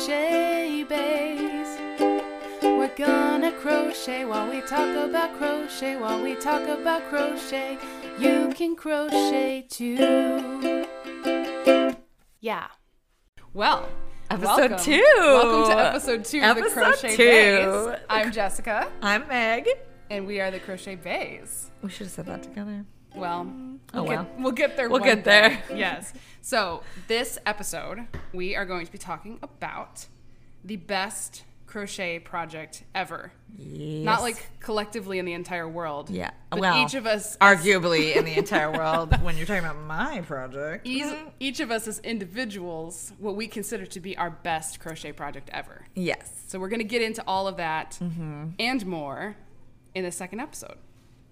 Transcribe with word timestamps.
crochet 0.00 0.82
bays. 0.84 1.78
We're 2.62 2.90
gonna 2.96 3.52
crochet 3.52 4.24
while 4.24 4.48
we 4.48 4.62
talk 4.62 4.96
about 4.96 5.36
crochet. 5.36 5.96
While 5.98 6.22
we 6.22 6.36
talk 6.36 6.66
about 6.66 7.02
crochet, 7.10 7.76
you 8.18 8.50
can 8.56 8.76
crochet 8.76 9.66
too. 9.68 10.86
Yeah. 12.40 12.68
Well, 13.52 13.90
Episode 14.30 14.70
welcome. 14.70 14.78
two. 14.78 15.04
Welcome 15.18 15.70
to 15.76 15.78
episode 15.78 16.24
two 16.24 16.40
of 16.40 16.56
the 16.56 16.70
Crochet 16.70 17.14
two. 17.16 17.24
Bays. 17.88 17.98
I'm 18.08 18.32
Jessica, 18.32 18.90
I'm 19.02 19.28
Meg. 19.28 19.68
and 20.08 20.26
we 20.26 20.40
are 20.40 20.50
the 20.50 20.60
Crochet 20.60 20.94
Bays. 20.94 21.70
We 21.82 21.90
should 21.90 22.06
have 22.06 22.12
said 22.12 22.26
that 22.26 22.42
together. 22.42 22.86
Well, 23.14 23.52
Oh, 23.92 24.02
we'll, 24.02 24.04
well. 24.12 24.22
Get, 24.24 24.38
we'll 24.40 24.52
get 24.52 24.76
there. 24.76 24.88
We'll 24.88 25.00
get 25.02 25.24
there. 25.24 25.62
Yes. 25.74 26.12
So 26.42 26.82
this 27.08 27.38
episode, 27.46 28.06
we 28.32 28.56
are 28.56 28.64
going 28.64 28.86
to 28.86 28.92
be 28.92 28.98
talking 28.98 29.38
about 29.42 30.06
the 30.64 30.76
best 30.76 31.44
crochet 31.66 32.18
project 32.18 32.82
ever. 32.94 33.30
Not 33.56 34.22
like 34.22 34.48
collectively 34.58 35.18
in 35.20 35.24
the 35.24 35.34
entire 35.34 35.68
world. 35.68 36.10
Yeah. 36.10 36.30
But 36.50 36.60
well, 36.60 36.84
each 36.84 36.94
of 36.94 37.06
us, 37.06 37.36
arguably 37.38 38.16
in 38.16 38.24
the 38.24 38.36
entire 38.36 38.72
world, 38.76 39.14
when 39.22 39.36
you're 39.36 39.46
talking 39.46 39.64
about 39.64 39.80
my 39.82 40.20
project. 40.22 40.84
each, 40.86 41.14
each 41.38 41.60
of 41.60 41.70
us 41.70 41.86
as 41.86 42.00
individuals, 42.00 43.12
what 43.18 43.36
we 43.36 43.46
consider 43.46 43.86
to 43.86 44.00
be 44.00 44.16
our 44.16 44.30
best 44.30 44.80
crochet 44.80 45.12
project 45.12 45.48
ever. 45.52 45.84
Yes. 45.94 46.42
So 46.48 46.58
we're 46.58 46.68
going 46.70 46.80
to 46.80 46.84
get 46.84 47.02
into 47.02 47.22
all 47.26 47.46
of 47.46 47.56
that 47.58 47.98
Mm-hmm. 48.00 48.48
and 48.58 48.86
more 48.86 49.36
in 49.94 50.04
the 50.04 50.12
second 50.12 50.40
episode. 50.40 50.76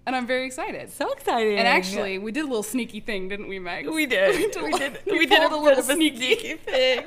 And 0.09 0.15
I'm 0.15 0.25
very 0.25 0.47
excited. 0.47 0.91
So 0.91 1.11
exciting. 1.11 1.59
And 1.59 1.67
actually, 1.67 2.17
we 2.17 2.31
did 2.31 2.39
a 2.39 2.47
little 2.47 2.63
sneaky 2.63 2.99
thing, 2.99 3.29
didn't 3.29 3.47
we, 3.47 3.59
Meg? 3.59 3.87
we 3.87 4.07
did. 4.07 4.55
we 4.63 4.71
did. 4.71 4.97
We 5.05 5.19
We, 5.19 5.25
did 5.27 5.37
a 5.37 5.43
little 5.43 5.61
little 5.61 5.69
bit 5.69 5.77
of 5.77 5.87
a 5.87 5.93
sneaky 5.93 6.55
thing. 6.65 7.05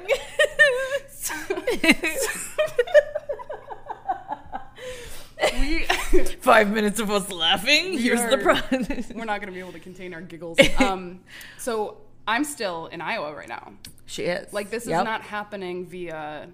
we, 5.59 5.83
Five 6.43 6.71
minutes 6.71 7.01
of 7.01 7.11
us 7.11 7.29
laughing. 7.33 7.99
Here's 7.99 8.23
the 8.31 8.39
problem. 8.39 8.87
we're 9.17 9.25
not 9.25 9.41
going 9.41 9.49
to 9.49 9.53
be 9.53 9.59
able 9.59 9.73
to 9.73 9.81
contain 9.81 10.15
our 10.15 10.21
giggles. 10.21 10.61
Um, 10.79 11.23
so 11.59 11.97
I'm 12.29 12.45
still 12.45 12.87
in 12.87 13.01
Iowa 13.01 13.35
right 13.35 13.49
now. 13.49 13.73
She 14.07 14.27
is. 14.27 14.53
Like 14.53 14.71
this 14.71 14.85
is 14.85 14.91
not 14.91 15.23
happening 15.23 15.87
via 15.87 16.51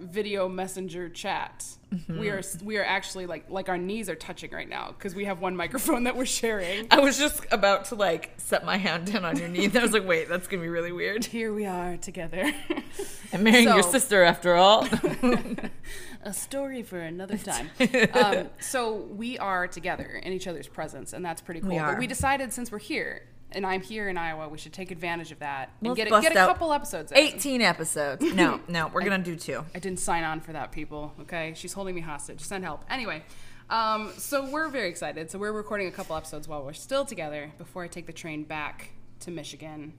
video 0.00 0.48
messenger 0.48 1.08
chat. 1.08 1.64
Mm-hmm. 1.92 2.18
We 2.18 2.30
are 2.30 2.42
we 2.62 2.78
are 2.78 2.84
actually 2.84 3.26
like 3.26 3.50
like 3.50 3.68
our 3.68 3.78
knees 3.78 4.08
are 4.08 4.14
touching 4.14 4.52
right 4.52 4.68
now 4.68 4.94
because 4.96 5.14
we 5.14 5.24
have 5.24 5.40
one 5.40 5.56
microphone 5.56 6.04
that 6.04 6.16
we're 6.16 6.26
sharing. 6.26 6.86
I 6.90 7.00
was 7.00 7.18
just 7.18 7.44
about 7.50 7.86
to 7.86 7.96
like 7.96 8.32
set 8.36 8.64
my 8.64 8.76
hand 8.76 9.12
down 9.12 9.24
on 9.24 9.36
your 9.36 9.48
knee. 9.48 9.64
And 9.64 9.76
I 9.76 9.82
was 9.82 9.92
like, 9.92 10.06
wait, 10.06 10.28
that's 10.28 10.46
gonna 10.46 10.62
be 10.62 10.68
really 10.68 10.92
weird. 10.92 11.24
Here 11.24 11.52
we 11.52 11.66
are 11.66 11.96
together. 11.96 12.52
I'm 13.32 13.42
marrying 13.42 13.68
your 13.68 13.82
sister 13.82 14.22
after 14.22 14.54
all. 14.54 14.86
a 16.22 16.32
story 16.32 16.82
for 16.82 16.98
another 16.98 17.38
time. 17.38 17.70
um, 18.14 18.48
so 18.60 18.94
we 18.94 19.38
are 19.38 19.66
together 19.66 20.20
in 20.22 20.32
each 20.32 20.46
other's 20.46 20.68
presence, 20.68 21.12
and 21.12 21.24
that's 21.24 21.40
pretty 21.40 21.60
cool. 21.60 21.70
We 21.70 21.78
But 21.78 21.98
we 21.98 22.06
decided 22.06 22.52
since 22.52 22.70
we're 22.70 22.78
here, 22.78 23.22
and 23.52 23.66
I'm 23.66 23.80
here 23.80 24.08
in 24.08 24.16
Iowa, 24.16 24.48
we 24.48 24.58
should 24.58 24.72
take 24.72 24.90
advantage 24.90 25.32
of 25.32 25.38
that 25.40 25.70
and 25.80 25.88
Let's 25.88 25.96
get 25.96 26.06
a, 26.08 26.20
get 26.20 26.32
a 26.32 26.46
couple 26.46 26.72
episodes. 26.72 27.12
In. 27.12 27.18
18 27.18 27.62
episodes. 27.62 28.34
No, 28.34 28.60
no, 28.68 28.88
we're 28.92 29.02
gonna 29.02 29.18
do 29.22 29.36
two. 29.36 29.64
I 29.74 29.78
didn't 29.78 30.00
sign 30.00 30.24
on 30.24 30.40
for 30.40 30.52
that, 30.52 30.72
people. 30.72 31.14
Okay, 31.22 31.52
she's 31.56 31.72
holding 31.72 31.94
me 31.94 32.00
hostage. 32.00 32.40
Send 32.40 32.64
help. 32.64 32.84
Anyway, 32.90 33.22
um, 33.68 34.12
so 34.16 34.50
we're 34.50 34.68
very 34.68 34.88
excited. 34.88 35.30
So 35.30 35.38
we're 35.38 35.52
recording 35.52 35.86
a 35.86 35.92
couple 35.92 36.16
episodes 36.16 36.48
while 36.48 36.64
we're 36.64 36.72
still 36.72 37.04
together 37.04 37.52
before 37.58 37.84
I 37.84 37.88
take 37.88 38.06
the 38.06 38.12
train 38.12 38.44
back 38.44 38.90
to 39.20 39.30
Michigan, 39.30 39.94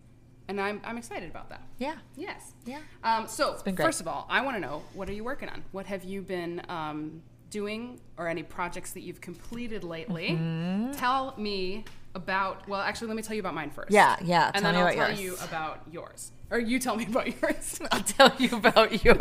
and 0.47 0.59
I'm 0.59 0.81
I'm 0.83 0.97
excited 0.97 1.29
about 1.29 1.49
that. 1.49 1.61
Yeah. 1.77 1.95
Yes. 2.15 2.53
Yeah. 2.65 2.79
Um, 3.03 3.27
so 3.27 3.55
first 3.75 4.01
of 4.01 4.07
all, 4.07 4.27
I 4.29 4.41
want 4.41 4.57
to 4.57 4.61
know 4.61 4.83
what 4.93 5.09
are 5.09 5.13
you 5.13 5.23
working 5.23 5.49
on? 5.49 5.63
What 5.71 5.85
have 5.85 6.03
you 6.03 6.21
been 6.21 6.61
um, 6.69 7.21
doing, 7.49 7.99
or 8.17 8.27
any 8.27 8.43
projects 8.43 8.91
that 8.91 9.01
you've 9.01 9.21
completed 9.21 9.83
lately? 9.83 10.29
Mm-hmm. 10.31 10.91
Tell 10.93 11.33
me 11.37 11.85
about. 12.15 12.67
Well, 12.67 12.81
actually, 12.81 13.07
let 13.07 13.17
me 13.17 13.23
tell 13.23 13.35
you 13.35 13.41
about 13.41 13.53
mine 13.55 13.69
first. 13.71 13.91
Yeah, 13.91 14.15
yeah, 14.23 14.51
And 14.53 14.65
then 14.65 14.75
I'll 14.75 14.93
tell 14.93 15.07
yours. 15.09 15.21
you 15.21 15.35
about 15.43 15.81
yours, 15.91 16.31
or 16.49 16.59
you 16.59 16.79
tell 16.79 16.95
me 16.95 17.05
about 17.05 17.27
yours. 17.41 17.79
I'll 17.91 18.03
tell 18.03 18.33
you 18.37 18.55
about 18.55 19.03
yours. 19.05 19.19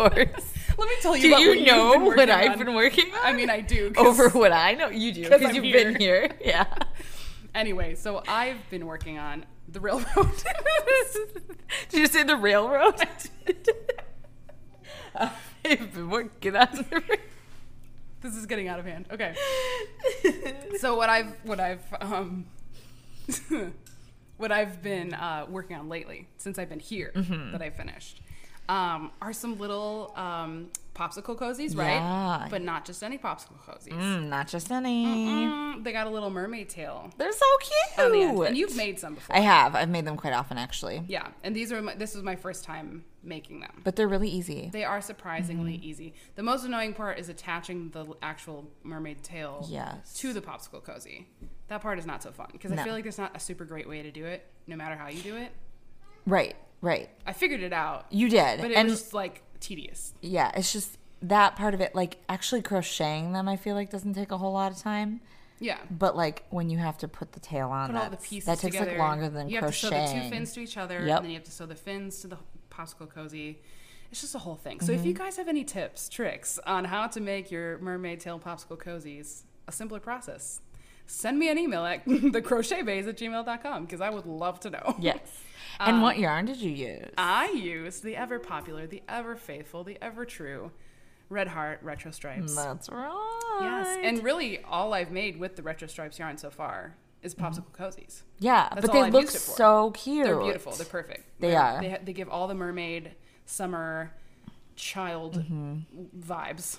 let 0.78 0.88
me 0.88 0.94
tell 1.00 1.16
you. 1.16 1.22
do 1.22 1.28
about 1.28 1.40
you 1.40 1.48
what 1.50 1.66
know 1.66 1.98
what 2.16 2.30
I've 2.30 2.52
on. 2.52 2.58
been 2.58 2.74
working 2.74 3.12
on? 3.14 3.20
I 3.22 3.32
mean, 3.32 3.50
I 3.50 3.60
do 3.60 3.92
over 3.96 4.28
what 4.30 4.52
I 4.52 4.74
know. 4.74 4.88
You 4.88 5.12
do 5.12 5.22
because 5.28 5.40
you've 5.54 5.62
been 5.62 5.96
here. 5.96 6.22
here. 6.22 6.30
Yeah. 6.44 6.66
Anyway, 7.54 7.94
so 7.96 8.22
I've 8.28 8.68
been 8.70 8.86
working 8.86 9.18
on 9.18 9.44
the 9.68 9.80
railroad. 9.80 10.30
Did 11.88 12.00
you 12.00 12.06
say 12.06 12.22
the 12.22 12.36
railroad? 12.36 12.94
I've 15.14 15.92
been 15.94 16.08
working 16.10 16.56
on 16.56 16.68
the 16.72 17.18
this 18.22 18.36
is 18.36 18.46
getting 18.46 18.68
out 18.68 18.78
of 18.78 18.84
hand. 18.84 19.06
Okay. 19.10 19.34
so 20.78 20.94
what 20.96 21.08
I've 21.08 21.34
what 21.42 21.58
I've 21.58 21.82
um 22.00 22.46
what 24.36 24.52
I've 24.52 24.82
been 24.82 25.14
uh, 25.14 25.46
working 25.48 25.76
on 25.76 25.88
lately 25.88 26.28
since 26.38 26.58
I've 26.58 26.68
been 26.68 26.80
here 26.80 27.12
Mm-hmm. 27.14 27.52
that 27.52 27.62
I 27.62 27.70
finished 27.70 28.22
um, 28.68 29.10
are 29.20 29.32
some 29.32 29.58
little 29.58 30.12
um, 30.16 30.68
popsicle 30.94 31.36
cozies, 31.36 31.76
right? 31.76 31.94
Yeah. 31.94 32.46
But 32.48 32.62
not 32.62 32.84
just 32.84 33.02
any 33.02 33.18
popsicle 33.18 33.58
cozies. 33.66 33.92
Mm, 33.94 34.28
not 34.28 34.46
just 34.46 34.70
any. 34.70 35.06
Mm, 35.06 35.82
they 35.82 35.90
got 35.90 36.06
a 36.06 36.10
little 36.10 36.30
mermaid 36.30 36.68
tail 36.68 37.10
They're 37.18 37.32
so 37.32 37.46
cute. 37.60 38.46
and 38.46 38.56
you've 38.56 38.76
made 38.76 39.00
some 39.00 39.16
before. 39.16 39.34
I 39.34 39.40
have. 39.40 39.74
I've 39.74 39.88
made 39.88 40.04
them 40.04 40.16
quite 40.16 40.34
often, 40.34 40.56
actually. 40.56 41.02
yeah, 41.08 41.28
and 41.42 41.54
these 41.56 41.72
are 41.72 41.82
my, 41.82 41.96
this 41.96 42.14
was 42.14 42.22
my 42.22 42.36
first 42.36 42.62
time 42.62 43.04
making 43.24 43.58
them. 43.60 43.80
But 43.82 43.96
they're 43.96 44.06
really 44.08 44.28
easy. 44.30 44.70
They 44.72 44.84
are 44.84 45.00
surprisingly 45.00 45.72
Mm-hmm. 45.74 45.84
easy. 45.88 46.14
The 46.36 46.42
most 46.44 46.64
annoying 46.64 46.94
part 46.94 47.18
is 47.18 47.28
attaching 47.28 47.90
the 47.90 48.06
actual 48.22 48.70
mermaid 48.84 49.24
tail 49.24 49.66
Yes. 49.68 50.14
to 50.20 50.32
the 50.32 50.40
popsicle 50.40 50.82
cozy. 50.84 51.26
That 51.70 51.80
part 51.82 51.98
is 51.98 52.04
not 52.04 52.22
so 52.22 52.30
fun 52.32 52.48
because 52.52 52.70
I 52.72 52.82
feel 52.84 52.92
like 52.92 53.04
there's 53.04 53.16
not 53.16 53.34
a 53.34 53.40
super 53.40 53.64
great 53.64 53.88
way 53.88 54.02
to 54.02 54.10
do 54.10 54.26
it, 54.26 54.44
no 54.66 54.76
matter 54.76 54.96
how 54.96 55.08
you 55.08 55.22
do 55.22 55.36
it. 55.36 55.50
Right. 56.26 56.56
Right. 56.82 57.08
I 57.26 57.32
figured 57.32 57.62
it 57.62 57.72
out, 57.72 58.06
You 58.10 58.28
did. 58.28 58.60
but 58.60 58.70
it 58.72 58.76
and 58.76 58.88
was 58.88 59.12
like 59.14 59.42
tedious. 59.60 60.12
yeah, 60.20 60.50
it's 60.54 60.72
just 60.72 60.98
that 61.22 61.54
part 61.56 61.74
of 61.74 61.80
it. 61.80 61.94
Like 61.94 62.18
actually 62.28 62.62
crocheting 62.62 63.32
them, 63.32 63.48
I 63.48 63.56
feel 63.56 63.74
like 63.76 63.88
doesn't 63.90 64.14
take 64.14 64.32
a 64.32 64.38
whole 64.38 64.52
lot 64.52 64.72
of 64.72 64.78
time. 64.78 65.20
Yeah. 65.60 65.78
But 65.90 66.16
like 66.16 66.44
when 66.50 66.70
you 66.70 66.78
have 66.78 66.96
to 66.98 67.08
put 67.08 67.32
the 67.32 67.40
tail 67.40 67.68
on, 67.68 67.92
Put 67.92 67.96
all 68.02 68.10
the 68.10 68.16
pieces 68.16 68.46
that 68.46 68.58
takes 68.58 68.74
together. 68.74 68.90
like 68.92 68.98
longer 68.98 69.28
than 69.28 69.48
you 69.48 69.58
crocheting. 69.60 69.92
have 69.98 70.08
to 70.08 70.08
sew 70.10 70.16
the 70.16 70.24
two 70.24 70.30
fins 70.30 70.52
to 70.54 70.60
each 70.60 70.76
other, 70.76 71.04
Yep. 71.06 71.16
and 71.18 71.24
then 71.26 71.30
you 71.30 71.36
have 71.36 71.44
to 71.44 71.50
sew 71.52 71.66
the 71.66 71.74
fins 71.76 72.20
to 72.22 72.26
the 72.28 72.38
popsicle 72.70 73.08
cozy. 73.08 73.60
It's 74.10 74.22
just 74.22 74.34
a 74.34 74.38
whole 74.38 74.56
thing. 74.56 74.80
So 74.80 74.90
if 74.92 75.00
Mm-hmm. 75.00 75.08
you 75.08 75.14
guys 75.14 75.36
have 75.36 75.46
any 75.48 75.62
tips, 75.62 76.08
tricks 76.08 76.58
on 76.66 76.86
how 76.86 77.06
to 77.08 77.20
make 77.20 77.50
your 77.52 77.78
mermaid 77.78 78.18
tail 78.20 78.40
popsicle 78.40 78.76
cozies 78.78 79.42
a 79.68 79.72
simpler 79.72 80.00
process, 80.00 80.60
send 81.10 81.38
me 81.38 81.50
an 81.50 81.58
email 81.58 81.84
at 81.84 82.04
thecrochetbays 82.06 83.08
at 83.08 83.16
gmail.com 83.18 83.84
because 83.84 84.00
I 84.00 84.10
would 84.10 84.26
love 84.26 84.60
to 84.60 84.70
know. 84.70 84.96
Yes. 84.98 85.18
And 85.78 85.96
Um, 85.96 86.02
what 86.02 86.18
yarn 86.18 86.44
did 86.44 86.58
you 86.58 86.70
use? 86.72 87.08
I 87.16 87.52
use 87.52 88.00
the 88.00 88.14
ever 88.14 88.38
popular, 88.38 88.86
the 88.86 89.02
ever 89.08 89.34
faithful, 89.34 89.82
the 89.82 89.96
ever 90.02 90.26
true 90.26 90.72
Red 91.30 91.48
Heart 91.48 91.78
Retro 91.82 92.10
Stripes. 92.10 92.54
That's 92.54 92.90
right. 92.90 93.58
Yes. 93.62 93.96
And 94.02 94.22
really, 94.22 94.60
all 94.64 94.92
I've 94.92 95.10
made 95.10 95.38
with 95.38 95.56
the 95.56 95.62
Retro 95.62 95.88
Stripes 95.88 96.18
yarn 96.18 96.36
so 96.36 96.50
far 96.50 96.96
is 97.22 97.34
popsicle 97.34 97.72
cozies. 97.72 98.22
yeah, 98.40 98.68
That's 98.74 98.82
but 98.82 98.92
they 98.92 99.00
I've 99.02 99.12
look 99.14 99.22
used 99.22 99.38
so 99.38 99.92
cute. 99.92 100.26
They're 100.26 100.38
beautiful. 100.40 100.72
They're 100.72 100.84
perfect. 100.84 101.40
They 101.40 101.50
They're- 101.52 101.58
are. 101.58 101.80
They, 101.80 101.98
they 102.04 102.12
give 102.12 102.28
all 102.28 102.46
the 102.46 102.54
mermaid, 102.54 103.12
summer, 103.46 104.12
child 104.76 105.36
Mm-hmm. 105.36 105.76
vibes. 106.30 106.78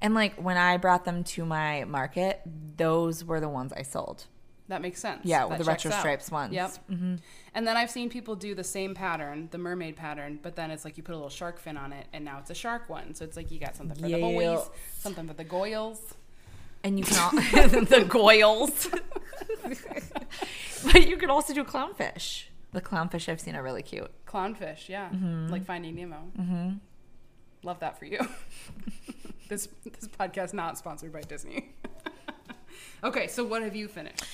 And 0.00 0.14
like 0.14 0.34
when 0.36 0.56
I 0.56 0.76
brought 0.76 1.04
them 1.04 1.24
to 1.24 1.44
my 1.44 1.84
market, 1.84 2.40
those 2.76 3.24
were 3.24 3.40
the 3.40 3.48
ones 3.48 3.72
I 3.72 3.82
sold. 3.82 4.26
That 4.68 4.82
makes 4.82 5.00
sense. 5.00 5.22
Yeah, 5.24 5.48
That 5.48 5.58
the 5.58 5.64
retro 5.64 5.90
out. 5.90 5.98
stripes 5.98 6.30
ones. 6.30 6.52
Yep. 6.54 6.70
And 6.88 7.66
then 7.66 7.76
I've 7.76 7.90
seen 7.90 8.08
people 8.08 8.36
do 8.36 8.54
the 8.54 8.62
same 8.62 8.94
pattern, 8.94 9.48
the 9.50 9.58
mermaid 9.58 9.96
pattern, 9.96 10.38
but 10.40 10.54
then 10.54 10.70
it's 10.70 10.84
like 10.84 10.96
you 10.96 11.02
put 11.02 11.12
a 11.12 11.16
little 11.16 11.28
shark 11.28 11.58
fin 11.58 11.76
on 11.76 11.92
it, 11.92 12.06
and 12.12 12.24
now 12.24 12.38
it's 12.38 12.50
a 12.50 12.54
shark 12.54 12.88
one. 12.88 13.14
So 13.14 13.24
it's 13.24 13.36
like 13.36 13.50
you 13.50 13.58
got 13.58 13.74
something 13.74 13.96
for 14.00 14.08
the 14.08 14.20
boys, 14.20 14.70
something 14.98 15.26
for 15.26 15.34
the 15.34 15.44
goyles. 15.44 15.98
And 16.84 16.98
you 16.98 17.04
can 17.04 17.18
all 17.20 17.30
the 17.32 18.04
goyles. 18.08 18.88
but 20.92 21.08
you 21.08 21.16
could 21.16 21.30
also 21.30 21.52
do 21.52 21.64
clownfish. 21.64 22.44
The 22.72 22.80
clownfish 22.80 23.28
I've 23.28 23.40
seen 23.40 23.56
are 23.56 23.62
really 23.64 23.82
cute. 23.82 24.10
Clownfish, 24.26 24.88
yeah, 24.88 25.08
Mm-hmm. 25.10 25.48
like 25.48 25.64
Finding 25.64 25.96
Nemo. 25.96 26.30
Mm-hmm. 26.38 26.70
Love 27.64 27.80
that 27.80 27.98
for 27.98 28.04
you. 28.04 28.20
This 29.50 29.68
this 29.84 30.08
podcast 30.08 30.54
not 30.54 30.78
sponsored 30.78 31.12
by 31.12 31.20
Disney. 31.20 31.74
okay, 33.04 33.26
so 33.26 33.44
what 33.44 33.62
have 33.62 33.76
you 33.76 33.86
finished 33.88 34.24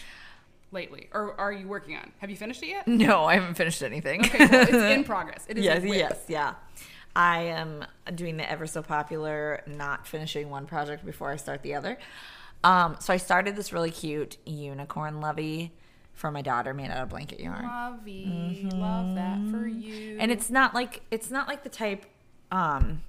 lately, 0.70 1.08
or 1.12 1.38
are 1.40 1.52
you 1.52 1.66
working 1.66 1.96
on? 1.96 2.12
Have 2.18 2.30
you 2.30 2.36
finished 2.36 2.62
it 2.62 2.68
yet? 2.68 2.86
No, 2.86 3.24
I 3.24 3.34
haven't 3.34 3.54
finished 3.54 3.82
anything. 3.82 4.24
Okay, 4.24 4.46
it's 4.48 4.72
in 4.72 5.02
progress. 5.12 5.44
It 5.48 5.58
is. 5.58 5.64
yes, 5.64 5.82
yes, 5.84 6.24
yeah. 6.28 6.54
I 7.16 7.44
am 7.44 7.84
doing 8.14 8.36
the 8.36 8.48
ever 8.48 8.66
so 8.66 8.82
popular 8.82 9.62
not 9.66 10.06
finishing 10.06 10.50
one 10.50 10.66
project 10.66 11.04
before 11.04 11.30
I 11.30 11.36
start 11.36 11.62
the 11.62 11.74
other. 11.74 11.98
Um, 12.62 12.96
so 13.00 13.12
I 13.12 13.16
started 13.16 13.56
this 13.56 13.72
really 13.72 13.90
cute 13.90 14.36
unicorn 14.44 15.20
lovey 15.20 15.72
for 16.12 16.30
my 16.30 16.42
daughter 16.42 16.74
made 16.74 16.90
out 16.90 17.02
of 17.02 17.08
blanket 17.08 17.40
yarn. 17.40 17.64
Lovey, 17.64 18.68
love 18.72 19.14
that 19.14 19.38
for 19.50 19.66
you. 19.66 20.18
And 20.18 20.30
it's 20.30 20.50
not 20.50 20.74
like 20.74 21.02
it's 21.10 21.30
not 21.30 21.48
like 21.48 21.62
the 21.62 21.68
type 21.68 22.06
um 22.50 23.02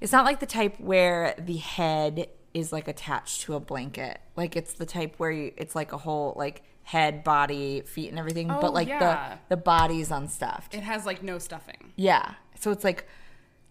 it's 0.00 0.12
not 0.12 0.24
like 0.24 0.40
the 0.40 0.46
type 0.46 0.78
where 0.80 1.34
the 1.38 1.56
head 1.56 2.28
is 2.54 2.72
like 2.72 2.88
attached 2.88 3.42
to 3.42 3.54
a 3.54 3.60
blanket. 3.60 4.20
Like 4.36 4.56
it's 4.56 4.72
the 4.74 4.86
type 4.86 5.14
where 5.18 5.30
you, 5.30 5.52
it's 5.56 5.74
like 5.74 5.92
a 5.92 5.98
whole 5.98 6.34
like 6.36 6.62
head, 6.82 7.22
body, 7.22 7.82
feet, 7.82 8.08
and 8.10 8.18
everything. 8.18 8.50
Oh, 8.50 8.60
but 8.60 8.72
like 8.74 8.88
yeah. 8.88 9.36
the 9.48 9.56
the 9.56 9.56
body's 9.56 10.10
unstuffed. 10.10 10.74
It 10.74 10.82
has 10.82 11.06
like 11.06 11.22
no 11.22 11.38
stuffing. 11.38 11.92
yeah. 11.96 12.34
So 12.58 12.70
it's 12.70 12.84
like 12.84 13.06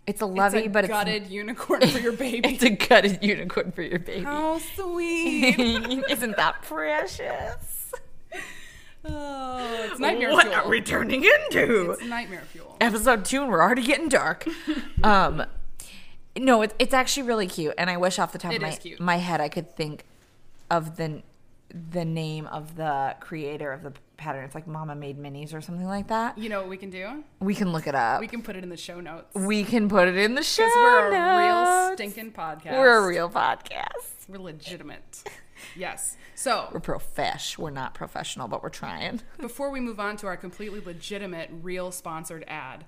it's 0.07 0.21
a 0.23 0.27
but 0.27 0.53
It's 0.55 0.65
a 0.65 0.69
but 0.69 0.87
gutted 0.87 1.27
unicorn 1.27 1.81
for 1.87 1.99
your 1.99 2.11
baby. 2.25 2.49
it's 2.49 2.63
it's 2.63 2.83
a 2.83 2.87
gutted 2.87 3.19
unicorn 3.23 3.71
for 3.71 3.83
your 3.83 3.99
baby. 3.99 4.23
How 4.23 4.57
sweet. 4.59 5.59
Isn't 6.09 6.35
that 6.37 6.61
precious? 6.63 7.91
oh, 9.05 9.87
it's 9.91 9.99
nightmare 9.99 10.31
what 10.31 10.47
fuel. 10.47 10.55
are 10.55 10.67
we 10.67 10.81
turning 10.81 11.23
into? 11.23 11.91
It's 11.91 12.03
nightmare 12.03 12.41
fuel. 12.51 12.77
episode 12.81 13.25
two 13.25 13.41
and 13.43 13.51
we're 13.51 13.61
already 13.61 13.83
getting 13.83 14.09
dark. 14.09 14.47
um, 15.03 15.43
no, 16.39 16.62
it's 16.62 16.74
it's 16.80 16.94
actually 16.94 17.24
really 17.24 17.47
cute, 17.47 17.74
and 17.77 17.89
I 17.89 17.97
wish 17.97 18.19
off 18.19 18.31
the 18.31 18.39
top 18.39 18.53
It 18.53 18.57
of 18.57 18.62
my 18.62 18.77
my 19.00 19.18
head 19.18 19.41
I 19.41 19.50
could 19.50 19.75
think 19.75 20.06
of 20.71 20.97
the 20.97 21.21
the 21.91 22.03
name 22.06 22.47
of 22.47 22.75
the 22.77 23.15
creator 23.19 23.71
of 23.71 23.83
the 23.83 23.94
pattern. 24.18 24.44
It's 24.44 24.56
like 24.56 24.65
Mama 24.68 24.95
Made 24.95 25.19
Minis 25.19 25.53
or 25.53 25.62
something 25.62 25.86
like 25.86 26.07
that. 26.07 26.36
You 26.38 26.50
know 26.50 26.62
what 26.62 26.69
we 26.69 26.77
can 26.77 26.89
do? 26.89 27.24
We 27.39 27.53
can 27.53 27.71
look 27.71 27.86
it 27.86 27.94
up. 27.94 28.19
We 28.19 28.27
can 28.27 28.41
put 28.41 28.56
it 28.56 28.63
in 28.63 28.69
the 28.69 28.77
show 28.77 29.00
notes. 29.00 29.33
We 29.36 29.63
can 29.63 29.88
put 29.88 30.07
it 30.07 30.18
in 30.18 30.33
the 30.33 30.41
show 30.44 30.63
Because 30.63 30.75
we're 30.75 31.07
a 31.07 31.38
real 31.38 31.63
notes. 31.89 31.94
stinking 32.01 32.31
podcast. 32.31 32.71
We're 32.71 33.03
a 33.03 33.07
real 33.07 33.30
podcast. 33.30 34.27
We're 34.27 34.39
legitimate. 34.39 35.24
yes. 35.75 36.18
So 36.36 36.69
We're 36.71 36.80
profesh. 36.80 37.57
We're 37.57 37.69
not 37.69 37.94
professional, 37.94 38.47
but 38.47 38.63
we're 38.63 38.69
trying. 38.69 39.21
before 39.39 39.69
we 39.69 39.80
move 39.80 40.00
on 40.00 40.18
to 40.18 40.27
our 40.27 40.38
completely 40.38 40.80
legitimate, 40.81 41.50
real 41.62 41.91
sponsored 41.91 42.45
ad, 42.47 42.86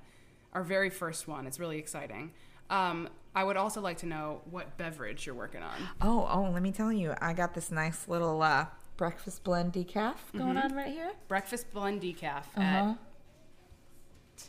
our 0.53 0.63
very 0.63 0.89
first 0.89 1.27
one, 1.27 1.45
it's 1.45 1.59
really 1.59 1.77
exciting. 1.77 2.31
Um, 2.69 3.09
I 3.33 3.44
would 3.44 3.56
also 3.57 3.80
like 3.81 3.98
to 4.00 4.06
know 4.06 4.42
what 4.50 4.78
beverage 4.78 5.25
you're 5.25 5.36
working 5.36 5.63
on. 5.63 5.75
Oh, 6.01 6.28
oh, 6.30 6.50
let 6.51 6.62
me 6.62 6.72
tell 6.72 6.92
you, 6.92 7.13
I 7.22 7.33
got 7.33 7.54
this 7.54 7.72
nice 7.72 8.07
little 8.07 8.42
uh, 8.42 8.66
breakfast 8.98 9.44
blend 9.44 9.74
decaf 9.74 10.16
going 10.38 10.56
Mm-hmm. 10.56 10.57
on 10.57 10.75
right 10.75 10.92
here. 10.92 11.12
Breakfast 11.30 11.72
blend 11.74 12.01
decaf 12.01 12.44
Uh-huh. 12.57 12.62
at 12.92 12.98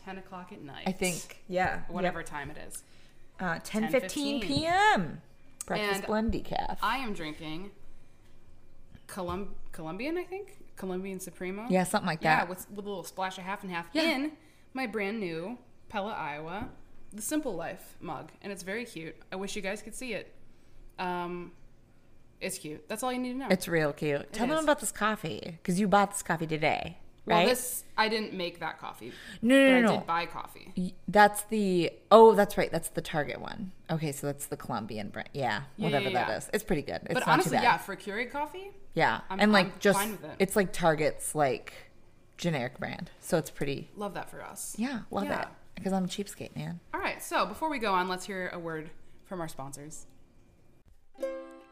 10 0.04 0.18
o'clock 0.18 0.52
at 0.52 0.62
night. 0.62 0.82
I 0.86 0.92
think, 0.92 1.42
yeah, 1.48 1.82
Whatever 1.88 2.22
time 2.22 2.50
it 2.50 2.56
is. 2.66 2.82
Uh, 3.38 3.58
10 3.62 3.88
15 3.90 4.40
10:15. 4.40 4.46
p.m. 4.46 5.20
Breakfast 5.66 5.94
And 6.00 6.06
blend 6.06 6.32
decaf. 6.32 6.78
I 6.82 6.98
am 6.98 7.12
drinking 7.14 7.70
Colum- 9.06 9.54
Colombian, 9.72 10.16
I 10.18 10.24
think? 10.24 10.58
Colombian 10.76 11.20
Supremo? 11.20 11.66
yeah, 11.68 11.84
something 11.84 12.06
like 12.06 12.22
Yeah, 12.22 12.36
that. 12.38 12.48
with, 12.48 12.66
with 12.70 12.84
a 12.84 12.88
little 12.88 13.04
splash 13.04 13.38
of 13.38 13.44
half 13.44 13.62
and 13.62 13.70
half 13.72 13.86
Yeah. 13.92 14.02
in 14.02 14.32
my 14.74 14.86
brand 14.86 15.20
new 15.20 15.58
Pella, 15.88 16.12
Iowa, 16.12 16.70
the 17.12 17.22
Simple 17.22 17.54
Life 17.54 17.96
mug, 18.00 18.32
and 18.42 18.52
it's 18.52 18.62
very 18.62 18.84
cute. 18.84 19.16
I 19.32 19.36
wish 19.36 19.54
you 19.56 19.62
guys 19.62 19.82
could 19.82 19.94
see 19.94 20.14
it. 20.14 20.34
Um, 20.98 21.52
it's 22.40 22.58
cute. 22.58 22.88
That's 22.88 23.02
all 23.02 23.12
you 23.12 23.18
need 23.18 23.32
to 23.32 23.38
know. 23.38 23.46
it's 23.50 23.68
real 23.68 23.92
cute. 23.92 24.32
Tell 24.32 24.46
them 24.46 24.62
about 24.62 24.80
this 24.80 24.92
coffee 24.92 25.40
because 25.62 25.78
you 25.78 25.86
bought 25.88 26.10
this 26.12 26.22
coffee 26.22 26.46
today, 26.46 26.98
well, 27.24 27.38
right? 27.38 27.48
this 27.48 27.84
I 27.96 28.08
didn't 28.08 28.32
make 28.34 28.58
that 28.60 28.78
coffee, 28.80 29.12
no, 29.42 29.54
but 29.54 29.70
no, 29.70 29.76
I 29.76 29.80
no, 29.80 29.86
no. 29.88 29.96
did 29.98 30.06
buy 30.06 30.26
coffee. 30.26 30.94
That's 31.06 31.42
the 31.44 31.92
oh, 32.10 32.34
that's 32.34 32.58
right. 32.58 32.70
That's 32.72 32.88
the 32.88 33.00
Target 33.02 33.40
one. 33.40 33.70
Okay, 33.90 34.10
so 34.12 34.26
that's 34.26 34.46
the 34.46 34.56
Colombian 34.56 35.10
brand. 35.10 35.28
Yeah, 35.32 35.62
Yeah, 35.76 35.84
whatever 35.84 36.06
yeah, 36.06 36.12
that 36.24 36.28
yeah. 36.30 36.36
is. 36.38 36.50
It's 36.52 36.64
pretty 36.64 36.82
good. 36.82 37.00
It's 37.04 37.14
but 37.14 37.28
honestly, 37.28 37.58
yeah, 37.58 37.76
for 37.78 37.94
Keurig 37.94 38.30
coffee, 38.32 38.70
Yeah, 38.94 39.20
I'm- 39.30 39.38
and 39.40 39.52
like 39.52 39.66
I'm 39.66 39.72
just 39.78 39.98
fine 40.00 40.12
with 40.12 40.24
it. 40.24 40.36
it's 40.40 40.56
like 40.56 40.72
Target's 40.72 41.34
like 41.34 41.72
generic 42.38 42.78
brand, 42.80 43.10
so 43.20 43.38
it's 43.38 43.50
pretty. 43.50 43.88
love 43.96 44.14
that 44.14 44.28
for 44.30 44.42
us. 44.42 44.74
Yeah, 44.78 45.00
love 45.12 45.30
it 45.30 45.46
because 45.74 45.92
I'm 45.92 46.04
a 46.04 46.08
cheapskate, 46.08 46.54
man. 46.56 46.80
All 46.94 47.00
right, 47.00 47.22
so 47.22 47.46
before 47.46 47.70
we 47.70 47.78
go 47.78 47.92
on, 47.92 48.08
let's 48.08 48.24
hear 48.24 48.50
a 48.52 48.58
word 48.58 48.90
from 49.24 49.40
our 49.40 49.48
sponsors. 49.48 50.06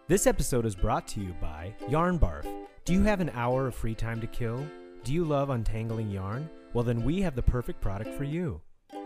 This 0.09 0.27
episode 0.27 0.67
is 0.67 0.75
brought 0.75 1.07
to 1.09 1.21
you 1.21 1.35
by 1.41 1.75
Yarn 1.89 2.19
Barf. 2.19 2.47
Do 2.85 2.93
you 2.93 3.03
have 3.03 3.21
an 3.21 3.31
hour 3.35 3.69
of 3.69 3.75
free 3.75 3.95
time 3.95 4.21
to 4.21 4.27
kill? 4.27 4.67
Do 5.05 5.13
you 5.13 5.25
love 5.25 5.51
untangling 5.51 6.11
yarn? 6.11 6.51
Well, 6.73 6.85
then 6.85 7.05
we 7.05 7.23
have 7.23 7.37
the 7.37 7.43
perfect 7.43 7.81
product 7.81 8.15
for 8.15 8.25
you. 8.25 8.61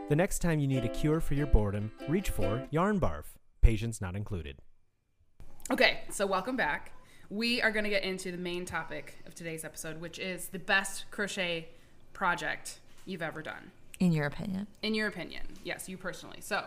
The 0.08 0.17
next 0.17 0.41
time 0.41 0.58
you 0.58 0.67
need 0.67 0.85
a 0.85 0.88
cure 0.88 1.20
for 1.20 1.35
your 1.35 1.47
boredom, 1.47 1.93
reach 2.08 2.31
for 2.31 2.67
Yarn 2.70 3.00
Barf. 3.00 3.25
Patients 3.61 4.00
not 4.00 4.17
included. 4.17 4.58
Okay, 5.70 6.00
so 6.11 6.26
welcome 6.26 6.56
back. 6.56 6.93
We 7.31 7.62
are 7.62 7.70
going 7.70 7.85
to 7.85 7.90
get 7.90 8.05
into 8.05 8.31
the 8.31 8.38
main 8.38 8.64
topic 8.67 9.19
of 9.26 9.35
today's 9.35 9.64
episode, 9.64 10.00
which 10.00 10.19
is 10.19 10.49
the 10.49 10.58
best 10.58 11.06
crochet 11.11 11.69
project 12.12 12.81
you've 13.06 13.23
ever 13.23 13.43
done. 13.43 13.70
In 14.00 14.12
your 14.12 14.26
opinion, 14.26 14.67
In 14.82 14.94
your 14.94 15.06
opinion. 15.08 15.43
Yes, 15.62 15.88
you 15.88 15.96
personally. 15.96 16.38
So 16.41 16.64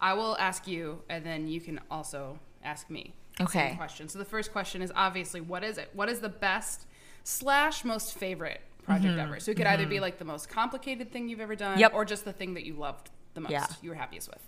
I 0.00 0.14
will 0.14 0.36
ask 0.38 0.66
you, 0.66 1.02
and 1.10 1.24
then 1.24 1.46
you 1.46 1.60
can 1.60 1.78
also 1.90 2.38
ask 2.64 2.88
me. 2.90 3.12
Okay. 3.40 3.74
Question. 3.76 4.08
So 4.08 4.18
the 4.18 4.24
first 4.24 4.50
question 4.52 4.82
is 4.82 4.90
obviously, 4.94 5.40
what 5.40 5.62
is 5.64 5.78
it? 5.78 5.90
What 5.92 6.08
is 6.08 6.20
the 6.20 6.28
best 6.28 6.86
slash 7.24 7.84
most 7.84 8.14
favorite 8.18 8.60
project 8.84 9.18
ever? 9.18 9.40
So 9.40 9.50
it 9.50 9.56
could 9.56 9.66
either 9.66 9.86
be 9.86 10.00
like 10.00 10.18
the 10.18 10.24
most 10.24 10.48
complicated 10.48 11.12
thing 11.12 11.28
you've 11.28 11.40
ever 11.40 11.54
done, 11.54 11.72
Mm-hmm. 11.72 11.80
Yep. 11.80 11.94
or 11.94 12.04
just 12.04 12.24
the 12.24 12.32
thing 12.32 12.54
that 12.54 12.64
you 12.64 12.74
loved 12.74 13.10
the 13.34 13.40
most, 13.40 13.52
Yeah. 13.52 13.66
you 13.82 13.90
were 13.90 13.96
happiest 13.96 14.28
with. 14.30 14.46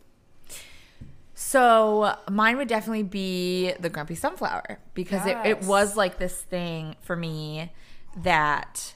So 1.34 2.16
mine 2.30 2.56
would 2.58 2.68
definitely 2.68 3.02
be 3.04 3.72
the 3.80 3.88
grumpy 3.88 4.14
sunflower 4.14 4.78
because 4.94 5.26
it, 5.26 5.36
it 5.44 5.62
was 5.62 5.96
like 5.96 6.18
this 6.18 6.36
thing 6.42 6.96
for 7.00 7.16
me 7.16 7.72
that 8.18 8.94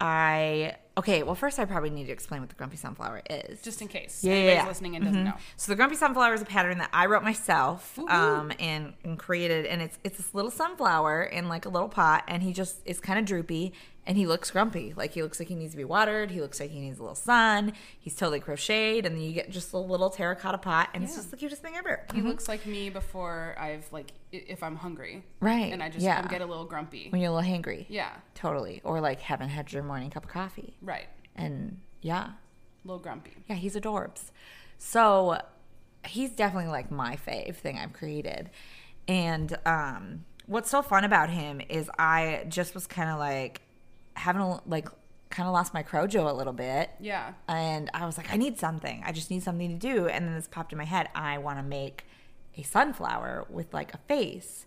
I 0.00 0.76
okay. 0.98 1.22
Well, 1.22 1.34
first 1.34 1.58
I 1.58 1.64
probably 1.64 1.90
need 1.90 2.06
to 2.06 2.12
explain 2.12 2.40
what 2.40 2.50
the 2.50 2.54
grumpy 2.56 2.76
sunflower 2.76 3.22
is. 3.30 3.62
Just 3.62 3.80
in 3.80 3.88
case 3.88 4.22
Yeah, 4.22 4.32
yeah, 4.32 4.36
anybody's 4.38 4.54
yeah. 4.54 4.60
Mm-hmm. 4.60 4.68
listening 4.68 4.96
and 4.96 5.04
doesn't 5.04 5.24
know. 5.24 5.34
So 5.56 5.72
the 5.72 5.76
grumpy 5.76 5.96
sunflower 5.96 6.34
is 6.34 6.42
a 6.42 6.46
pattern 6.46 6.78
that 6.78 6.90
I 6.92 7.06
wrote 7.06 7.22
myself 7.22 7.98
um, 8.08 8.52
and, 8.58 8.94
and 9.04 9.18
created, 9.18 9.66
and 9.66 9.80
it's 9.82 9.98
it's 10.04 10.16
this 10.18 10.34
little 10.34 10.50
sunflower 10.50 11.24
in 11.24 11.48
like 11.48 11.64
a 11.64 11.68
little 11.68 11.88
pot, 11.88 12.24
and 12.28 12.42
he 12.42 12.52
just 12.52 12.76
is 12.84 13.00
kind 13.00 13.18
of 13.18 13.24
droopy, 13.24 13.72
and 14.08 14.16
he 14.16 14.26
looks 14.26 14.50
grumpy, 14.50 14.94
like 14.96 15.12
he 15.12 15.22
looks 15.22 15.38
like 15.38 15.48
he 15.48 15.54
needs 15.54 15.72
to 15.72 15.76
be 15.76 15.84
watered. 15.84 16.30
He 16.30 16.40
looks 16.40 16.58
like 16.58 16.70
he 16.70 16.80
needs 16.80 16.98
a 16.98 17.02
little 17.02 17.14
sun. 17.14 17.74
He's 18.00 18.14
totally 18.16 18.40
crocheted, 18.40 19.04
and 19.04 19.14
then 19.14 19.22
you 19.22 19.32
get 19.34 19.50
just 19.50 19.72
a 19.74 19.78
little 19.78 20.08
terracotta 20.08 20.56
pot, 20.58 20.88
and 20.94 21.04
it's 21.04 21.14
just 21.14 21.30
the 21.30 21.36
cutest 21.36 21.60
thing 21.60 21.74
ever. 21.76 22.04
He 22.14 22.22
looks 22.22 22.48
like 22.48 22.64
me 22.64 22.88
before 22.88 23.54
I've 23.58 23.86
like 23.92 24.12
if 24.32 24.62
I'm 24.62 24.76
hungry, 24.76 25.22
Right, 25.40 25.72
And 25.72 25.82
I 25.82 25.90
just 25.90 26.02
yeah. 26.04 26.26
Get 26.26 26.40
a 26.40 26.46
little 26.46 26.64
grumpy. 26.64 27.08
when 27.10 27.20
you're 27.20 27.30
a 27.30 27.34
little 27.34 27.48
hangry. 27.50 27.84
Yeah, 27.88 28.10
Totally. 28.34 28.80
Or 28.82 29.00
like 29.00 29.20
haven't 29.20 29.50
had 29.50 29.72
your 29.72 29.82
morning 29.82 30.10
cup 30.10 30.24
of 30.24 30.30
coffee. 30.30 30.74
right. 30.82 31.06
And 31.36 31.78
yeah. 32.00 32.24
A 32.24 32.88
little 32.88 33.02
grumpy. 33.02 33.32
Yeah, 33.46 33.56
he's 33.56 33.76
adorbs. 33.76 34.30
So 34.78 35.40
he's 36.06 36.30
definitely 36.30 36.70
like 36.70 36.90
my 36.90 37.16
fave 37.16 37.56
thing 37.56 37.78
I've 37.78 37.92
created. 37.92 38.50
And 39.06 39.56
um 39.66 40.24
what's 40.46 40.70
so 40.70 40.80
fun 40.80 41.04
about 41.04 41.28
him 41.30 41.60
is 41.68 41.90
I 41.98 42.44
just 42.48 42.74
was 42.74 42.86
kind 42.86 43.10
of 43.10 43.18
like 43.18 43.60
having 44.18 44.42
a, 44.42 44.60
like 44.66 44.88
kind 45.30 45.46
of 45.46 45.52
lost 45.52 45.74
my 45.74 45.82
crojo 45.82 46.28
a 46.28 46.32
little 46.32 46.52
bit. 46.52 46.90
Yeah. 47.00 47.32
And 47.48 47.90
I 47.94 48.06
was 48.06 48.16
like, 48.16 48.32
I 48.32 48.36
need 48.36 48.58
something. 48.58 49.02
I 49.04 49.12
just 49.12 49.30
need 49.30 49.42
something 49.42 49.68
to 49.68 49.76
do. 49.76 50.08
And 50.08 50.26
then 50.26 50.34
this 50.34 50.48
popped 50.48 50.72
in 50.72 50.78
my 50.78 50.84
head. 50.84 51.08
I 51.14 51.38
want 51.38 51.58
to 51.58 51.62
make 51.62 52.04
a 52.56 52.62
sunflower 52.62 53.46
with 53.50 53.72
like 53.72 53.94
a 53.94 53.98
face. 53.98 54.66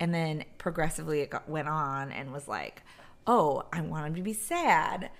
And 0.00 0.14
then 0.14 0.44
progressively 0.58 1.20
it 1.20 1.30
got, 1.30 1.48
went 1.48 1.68
on 1.68 2.12
and 2.12 2.32
was 2.32 2.48
like, 2.48 2.82
oh, 3.26 3.64
I 3.72 3.80
want 3.82 4.06
him 4.06 4.14
to 4.14 4.22
be 4.22 4.32
sad. 4.32 5.10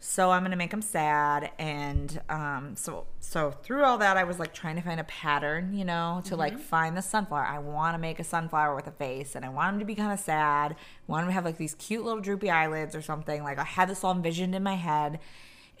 So 0.00 0.30
I'm 0.30 0.42
gonna 0.42 0.56
make 0.56 0.72
him 0.72 0.82
sad, 0.82 1.50
and 1.58 2.20
um, 2.28 2.76
so 2.76 3.06
so 3.20 3.50
through 3.50 3.84
all 3.84 3.96
that, 3.98 4.18
I 4.18 4.24
was 4.24 4.38
like 4.38 4.52
trying 4.52 4.76
to 4.76 4.82
find 4.82 5.00
a 5.00 5.04
pattern, 5.04 5.72
you 5.72 5.84
know, 5.84 6.20
to 6.26 6.36
like 6.36 6.58
find 6.58 6.94
the 6.94 7.00
sunflower. 7.00 7.44
I 7.46 7.58
want 7.58 7.94
to 7.94 7.98
make 7.98 8.20
a 8.20 8.24
sunflower 8.24 8.74
with 8.74 8.86
a 8.86 8.90
face, 8.90 9.34
and 9.34 9.46
I 9.46 9.48
want 9.48 9.72
him 9.74 9.78
to 9.80 9.86
be 9.86 9.94
kind 9.94 10.12
of 10.12 10.20
sad. 10.20 10.72
I 10.72 10.76
want 11.10 11.22
him 11.22 11.28
to 11.30 11.32
have 11.32 11.44
like 11.46 11.56
these 11.56 11.74
cute 11.76 12.04
little 12.04 12.20
droopy 12.20 12.50
eyelids 12.50 12.94
or 12.94 13.00
something. 13.00 13.42
Like 13.42 13.58
I 13.58 13.64
had 13.64 13.88
this 13.88 14.04
all 14.04 14.12
envisioned 14.12 14.54
in 14.54 14.62
my 14.62 14.74
head, 14.76 15.20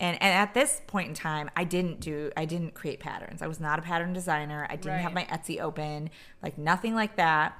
and 0.00 0.16
and 0.22 0.32
at 0.34 0.54
this 0.54 0.80
point 0.86 1.08
in 1.08 1.14
time, 1.14 1.50
I 1.54 1.64
didn't 1.64 2.00
do 2.00 2.32
I 2.34 2.46
didn't 2.46 2.72
create 2.72 3.00
patterns. 3.00 3.42
I 3.42 3.46
was 3.46 3.60
not 3.60 3.78
a 3.78 3.82
pattern 3.82 4.14
designer. 4.14 4.66
I 4.70 4.76
didn't 4.76 5.00
have 5.00 5.12
my 5.12 5.24
Etsy 5.26 5.60
open, 5.60 6.08
like 6.42 6.56
nothing 6.56 6.94
like 6.94 7.16
that. 7.16 7.58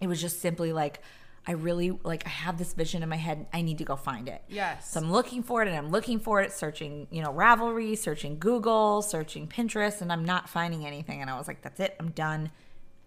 It 0.00 0.08
was 0.08 0.20
just 0.20 0.40
simply 0.40 0.72
like 0.72 1.00
I 1.46 1.52
really 1.52 1.92
like 2.02 2.26
I 2.26 2.30
have 2.30 2.58
this 2.58 2.72
vision 2.74 3.02
in 3.02 3.08
my 3.08 3.16
head. 3.16 3.46
I 3.52 3.62
need 3.62 3.78
to 3.78 3.84
go 3.84 3.94
find 3.94 4.28
it. 4.28 4.42
Yes. 4.48 4.90
So 4.90 5.00
I'm 5.00 5.12
looking 5.12 5.42
for 5.42 5.62
it 5.62 5.68
and 5.68 5.76
I'm 5.76 5.90
looking 5.90 6.18
for 6.18 6.40
it, 6.40 6.52
searching, 6.52 7.06
you 7.10 7.22
know, 7.22 7.32
Ravelry, 7.32 7.96
searching 7.96 8.38
Google, 8.38 9.00
searching 9.00 9.46
Pinterest, 9.46 10.00
and 10.00 10.12
I'm 10.12 10.24
not 10.24 10.48
finding 10.48 10.84
anything. 10.84 11.20
And 11.20 11.30
I 11.30 11.38
was 11.38 11.46
like, 11.46 11.62
that's 11.62 11.78
it, 11.78 11.94
I'm 12.00 12.10
done. 12.10 12.50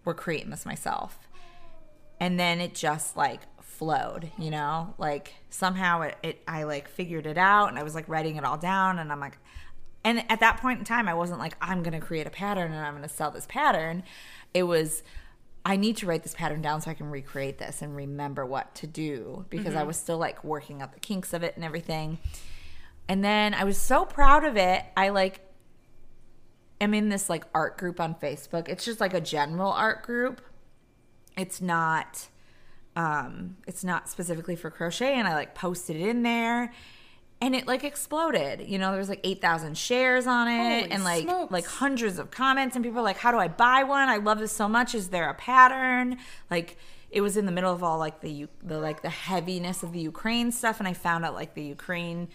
We're 0.05 0.13
creating 0.13 0.51
this 0.51 0.65
myself. 0.65 1.19
And 2.21 2.39
then 2.39 2.61
it 2.61 2.75
just 2.75 3.17
like 3.17 3.41
flowed, 3.61 4.31
you 4.37 4.51
know? 4.51 4.93
Like 4.97 5.33
somehow 5.49 6.01
it, 6.01 6.15
it 6.23 6.41
I 6.47 6.63
like 6.63 6.87
figured 6.87 7.25
it 7.25 7.37
out 7.37 7.69
and 7.69 7.77
I 7.77 7.83
was 7.83 7.93
like 7.95 8.07
writing 8.07 8.37
it 8.37 8.45
all 8.45 8.57
down 8.57 8.99
and 8.99 9.11
I'm 9.11 9.19
like 9.19 9.37
and 10.03 10.23
at 10.31 10.39
that 10.39 10.61
point 10.61 10.79
in 10.79 10.85
time 10.85 11.09
I 11.09 11.13
wasn't 11.13 11.39
like, 11.39 11.55
I'm 11.61 11.83
gonna 11.83 11.99
create 11.99 12.25
a 12.25 12.29
pattern 12.29 12.71
and 12.71 12.85
I'm 12.85 12.93
gonna 12.95 13.09
sell 13.09 13.31
this 13.31 13.45
pattern. 13.47 14.03
It 14.53 14.63
was 14.63 15.03
I 15.65 15.75
need 15.75 15.97
to 15.97 16.05
write 16.05 16.23
this 16.23 16.33
pattern 16.33 16.61
down 16.61 16.81
so 16.81 16.91
I 16.91 16.93
can 16.93 17.09
recreate 17.09 17.57
this 17.57 17.81
and 17.81 17.95
remember 17.95 18.45
what 18.45 18.73
to 18.75 18.87
do 18.87 19.45
because 19.49 19.75
I 19.75 19.83
was 19.83 19.97
still 19.97 20.17
like 20.17 20.43
working 20.43 20.81
out 20.81 20.93
the 20.93 20.99
kinks 20.99 21.33
of 21.33 21.43
it 21.43 21.55
and 21.55 21.65
everything. 21.65 22.19
And 23.07 23.23
then 23.23 23.53
I 23.53 23.65
was 23.65 23.77
so 23.77 24.05
proud 24.05 24.45
of 24.45 24.55
it. 24.55 24.83
I 24.95 25.09
like 25.09 25.41
am 26.79 26.93
in 26.93 27.09
this 27.09 27.29
like 27.29 27.43
art 27.53 27.77
group 27.77 27.99
on 27.99 28.15
Facebook. 28.15 28.69
It's 28.69 28.85
just 28.85 28.99
like 28.99 29.13
a 29.13 29.21
general 29.21 29.71
art 29.71 30.03
group. 30.03 30.41
It's 31.37 31.61
not 31.61 32.27
um 32.95 33.57
it's 33.67 33.83
not 33.83 34.09
specifically 34.09 34.55
for 34.55 34.71
crochet 34.71 35.13
and 35.13 35.27
I 35.27 35.35
like 35.35 35.55
posted 35.55 35.95
it 35.97 36.07
in 36.07 36.23
there 36.23 36.71
and 37.41 37.55
it 37.55 37.67
like 37.67 37.83
exploded. 37.83 38.67
You 38.67 38.77
know, 38.77 38.89
there 38.91 38.99
was 38.99 39.09
like 39.09 39.21
8,000 39.23 39.77
shares 39.77 40.27
on 40.27 40.47
it 40.47 40.81
Holy 40.81 40.91
and 40.91 41.03
like 41.03 41.23
smokes. 41.23 41.51
like 41.51 41.65
hundreds 41.65 42.19
of 42.19 42.31
comments 42.31 42.75
and 42.75 42.83
people 42.83 42.99
are 42.99 43.03
like 43.03 43.17
how 43.17 43.31
do 43.31 43.37
I 43.37 43.47
buy 43.47 43.83
one? 43.83 44.09
I 44.09 44.17
love 44.17 44.39
this 44.39 44.51
so 44.51 44.67
much. 44.67 44.93
Is 44.95 45.09
there 45.09 45.29
a 45.29 45.33
pattern? 45.33 46.17
Like 46.51 46.77
it 47.11 47.21
was 47.21 47.37
in 47.37 47.45
the 47.45 47.51
middle 47.51 47.73
of 47.73 47.81
all 47.83 47.97
like 47.97 48.21
the 48.21 48.47
the 48.63 48.77
like 48.79 49.01
the 49.01 49.09
heaviness 49.09 49.81
of 49.83 49.93
the 49.93 49.99
Ukraine 49.99 50.51
stuff 50.51 50.79
and 50.79 50.87
I 50.87 50.93
found 50.93 51.25
out 51.25 51.33
like 51.33 51.53
the 51.55 51.63
Ukraine 51.63 52.27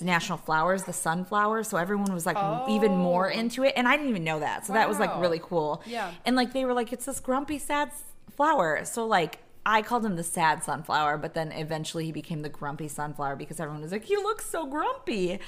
national 0.00 0.38
flowers, 0.38 0.84
the 0.84 0.92
sunflower. 0.92 1.64
So 1.64 1.76
everyone 1.76 2.12
was 2.14 2.24
like 2.24 2.36
even 2.68 2.92
more 2.96 3.28
Oh. 3.32 3.34
into 3.40 3.64
it 3.64 3.72
and 3.76 3.88
I 3.88 3.96
didn't 3.96 4.10
even 4.10 4.24
know 4.24 4.38
that. 4.40 4.64
So 4.66 4.72
that 4.74 4.88
was 4.88 4.98
like 5.00 5.10
really 5.18 5.40
cool. 5.42 5.82
Yeah. 5.86 6.12
And 6.24 6.36
like 6.36 6.52
they 6.52 6.64
were 6.64 6.72
like 6.74 6.92
it's 6.92 7.06
this 7.06 7.18
grumpy 7.18 7.58
sad 7.58 7.90
flower. 8.36 8.84
So 8.84 9.06
like 9.06 9.38
I 9.66 9.82
called 9.82 10.04
him 10.04 10.16
the 10.16 10.22
sad 10.24 10.62
sunflower, 10.64 11.18
but 11.18 11.34
then 11.34 11.52
eventually 11.52 12.06
he 12.06 12.12
became 12.12 12.40
the 12.42 12.48
grumpy 12.48 12.88
sunflower 12.88 13.36
because 13.36 13.60
everyone 13.60 13.82
was 13.82 13.92
like, 13.92 14.04
"He 14.04 14.16
looks 14.16 14.46
so 14.46 14.66
grumpy," 14.66 15.38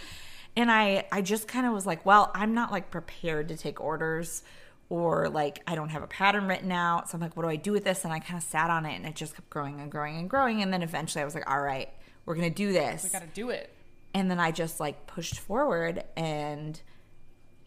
and 0.57 0.71
I 0.71 1.07
I 1.11 1.23
just 1.23 1.49
kind 1.49 1.67
of 1.67 1.73
was 1.73 1.87
like, 1.87 2.05
"Well, 2.05 2.31
I'm 2.35 2.55
not 2.55 2.71
like 2.71 2.91
prepared 2.91 3.49
to 3.49 3.57
take 3.57 3.81
orders." 3.81 4.43
Or 4.89 5.31
like 5.31 5.63
I 5.67 5.75
don't 5.75 5.89
have 5.89 6.03
a 6.03 6.07
pattern 6.07 6.47
written 6.49 6.71
out, 6.71 7.09
so 7.09 7.17
I'm 7.17 7.23
like, 7.23 7.35
what 7.35 7.45
do 7.45 7.49
I 7.49 7.57
do 7.57 7.73
with 7.73 7.83
this? 7.83 8.05
And 8.05 8.13
I 8.13 8.19
kind 8.19 8.37
of 8.37 8.43
sat 8.43 8.69
on 8.69 8.85
it, 8.85 8.95
and 8.95 9.07
it 9.07 9.15
just 9.17 9.35
kept 9.35 9.49
growing 9.49 9.81
and 9.81 9.91
growing 9.91 10.19
and 10.19 10.29
growing. 10.29 10.61
And 10.61 10.71
then 10.71 10.83
eventually, 10.83 11.23
I 11.23 11.25
was 11.25 11.35
like, 11.35 11.49
all 11.51 11.63
right, 11.63 11.89
we're 12.27 12.35
gonna 12.35 12.51
do 12.51 12.75
this 12.75 13.05
We 13.05 13.09
got 13.09 13.23
to 13.23 13.29
do 13.29 13.49
it. 13.49 13.73
and 14.13 14.31
then 14.31 14.39
I 14.39 14.51
just 14.51 14.81
like 14.81 15.07
pushed 15.07 15.39
forward 15.39 16.05
and 16.15 16.79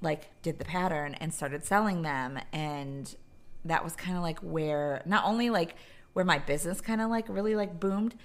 like 0.02 0.30
did 0.44 0.60
the 0.60 0.66
pattern 0.66 1.16
and 1.16 1.34
started 1.34 1.64
selling 1.66 2.04
them 2.04 2.38
and 2.54 3.16
that 3.64 3.84
was 3.84 3.96
kind 3.96 4.16
of 4.18 4.22
like 4.22 4.38
where 4.42 5.02
not 5.08 5.26
only 5.26 5.50
like 5.50 5.76
where 6.16 6.26
my 6.26 6.40
business 6.40 6.82
kind 6.82 7.00
of 7.02 7.10
like 7.10 7.26
really 7.30 7.56
like 7.56 7.80
boomed 7.80 8.16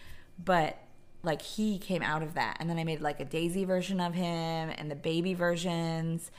but 0.42 0.78
like 1.23 1.42
he 1.42 1.78
came 1.78 2.02
out 2.02 2.23
of 2.23 2.32
that 2.35 2.56
and 2.61 2.70
then 2.70 2.78
I 2.78 2.85
made 2.85 3.00
like 3.00 3.20
a 3.20 3.25
daisy 3.26 3.64
version 3.64 4.00
of 4.00 4.14
him 4.14 4.70
and 4.78 4.90
the 4.90 4.94
baby 4.94 5.35
versions 5.35 6.30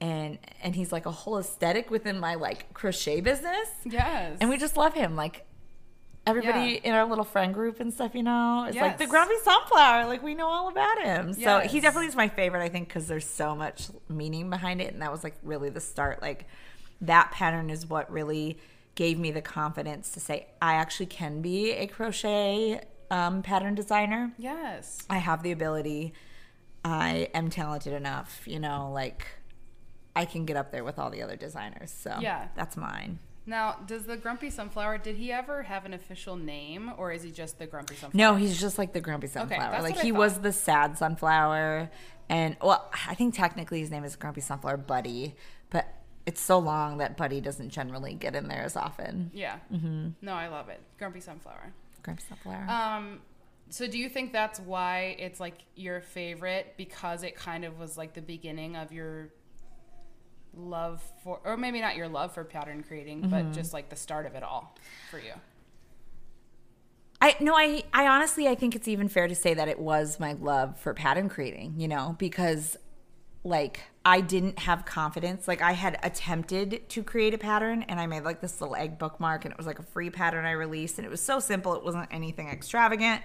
and 0.00 0.38
and 0.62 0.74
he's 0.76 0.92
like 0.92 1.06
a 1.06 1.10
whole 1.10 1.38
aesthetic 1.38 1.90
within 1.90 2.20
my 2.20 2.34
like 2.36 2.72
crochet 2.74 3.20
business 3.20 3.68
Yes. 3.84 4.36
and 4.40 4.48
we 4.50 4.56
just 4.58 4.76
love 4.76 4.94
him 4.94 5.16
like 5.16 5.44
everybody 6.26 6.74
Yeah. 6.84 6.90
in 6.90 6.94
our 6.94 7.04
little 7.04 7.24
friend 7.24 7.52
group 7.52 7.80
and 7.80 7.92
stuff 7.92 8.14
you 8.14 8.22
know 8.22 8.64
it's 8.68 8.76
like 8.76 8.98
the 8.98 9.06
grumpy 9.08 9.34
sunflower 9.42 10.06
like 10.06 10.22
we 10.22 10.34
know 10.34 10.46
all 10.46 10.68
about 10.68 11.02
him 11.02 11.32
so 11.32 11.58
he 11.60 11.80
definitely 11.80 12.06
is 12.06 12.14
my 12.14 12.28
favorite 12.28 12.62
i 12.62 12.68
think 12.68 12.86
because 12.86 13.08
there's 13.08 13.26
so 13.26 13.56
much 13.56 13.88
meaning 14.08 14.48
behind 14.50 14.80
it 14.80 14.92
and 14.92 15.02
that 15.02 15.10
was 15.10 15.24
like 15.24 15.34
really 15.42 15.68
the 15.68 15.80
start 15.80 16.22
like 16.22 16.46
that 17.00 17.32
pattern 17.32 17.70
is 17.70 17.86
what 17.88 18.08
really 18.12 18.56
gave 18.94 19.18
me 19.18 19.30
the 19.30 19.42
confidence 19.42 20.10
to 20.12 20.20
say 20.20 20.46
i 20.60 20.74
actually 20.74 21.06
can 21.06 21.40
be 21.42 21.72
a 21.72 21.86
crochet 21.86 22.80
um, 23.10 23.42
pattern 23.42 23.74
designer 23.74 24.32
Yes. 24.38 24.98
I 25.10 25.18
have 25.18 25.42
the 25.42 25.52
ability. 25.52 26.14
I 26.82 27.28
am 27.34 27.50
talented 27.50 27.92
enough, 27.92 28.40
you 28.46 28.58
know, 28.58 28.90
like 28.90 29.26
I 30.16 30.24
can 30.24 30.46
get 30.46 30.56
up 30.56 30.72
there 30.72 30.82
with 30.82 30.98
all 30.98 31.10
the 31.10 31.20
other 31.22 31.36
designers. 31.36 31.90
So 31.90 32.16
Yeah. 32.20 32.48
that's 32.56 32.74
mine. 32.76 33.18
Now, 33.44 33.76
does 33.86 34.04
the 34.04 34.16
Grumpy 34.16 34.48
Sunflower, 34.50 34.98
did 34.98 35.16
he 35.16 35.30
ever 35.30 35.64
have 35.64 35.84
an 35.84 35.92
official 35.92 36.36
name 36.36 36.92
or 36.96 37.12
is 37.12 37.22
he 37.22 37.30
just 37.30 37.58
the 37.58 37.66
Grumpy 37.66 37.96
Sunflower? 37.96 38.18
No, 38.32 38.36
he's 38.36 38.58
just 38.58 38.78
like 38.78 38.94
the 38.94 39.00
grumpy 39.00 39.26
sunflower. 39.26 39.72
that's 39.72 39.82
like 39.84 39.98
he 39.98 40.10
was 40.12 40.38
the 40.40 40.52
sad 40.52 40.96
sunflower, 40.96 41.90
and 42.30 42.56
well, 42.62 42.90
I 43.08 43.14
think 43.14 43.34
technically 43.34 43.80
his 43.80 43.90
name 43.90 44.04
is 44.04 44.16
grumpy 44.16 44.40
sunflower 44.40 44.78
Buddy, 44.78 45.34
but 45.68 45.86
it's 46.26 46.40
so 46.40 46.58
long 46.58 46.98
that 46.98 47.16
Buddy 47.16 47.40
doesn't 47.40 47.70
generally 47.70 48.14
get 48.14 48.34
in 48.36 48.48
there 48.48 48.62
as 48.62 48.76
often. 48.76 49.30
Yeah. 49.34 49.56
Mm-hmm. 49.72 50.08
No, 50.22 50.32
I 50.32 50.48
love 50.48 50.68
it. 50.68 50.80
Grumpy 50.98 51.20
Sunflower. 51.20 51.72
Grumpy 52.02 52.22
sunflower. 52.28 52.66
Um, 52.68 53.20
so 53.70 53.86
do 53.86 53.96
you 53.98 54.08
think 54.08 54.32
that's 54.32 54.58
why 54.60 55.16
it's 55.18 55.40
like 55.40 55.58
your 55.76 56.00
favorite 56.00 56.74
because 56.76 57.22
it 57.22 57.34
kind 57.36 57.64
of 57.64 57.78
was 57.78 57.96
like 57.96 58.12
the 58.14 58.20
beginning 58.22 58.76
of 58.76 58.92
your 58.92 59.28
love 60.54 61.02
for, 61.24 61.40
or 61.44 61.56
maybe 61.56 61.80
not 61.80 61.96
your 61.96 62.08
love 62.08 62.34
for 62.34 62.44
pattern 62.44 62.82
creating, 62.86 63.22
Mm-hmm. 63.22 63.30
but 63.30 63.52
just 63.52 63.72
like 63.72 63.88
the 63.88 63.96
start 63.96 64.26
of 64.26 64.34
it 64.34 64.42
all 64.42 64.76
for 65.10 65.18
you? 65.18 65.32
I 67.20 67.36
no, 67.40 67.54
I 67.54 67.84
I 67.94 68.06
honestly 68.08 68.48
I 68.48 68.54
think 68.56 68.74
it's 68.74 68.88
even 68.88 69.08
fair 69.08 69.28
to 69.28 69.34
say 69.34 69.54
that 69.54 69.68
it 69.68 69.78
was 69.78 70.18
my 70.18 70.32
love 70.32 70.78
for 70.80 70.92
pattern 70.92 71.28
creating, 71.28 71.74
you 71.78 71.86
know, 71.88 72.16
because 72.18 72.76
like 73.44 73.80
I 74.04 74.20
didn't 74.20 74.58
have 74.58 74.84
confidence. 74.84 75.46
Like 75.46 75.62
I 75.62 75.72
had 75.72 75.96
attempted 76.02 76.88
to 76.88 77.04
create 77.04 77.34
a 77.34 77.38
pattern 77.38 77.84
and 77.84 78.00
I 78.00 78.06
made 78.06 78.24
like 78.24 78.40
this 78.40 78.60
little 78.60 78.74
egg 78.74 78.98
bookmark 78.98 79.44
and 79.44 79.52
it 79.52 79.56
was 79.56 79.64
like 79.66 79.78
a 79.78 79.84
free 79.84 80.10
pattern 80.10 80.44
I 80.44 80.50
released 80.52 80.98
and 80.98 81.06
it 81.06 81.08
was 81.10 81.20
so 81.20 81.38
simple, 81.38 81.74
it 81.74 81.84
wasn't 81.84 82.08
anything 82.10 82.48
extravagant. 82.48 83.22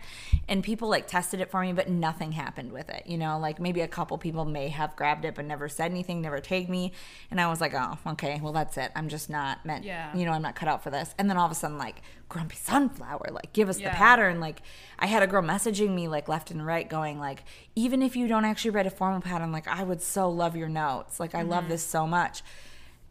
And 0.47 0.63
people 0.63 0.87
like 0.87 1.07
tested 1.07 1.41
it 1.41 1.49
for 1.49 1.61
me, 1.61 1.73
but 1.73 1.89
nothing 1.89 2.31
happened 2.33 2.71
with 2.71 2.89
it. 2.89 3.03
You 3.07 3.17
know, 3.17 3.39
like 3.39 3.59
maybe 3.59 3.81
a 3.81 3.87
couple 3.87 4.19
people 4.19 4.45
may 4.45 4.67
have 4.67 4.95
grabbed 4.95 5.25
it 5.25 5.33
but 5.33 5.45
never 5.45 5.67
said 5.67 5.89
anything, 5.89 6.21
never 6.21 6.39
tagged 6.39 6.69
me. 6.69 6.91
And 7.31 7.41
I 7.41 7.47
was 7.49 7.59
like, 7.59 7.73
Oh, 7.73 7.97
okay, 8.11 8.39
well 8.43 8.53
that's 8.53 8.77
it. 8.77 8.91
I'm 8.95 9.09
just 9.09 9.31
not 9.31 9.65
meant 9.65 9.83
Yeah. 9.83 10.15
you 10.15 10.25
know, 10.25 10.31
I'm 10.31 10.43
not 10.43 10.55
cut 10.55 10.69
out 10.69 10.83
for 10.83 10.91
this. 10.91 11.15
And 11.17 11.27
then 11.27 11.37
all 11.37 11.45
of 11.47 11.51
a 11.51 11.55
sudden 11.55 11.79
like 11.79 12.01
grumpy 12.29 12.55
sunflower, 12.57 13.29
like 13.31 13.51
give 13.53 13.67
us 13.67 13.79
Yeah. 13.79 13.89
the 13.89 13.95
pattern. 13.95 14.39
Like 14.39 14.61
I 14.99 15.07
had 15.07 15.23
a 15.23 15.27
girl 15.27 15.41
messaging 15.41 15.95
me 15.95 16.07
like 16.07 16.27
left 16.27 16.51
and 16.51 16.63
right 16.63 16.87
going 16.87 17.19
like, 17.19 17.43
even 17.75 18.03
if 18.03 18.15
you 18.15 18.27
don't 18.27 18.45
actually 18.45 18.71
write 18.71 18.85
a 18.85 18.91
formal 18.91 19.21
pattern, 19.21 19.51
like 19.51 19.67
I 19.67 19.83
would 19.83 20.03
so 20.03 20.29
love 20.29 20.55
your 20.55 20.66
notes. 20.67 21.19
Like 21.19 21.35
I 21.35 21.43
love 21.43 21.63
mm-hmm. 21.63 21.71
this 21.71 21.83
so 21.83 22.07
much. 22.07 22.43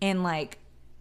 And 0.01 0.23
like 0.23 0.59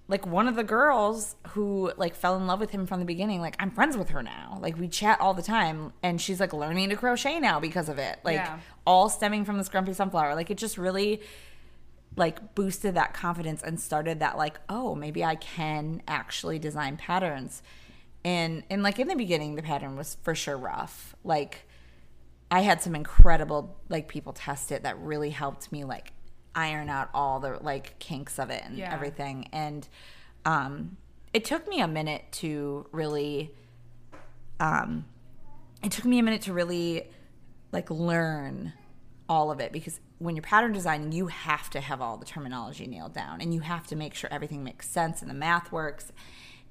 like 0.08 0.28
one 0.28 0.48
of 0.48 0.56
the 0.56 0.64
girls 0.64 1.36
who 1.50 1.92
like 1.98 2.14
fell 2.14 2.38
in 2.38 2.46
love 2.46 2.60
with 2.60 2.70
him 2.70 2.86
from 2.86 3.00
the 3.00 3.06
beginning, 3.06 3.42
like 3.42 3.56
I'm 3.60 3.72
friends 3.72 3.98
with 3.98 4.10
her 4.10 4.22
now. 4.22 4.60
Like 4.62 4.78
we 4.78 4.88
chat 4.88 5.20
all 5.20 5.34
the 5.34 5.42
time 5.42 5.94
and 6.04 6.22
she's 6.22 6.40
like 6.40 6.54
learning 6.54 6.90
to 6.90 6.96
crochet 6.96 7.40
now 7.40 7.60
because 7.60 7.90
of 7.90 7.98
it. 7.98 8.20
Like 8.24 8.36
Yeah. 8.36 8.60
all 8.86 9.10
stemming 9.10 9.46
from 9.46 9.58
this 9.58 9.68
grumpy 9.68 9.94
sunflower. 9.94 10.36
Like 10.36 10.52
it 10.52 10.58
just 10.58 10.78
really 10.78 11.22
like 12.18 12.56
boosted 12.56 12.96
that 12.96 13.14
confidence 13.14 13.62
and 13.62 13.80
started 13.80 14.20
that 14.20 14.38
like 14.38 14.60
oh 14.70 14.96
maybe 14.96 15.24
i 15.24 15.36
can 15.36 16.02
actually 16.08 16.60
design 16.60 16.98
patterns 16.98 17.62
and 18.24 18.64
and 18.70 18.84
like 18.84 19.00
in 19.00 19.08
the 19.08 19.16
beginning 19.16 19.56
the 19.56 19.62
pattern 19.62 19.96
was 19.96 20.18
for 20.24 20.34
sure 20.34 20.58
rough 20.58 21.16
like 21.24 21.68
i 22.50 22.62
had 22.62 22.82
some 22.82 22.96
incredible 22.96 23.78
like 23.90 24.08
people 24.08 24.34
test 24.34 24.72
it 24.72 24.84
that 24.84 24.98
really 25.00 25.30
helped 25.30 25.72
me 25.72 25.84
like 25.84 26.14
iron 26.56 26.90
out 26.90 27.10
all 27.14 27.40
the 27.40 27.58
like 27.62 27.98
kinks 28.00 28.40
of 28.40 28.50
it 28.50 28.64
and 28.66 28.78
Yeah. 28.78 28.94
everything. 28.94 29.50
And 29.52 29.88
um 30.46 30.98
it 31.34 31.44
took 31.44 31.68
me 31.68 31.82
a 31.82 31.88
minute 31.88 32.24
to 32.32 32.88
really 32.92 33.52
um 34.60 35.06
it 35.84 35.92
took 35.92 36.06
me 36.06 36.20
a 36.20 36.24
minute 36.24 36.42
to 36.44 36.54
really 36.54 37.10
like 37.72 37.90
learn 37.90 38.74
all 39.28 39.52
of 39.52 39.60
it 39.60 39.72
because 39.72 40.00
when 40.20 40.36
you're 40.36 40.44
pattern 40.44 40.72
designing 40.72 41.12
you 41.12 41.28
have 41.28 41.70
to 41.72 41.82
have 41.82 42.00
all 42.02 42.16
the 42.18 42.26
terminology 42.26 42.88
nailed 42.88 43.14
down 43.14 43.42
and 43.42 43.54
you 43.54 43.60
have 43.60 43.86
to 43.88 43.96
make 43.96 44.14
sure 44.14 44.30
everything 44.32 44.64
makes 44.64 44.88
sense 44.88 45.22
and 45.22 45.30
the 45.30 45.36
math 45.36 45.72
works. 45.72 46.12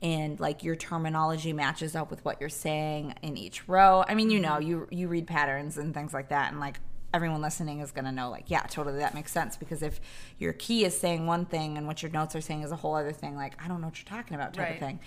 And 0.02 0.38
like 0.38 0.62
your 0.62 0.76
terminology 0.76 1.52
matches 1.52 1.94
up 1.96 2.10
with 2.10 2.24
what 2.24 2.38
you're 2.40 2.48
saying 2.50 3.14
in 3.22 3.36
each 3.36 3.68
row. 3.68 4.04
I 4.08 4.14
mean 4.14 4.30
you 4.30 4.40
know 4.40 4.58
you 4.58 4.86
you 4.90 5.08
read 5.08 5.26
patterns 5.26 5.76
and 5.78 5.92
things 5.92 6.14
like 6.14 6.28
that 6.30 6.50
and 6.52 6.60
like 6.60 6.80
everyone 7.14 7.40
listening 7.40 7.78
is 7.80 7.92
going 7.92 8.04
to 8.04 8.12
know 8.12 8.28
like 8.28 8.50
yeah 8.50 8.62
totally 8.62 8.98
that 8.98 9.14
makes 9.14 9.30
sense 9.32 9.56
because 9.56 9.82
if 9.82 10.00
your 10.38 10.52
key 10.52 10.84
is 10.84 10.98
saying 10.98 11.26
one 11.26 11.46
thing 11.46 11.78
and 11.78 11.86
what 11.86 12.02
your 12.02 12.10
notes 12.10 12.34
are 12.36 12.40
saying 12.40 12.62
is 12.62 12.72
a 12.72 12.76
whole 12.76 12.94
other 12.94 13.12
thing 13.12 13.36
like 13.36 13.54
i 13.64 13.68
don't 13.68 13.80
know 13.80 13.86
what 13.86 13.98
you're 13.98 14.16
talking 14.18 14.34
about 14.34 14.52
type 14.52 14.64
Right. 14.66 14.72
of 14.74 14.78
thing 14.80 14.98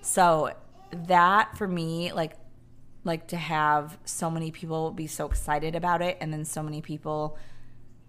so 0.00 0.52
that 0.92 1.56
for 1.58 1.66
me 1.66 2.12
like 2.12 2.36
like 3.04 3.26
to 3.28 3.36
have 3.36 3.98
so 4.04 4.30
many 4.30 4.50
people 4.50 4.90
be 4.92 5.06
so 5.06 5.26
excited 5.26 5.74
about 5.74 6.00
it 6.00 6.16
and 6.20 6.32
then 6.32 6.44
so 6.44 6.62
many 6.62 6.80
people 6.80 7.36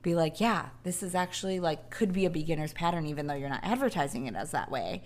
be 0.01 0.13
like 0.15 0.39
yeah 0.39 0.69
this 0.83 1.01
is 1.03 1.15
actually 1.15 1.59
like 1.59 1.89
could 1.89 2.13
be 2.13 2.25
a 2.25 2.29
beginner's 2.29 2.73
pattern 2.73 3.05
even 3.07 3.27
though 3.27 3.33
you're 3.33 3.49
not 3.49 3.63
advertising 3.63 4.27
it 4.27 4.35
as 4.35 4.51
that 4.51 4.69
way 4.71 5.03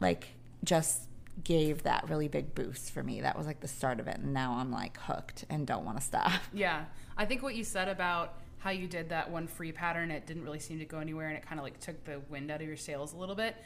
like 0.00 0.28
just 0.64 1.02
gave 1.42 1.84
that 1.84 2.06
really 2.10 2.28
big 2.28 2.54
boost 2.54 2.90
for 2.92 3.02
me 3.02 3.22
that 3.22 3.36
was 3.38 3.46
like 3.46 3.60
the 3.60 3.68
start 3.68 3.98
of 3.98 4.06
it 4.06 4.18
and 4.18 4.34
now 4.34 4.52
i'm 4.58 4.70
like 4.70 4.98
hooked 5.00 5.46
and 5.48 5.66
don't 5.66 5.84
want 5.86 5.96
to 5.96 6.04
stop 6.04 6.32
Yeah. 6.52 6.84
I 7.20 7.26
think 7.26 7.42
what 7.42 7.54
you 7.54 7.64
said 7.64 7.88
about 7.88 8.38
how 8.60 8.70
you 8.70 8.86
did 8.86 9.10
that 9.10 9.30
one 9.30 9.46
free 9.46 9.72
pattern, 9.72 10.10
it 10.10 10.26
didn't 10.26 10.42
really 10.42 10.58
seem 10.58 10.78
to 10.78 10.86
go 10.86 11.00
anywhere 11.00 11.28
and 11.28 11.36
it 11.36 11.44
kind 11.44 11.60
of 11.60 11.64
like 11.64 11.78
took 11.78 12.02
the 12.04 12.22
wind 12.30 12.50
out 12.50 12.62
of 12.62 12.66
your 12.66 12.78
sails 12.78 13.12
a 13.12 13.16
little 13.18 13.34
bit. 13.34 13.56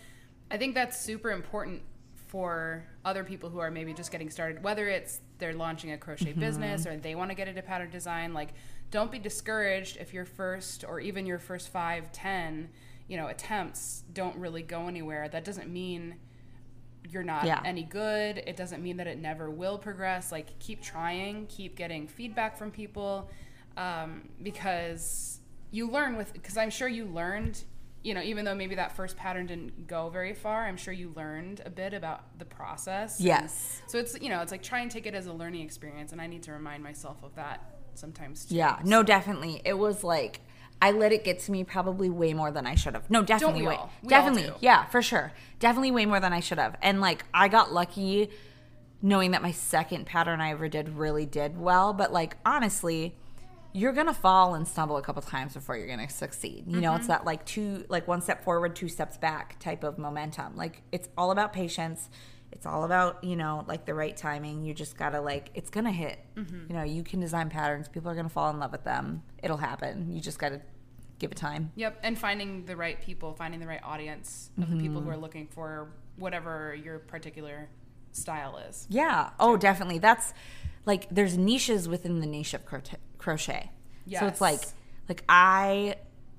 I 0.51 0.57
think 0.57 0.75
that's 0.75 1.01
super 1.01 1.31
important 1.31 1.81
for 2.27 2.85
other 3.05 3.23
people 3.23 3.51
who 3.51 3.61
are 3.61 3.71
maybe 3.71 3.95
just 3.95 4.11
getting 4.11 4.29
started, 4.29 4.65
whether 4.65 4.89
it's 4.89 5.21
they're 5.39 5.53
launching 5.53 5.93
a 5.93 5.99
crochet 5.99 6.33
mm-hmm. 6.33 6.41
business 6.41 6.85
or 6.85 6.97
they 6.97 7.15
want 7.15 7.31
to 7.31 7.37
get 7.37 7.47
into 7.47 7.63
pattern 7.63 7.91
design. 7.91 8.35
Like, 8.35 8.49
don't 8.91 9.13
be 9.13 9.21
discouraged 9.21 9.99
if 9.99 10.13
your 10.13 10.25
first 10.25 10.85
or 10.85 10.99
even 10.99 11.25
your 11.25 11.39
first 11.39 11.69
five, 11.69 12.11
ten, 12.11 12.71
you 13.07 13.17
know, 13.17 13.29
attempts 13.29 14.03
don't 14.13 14.37
really 14.37 14.63
go 14.63 14.89
anywhere. 14.89 15.29
That 15.29 15.45
doesn't 15.45 15.73
mean 15.73 16.17
you're 17.09 17.23
not 17.23 17.45
Yeah. 17.45 17.61
any 17.65 17.83
good. 17.83 18.39
It 18.47 18.57
doesn't 18.57 18.83
mean 18.83 18.97
that 18.97 19.07
it 19.07 19.19
never 19.21 19.51
will 19.51 19.79
progress. 19.79 20.33
Like, 20.33 20.59
keep 20.59 20.83
trying, 20.83 21.47
keep 21.47 21.77
getting 21.77 22.09
feedback 22.09 22.57
from 22.57 22.71
people, 22.71 23.31
um, 23.77 24.29
because 24.43 25.41
you 25.71 25.91
learn 25.91 26.17
with. 26.17 26.33
Because 26.33 26.57
I'm 26.57 26.71
sure 26.71 26.89
you 26.89 27.05
learned 27.07 27.63
you 28.03 28.13
know, 28.13 28.21
even 28.21 28.45
though 28.45 28.55
maybe 28.55 28.75
that 28.75 28.93
first 28.95 29.17
pattern 29.17 29.47
didn't 29.47 29.87
go 29.87 30.11
very 30.11 30.35
far, 30.35 30.67
I'm 30.67 30.77
sure 30.77 30.93
you 30.93 31.11
learned 31.17 31.63
a 31.65 31.71
bit 31.71 31.95
about 31.95 32.39
the 32.39 32.45
process. 32.45 33.19
and- 33.19 33.27
Yes. 33.27 33.81
so 33.87 33.97
it's 33.97 34.21
you 34.21 34.29
know, 34.29 34.43
it's 34.43 34.53
like 34.53 34.63
try 34.63 34.81
and 34.81 34.91
take 34.91 35.07
it 35.07 35.15
as 35.15 35.25
a 35.25 35.33
learning 35.33 35.63
experience, 35.63 36.13
and 36.13 36.21
I 36.21 36.27
need 36.27 36.43
to 36.43 36.53
remind 36.53 36.83
myself 36.83 37.23
of 37.23 37.35
that 37.37 37.61
sometimes 37.95 38.45
too. 38.45 38.57
Yeah, 38.57 38.79
no, 38.85 39.03
definitely. 39.03 39.63
It 39.65 39.79
was 39.79 40.05
like 40.05 40.43
I 40.83 40.91
let 40.91 41.13
it 41.13 41.25
get 41.25 41.39
to 41.41 41.53
me 41.53 41.65
probably 41.65 42.11
way 42.11 42.35
more 42.35 42.51
than 42.51 42.67
I 42.67 42.75
should 42.75 42.95
have. 42.95 43.09
No, 43.11 43.23
definitely 43.23 43.63
we 43.63 43.69
way. 43.69 43.75
all? 43.77 43.91
We 44.03 44.07
all 44.15 44.21
definitely. 44.23 44.43
do. 44.51 44.55
Yeah, 44.61 44.85
for 44.87 45.01
sure. 45.01 45.33
Definitely 45.59 45.93
way 45.93 46.05
more 46.07 46.21
than 46.21 46.33
I 46.33 46.41
should 46.41 46.59
have. 46.59 46.77
And 46.83 47.01
like 47.01 47.25
I 47.33 47.49
got 47.49 47.73
lucky 47.73 48.31
knowing 49.01 49.31
that 49.33 49.43
my 49.43 49.51
second 49.53 50.07
pattern 50.07 50.41
I 50.41 50.51
ever 50.51 50.69
did 50.69 50.91
really 50.91 51.27
did 51.27 51.59
well, 51.59 51.93
but 51.93 52.13
like 52.13 52.37
honestly, 52.45 53.15
you're 53.73 53.93
going 53.93 54.07
to 54.07 54.15
fall 54.15 54.55
and 54.55 54.69
stumble 54.69 54.97
a 54.97 55.03
couple 55.03 55.21
times 55.23 55.55
before 55.55 55.77
you're 55.77 55.87
going 55.89 56.07
to 56.07 56.13
succeed. 56.13 56.65
You 56.69 56.81
know, 56.81 56.91
Mm-hmm. 56.91 56.99
it's 56.99 57.07
that 57.09 57.25
like 57.25 57.45
two 57.45 57.85
like 57.89 58.07
one 58.07 58.21
step 58.23 58.45
forward, 58.45 58.77
two 58.77 58.89
steps 58.89 59.17
back 59.17 59.59
type 59.59 59.85
of 59.85 59.99
momentum. 59.99 60.55
Like 60.57 60.83
it's 60.93 61.09
all 61.17 61.31
about 61.31 61.53
patience. 61.53 62.09
It's 62.55 62.67
all 62.67 62.85
about, 62.85 63.25
you 63.25 63.37
know, 63.37 63.65
like 63.67 63.85
the 63.85 63.95
right 63.95 64.17
timing. 64.17 64.63
You 64.63 64.73
just 64.73 64.97
got 64.97 65.11
to 65.11 65.21
like 65.21 65.51
it's 65.55 65.71
to 65.87 65.93
hit. 65.93 66.19
Mm-hmm. 66.37 66.67
You 66.69 66.77
know, 66.77 66.85
you 66.85 67.03
can 67.03 67.21
design 67.21 67.51
patterns, 67.51 67.89
people 67.89 68.11
are 68.11 68.15
to 68.27 68.33
fall 68.33 68.51
in 68.51 68.59
love 68.59 68.73
with 68.73 68.85
them. 68.85 69.23
It'll 69.43 69.57
happen. 69.57 70.11
You 70.13 70.21
just 70.21 70.39
got 70.39 70.51
to 70.51 70.61
give 71.19 71.31
it 71.31 71.37
time. 71.37 71.73
Yep, 71.77 72.01
and 72.03 72.19
finding 72.19 72.65
the 72.65 72.77
right 72.77 73.01
people, 73.01 73.35
finding 73.35 73.61
the 73.61 73.67
right 73.67 73.83
audience 73.83 74.51
of 74.61 74.71
the 74.71 74.77
people 74.77 75.01
who 75.01 75.11
are 75.11 75.17
looking 75.17 75.49
for 75.49 75.91
whatever 76.17 76.75
your 76.75 77.01
particular 77.01 77.69
style 78.13 78.59
is. 78.59 78.87
Yeah. 78.89 79.31
Oh, 79.41 79.57
definitely. 79.57 79.99
That's 79.99 80.33
like 80.87 81.09
there's 81.11 81.37
niches 81.37 81.89
within 81.89 82.21
the 82.21 82.27
niche 82.27 82.55
of 82.55 82.65
crochet. 82.65 82.99
crochet. 83.19 83.71
So 84.11 84.27
it's 84.27 84.41
like 84.41 84.61
like 85.09 85.25
I 85.29 85.97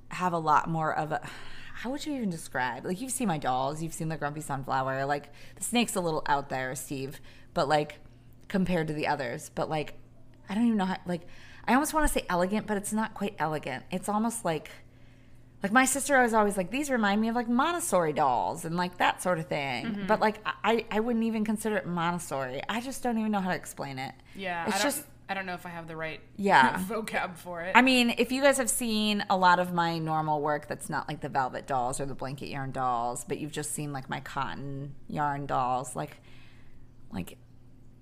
have 0.08 0.32
a 0.32 0.38
lot 0.38 0.68
more 0.68 0.96
of 0.96 1.12
a 1.12 1.28
how 1.76 1.90
would 1.90 2.06
you 2.06 2.14
even 2.14 2.30
describe? 2.30 2.86
Like 2.86 3.02
you've 3.02 3.12
seen 3.12 3.28
my 3.28 3.36
dolls, 3.36 3.82
you've 3.82 3.92
seen 3.92 4.08
the 4.08 4.16
grumpy 4.16 4.40
sunflower. 4.40 5.04
Like 5.04 5.30
the 5.56 5.62
snake's 5.62 5.94
a 5.94 6.00
little 6.00 6.22
out 6.26 6.48
there, 6.48 6.74
Steve, 6.74 7.20
but 7.52 7.68
like 7.68 7.98
compared 8.48 8.88
to 8.88 8.94
the 8.94 9.06
others, 9.06 9.50
but 9.54 9.68
like 9.68 9.92
I 10.48 10.54
don't 10.54 10.64
even 10.64 10.78
know 10.78 10.86
how 10.86 10.96
like 11.04 11.26
I 11.68 11.74
almost 11.74 11.92
want 11.92 12.06
to 12.06 12.12
say 12.12 12.24
elegant, 12.30 12.66
but 12.66 12.78
it's 12.78 12.94
not 12.94 13.12
quite 13.12 13.34
elegant. 13.38 13.84
It's 13.90 14.08
almost 14.08 14.42
like 14.42 14.70
like 15.62 15.70
my 15.70 15.84
sister 15.84 16.22
was 16.22 16.32
always 16.32 16.56
like 16.56 16.70
these 16.70 16.88
remind 16.88 17.20
me 17.20 17.28
of 17.28 17.34
like 17.34 17.48
Montessori 17.48 18.14
dolls 18.14 18.64
and 18.64 18.74
like 18.74 18.96
that 18.96 19.22
sort 19.22 19.38
of 19.38 19.46
thing. 19.46 19.84
Mm-hmm. 19.84 20.06
But 20.06 20.20
like 20.20 20.40
I 20.64 20.86
I 20.90 21.00
wouldn't 21.00 21.26
even 21.26 21.44
consider 21.44 21.76
it 21.76 21.86
Montessori. 21.86 22.62
I 22.70 22.80
just 22.80 23.02
don't 23.02 23.18
even 23.18 23.32
know 23.32 23.40
how 23.40 23.50
to 23.50 23.56
explain 23.56 23.98
it. 23.98 24.14
Yeah, 24.34 24.66
It's 24.66 24.82
just 24.82 25.04
I 25.28 25.34
don't 25.34 25.46
know 25.46 25.54
if 25.54 25.66
I 25.66 25.70
have 25.70 25.88
the 25.88 25.96
right 25.96 26.20
Yeah. 26.36 26.78
vocab 26.88 27.36
for 27.36 27.62
it. 27.62 27.72
I 27.74 27.82
mean, 27.82 28.14
if 28.18 28.30
you 28.30 28.42
guys 28.42 28.58
have 28.58 28.70
seen 28.70 29.24
a 29.28 29.36
lot 29.36 29.58
of 29.58 29.72
my 29.72 29.98
normal 29.98 30.40
work 30.40 30.68
that's 30.68 30.88
not 30.88 31.08
like 31.08 31.20
the 31.20 31.28
velvet 31.28 31.66
dolls 31.66 32.00
or 32.00 32.06
the 32.06 32.14
blanket 32.14 32.48
yarn 32.48 32.70
dolls, 32.70 33.24
but 33.24 33.38
you've 33.38 33.52
just 33.52 33.72
seen 33.72 33.92
like 33.92 34.08
my 34.08 34.20
cotton 34.20 34.94
yarn 35.08 35.46
dolls, 35.46 35.96
like 35.96 36.18
like 37.12 37.38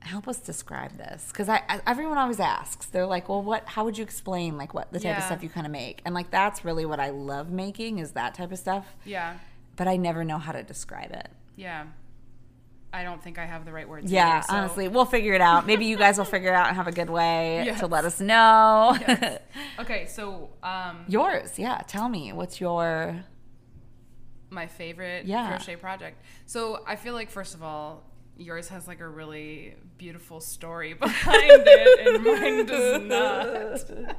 help 0.00 0.28
us 0.28 0.38
describe 0.38 0.98
this. 0.98 1.28
Because 1.28 1.48
I, 1.48 1.62
I 1.68 1.80
everyone 1.86 2.18
always 2.18 2.40
asks. 2.40 2.86
They're 2.86 3.06
like 3.06 3.28
well 3.28 3.42
what 3.42 3.66
how 3.68 3.84
would 3.86 3.96
you 3.96 4.04
explain 4.04 4.58
like 4.58 4.74
what 4.74 4.92
the 4.92 5.00
type 5.00 5.16
of 5.16 5.24
stuff 5.24 5.42
you 5.42 5.48
kind 5.48 5.66
of 5.66 5.72
make? 5.72 6.02
And 6.04 6.14
like 6.14 6.30
that's 6.30 6.64
really 6.64 6.84
what 6.84 7.00
i 7.00 7.08
love 7.10 7.50
making 7.50 8.00
is 8.00 8.12
that 8.12 8.34
type 8.34 8.52
of 8.52 8.58
stuff. 8.58 8.96
Yeah, 9.04 9.38
but 9.76 9.88
i 9.88 9.96
never 9.96 10.24
know 10.24 10.38
how 10.38 10.52
to 10.52 10.62
describe 10.62 11.12
it. 11.12 11.28
Yeah. 11.56 11.86
I 12.94 13.02
don't 13.02 13.22
think 13.22 13.38
I 13.38 13.44
have 13.46 13.64
the 13.64 13.72
right 13.72 13.88
words. 13.88 14.10
yeah 14.10 14.36
either, 14.38 14.46
so- 14.46 14.54
honestly 14.54 14.86
we'll 14.88 15.04
figure 15.16 15.34
it 15.34 15.40
out 15.40 15.66
maybe 15.66 15.84
you 15.86 15.96
guys 15.96 16.16
will 16.18 16.24
figure 16.36 16.50
it 16.50 16.54
out 16.54 16.68
and 16.68 16.76
have 16.76 16.86
a 16.88 16.92
good 17.00 17.10
way 17.10 17.62
Yes. 17.66 17.80
to 17.80 17.86
let 17.86 18.04
us 18.04 18.20
know 18.20 18.96
Yes. 19.00 19.40
Okay, 19.80 20.06
so 20.06 20.50
um, 20.62 21.04
yours 21.08 21.58
yeah 21.58 21.78
tell 21.86 22.08
me 22.08 22.32
what's 22.32 22.60
your 22.60 23.24
my 24.50 24.66
favorite 24.66 25.26
Yeah. 25.26 25.48
crochet 25.48 25.76
project. 25.76 26.22
So 26.46 26.84
I 26.86 26.94
feel 26.96 27.14
like 27.14 27.28
first 27.30 27.54
of 27.54 27.62
all, 27.64 28.04
yours 28.36 28.68
has 28.68 28.86
like 28.86 29.00
a 29.00 29.08
really 29.08 29.74
beautiful 29.98 30.40
story 30.40 30.94
behind 31.06 31.62
it, 31.66 32.06
and 32.06 32.24
mine 32.24 32.66
does 32.66 33.02
not. 33.02 34.16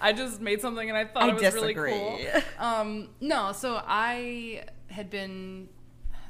I 0.00 0.12
just 0.12 0.40
made 0.40 0.60
something 0.60 0.86
and 0.88 0.98
I 0.98 1.06
thought 1.06 1.22
I 1.22 1.28
it 1.28 1.34
was 1.34 1.54
really 1.54 1.74
disagree. 1.74 1.92
cool. 1.92 2.18
Um, 2.58 3.08
no, 3.22 3.52
so 3.52 3.80
I 3.86 4.64
had 4.88 5.08
been. 5.08 5.68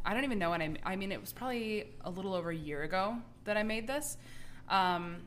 I 0.05 0.15
don't 0.15 0.25
even 0.25 0.39
know 0.39 0.51
when 0.51 0.63
I. 0.63 0.75
I 0.85 0.97
mean, 0.97 1.13
it 1.13 1.21
was 1.21 1.33
probably 1.33 1.87
a 2.05 2.11
little 2.11 2.35
over 2.35 2.51
a 2.51 2.57
year 2.57 2.83
ago 2.83 3.17
that 3.45 3.57
I 3.57 3.63
made 3.63 3.87
this. 3.87 4.17
Um, 4.69 5.23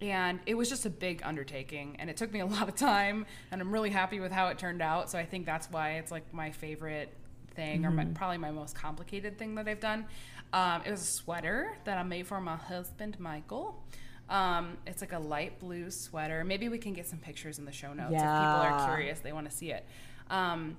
and 0.00 0.40
it 0.46 0.54
was 0.54 0.68
just 0.68 0.86
a 0.86 0.90
big 0.90 1.22
undertaking 1.24 1.96
and 1.98 2.10
it 2.10 2.16
took 2.16 2.32
me 2.32 2.40
a 2.40 2.46
lot 2.56 2.68
of 2.68 2.74
time 2.74 3.26
and 3.50 3.60
i'm 3.60 3.72
really 3.72 3.90
happy 3.90 4.20
with 4.20 4.32
how 4.32 4.48
it 4.48 4.58
turned 4.58 4.82
out. 4.82 5.10
So 5.10 5.18
i 5.18 5.24
think 5.24 5.46
that's 5.46 5.70
why 5.70 5.92
it's 5.92 6.10
like 6.10 6.32
my 6.32 6.50
favorite 6.50 7.12
thing 7.54 7.84
or 7.84 7.90
my, 7.90 8.04
probably 8.04 8.38
my 8.38 8.50
most 8.50 8.74
complicated 8.74 9.38
thing 9.38 9.54
that 9.54 9.68
i've 9.68 9.80
done. 9.80 10.06
Um, 10.52 10.82
it 10.84 10.90
was 10.90 11.00
a 11.00 11.06
sweater 11.06 11.76
that 11.84 11.98
i 11.98 12.02
made 12.02 12.26
for 12.26 12.40
my 12.40 12.56
husband 12.56 13.18
michael. 13.18 13.82
Um, 14.28 14.78
it's 14.86 15.02
like 15.02 15.12
a 15.12 15.18
light 15.18 15.60
blue 15.60 15.90
sweater. 15.90 16.44
Maybe 16.44 16.70
we 16.70 16.78
can 16.78 16.94
get 16.94 17.06
some 17.06 17.18
pictures 17.18 17.58
in 17.58 17.66
the 17.66 17.72
show 17.72 17.92
notes 17.92 18.14
if 18.14 18.20
people 18.20 18.26
are 18.26 18.86
curious 18.86 19.20
they 19.20 19.32
want 19.32 19.50
to 19.50 19.56
see 19.56 19.70
it. 19.70 19.86
Um, 20.30 20.76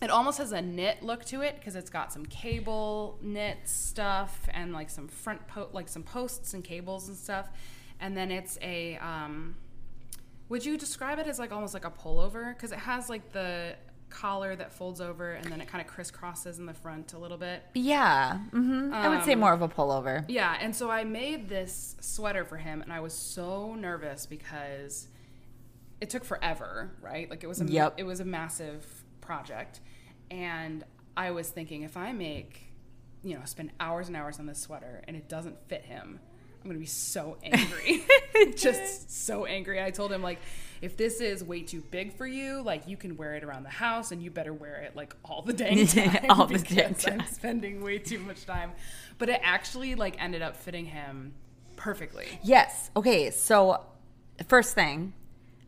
it 0.00 0.10
almost 0.10 0.38
has 0.38 0.52
a 0.52 0.62
knit 0.62 1.02
look 1.02 1.24
to 1.26 1.40
it 1.42 1.56
because 1.56 1.74
it's 1.74 1.90
got 1.90 2.12
some 2.12 2.24
cable 2.26 3.18
knit 3.22 3.58
stuff 3.64 4.48
and 4.54 4.72
like 4.72 4.90
some 4.90 5.08
front 5.08 5.46
po- 5.48 5.68
like 5.72 5.88
some 5.88 6.02
posts 6.02 6.54
and 6.54 6.62
cables 6.64 7.08
and 7.08 7.16
stuff 7.16 7.48
and 8.00 8.16
then 8.16 8.30
it's 8.30 8.58
a 8.62 8.96
um, 8.98 9.56
would 10.48 10.64
you 10.64 10.76
describe 10.78 11.18
it 11.18 11.26
as 11.26 11.38
like 11.38 11.50
almost 11.52 11.74
like 11.74 11.84
a 11.84 11.90
pullover 11.90 12.54
because 12.54 12.70
it 12.72 12.78
has 12.78 13.08
like 13.08 13.32
the 13.32 13.74
collar 14.10 14.56
that 14.56 14.72
folds 14.72 15.00
over 15.02 15.32
and 15.32 15.44
then 15.52 15.60
it 15.60 15.68
kind 15.68 15.86
of 15.86 15.92
crisscrosses 15.92 16.58
in 16.58 16.64
the 16.64 16.72
front 16.72 17.12
a 17.12 17.18
little 17.18 17.36
bit 17.36 17.62
Yeah, 17.74 18.38
mm-hmm. 18.52 18.94
I 18.94 19.08
would 19.08 19.24
say 19.24 19.34
Um, 19.34 19.40
more 19.40 19.52
of 19.52 19.60
a 19.62 19.68
pullover. 19.68 20.24
yeah, 20.28 20.56
and 20.60 20.74
so 20.74 20.90
I 20.90 21.04
made 21.04 21.48
this 21.50 21.94
sweater 22.00 22.44
for 22.46 22.56
him, 22.56 22.80
and 22.80 22.90
I 22.90 23.00
was 23.00 23.12
so 23.12 23.74
nervous 23.74 24.24
because 24.24 25.08
it 26.00 26.08
took 26.08 26.24
forever, 26.24 26.92
right? 27.02 27.28
Like 27.28 27.42
it 27.44 27.48
was 27.48 27.60
a 27.60 27.66
Yep. 27.66 27.94
it 27.98 28.04
was 28.04 28.20
a 28.20 28.24
massive 28.24 28.86
project, 29.20 29.80
and 30.30 30.84
I 31.16 31.30
was 31.30 31.48
thinking 31.48 31.82
if 31.82 31.96
I 31.96 32.12
make, 32.12 32.72
you 33.22 33.34
know, 33.34 33.44
spend 33.44 33.72
hours 33.80 34.08
and 34.08 34.16
hours 34.16 34.38
on 34.38 34.46
this 34.46 34.60
sweater 34.60 35.02
and 35.06 35.16
it 35.16 35.28
doesn't 35.28 35.56
fit 35.68 35.84
him, 35.84 36.20
I'm 36.62 36.70
gonna 36.70 36.78
be 36.78 36.86
so 36.86 37.38
angry, 37.42 38.04
just 38.56 39.10
so 39.26 39.44
angry. 39.44 39.82
I 39.82 39.90
told 39.90 40.12
him 40.12 40.22
like, 40.22 40.38
if 40.80 40.96
this 40.96 41.20
is 41.20 41.42
way 41.42 41.62
too 41.62 41.82
big 41.90 42.12
for 42.12 42.26
you, 42.26 42.62
like 42.62 42.86
you 42.86 42.96
can 42.96 43.16
wear 43.16 43.34
it 43.34 43.44
around 43.44 43.64
the 43.64 43.70
house, 43.70 44.12
and 44.12 44.22
you 44.22 44.30
better 44.30 44.52
wear 44.52 44.76
it 44.76 44.94
like 44.96 45.14
all 45.24 45.42
the 45.42 45.52
dang 45.52 45.86
time, 45.88 46.26
All 46.28 46.46
the 46.46 46.58
dang 46.58 46.92
because 46.92 47.06
I'm 47.06 47.26
spending 47.26 47.82
way 47.82 47.98
too 47.98 48.18
much 48.18 48.44
time. 48.44 48.72
But 49.18 49.28
it 49.28 49.40
actually 49.42 49.94
like 49.94 50.22
ended 50.22 50.42
up 50.42 50.56
fitting 50.56 50.86
him 50.86 51.34
perfectly. 51.76 52.26
Yes. 52.42 52.90
Okay. 52.96 53.30
So, 53.30 53.84
first 54.46 54.74
thing, 54.74 55.14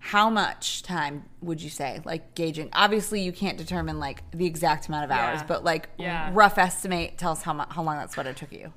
how 0.02 0.30
much 0.30 0.82
time 0.82 1.24
would 1.42 1.60
you 1.62 1.68
say? 1.70 2.00
Like 2.04 2.34
gauging. 2.34 2.70
Obviously, 2.72 3.20
you 3.20 3.32
can't 3.32 3.58
determine 3.58 3.98
like 4.00 4.28
the 4.32 4.46
exact 4.46 4.88
amount 4.88 5.04
of 5.04 5.10
hours, 5.10 5.40
Yeah. 5.40 5.46
but 5.46 5.62
like 5.62 5.90
Yeah. 5.98 6.30
rough 6.32 6.56
estimate. 6.58 7.18
Tell 7.18 7.32
us 7.32 7.42
how 7.42 7.52
mu- 7.52 7.64
how 7.68 7.82
long 7.82 7.96
that 7.98 8.10
sweater 8.10 8.32
took 8.32 8.50
you. 8.52 8.72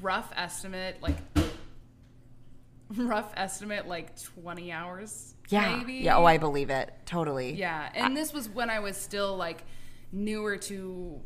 Rough 0.00 0.32
estimate, 0.34 0.96
like 1.02 1.16
rough 2.96 3.32
estimate, 3.36 3.86
like 3.86 4.16
20 4.42 4.72
hours. 4.72 5.34
Yeah. 5.48 5.76
Maybe. 5.76 5.94
Yeah. 5.94 6.16
Oh, 6.16 6.24
I 6.24 6.38
believe 6.38 6.70
it. 6.70 6.92
Totally. 7.04 7.52
Yeah, 7.54 7.88
and 7.94 8.16
this 8.16 8.32
was 8.32 8.48
when 8.48 8.70
I 8.70 8.80
was 8.80 8.96
still 8.96 9.36
like 9.36 9.62
newer 10.12 10.56
to 10.56 11.20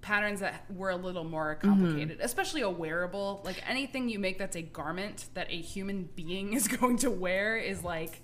patterns 0.00 0.40
that 0.40 0.64
were 0.74 0.90
a 0.90 0.96
little 0.96 1.24
more 1.24 1.56
complicated, 1.56 2.18
especially 2.20 2.62
a 2.62 2.70
wearable. 2.70 3.42
Like 3.44 3.62
anything 3.68 4.08
you 4.08 4.18
make 4.18 4.38
that's 4.38 4.56
a 4.56 4.62
garment 4.62 5.26
that 5.34 5.50
a 5.50 5.56
human 5.60 6.08
being 6.14 6.52
is 6.54 6.68
going 6.68 6.98
to 6.98 7.10
wear 7.10 7.56
is 7.56 7.82
like 7.84 8.22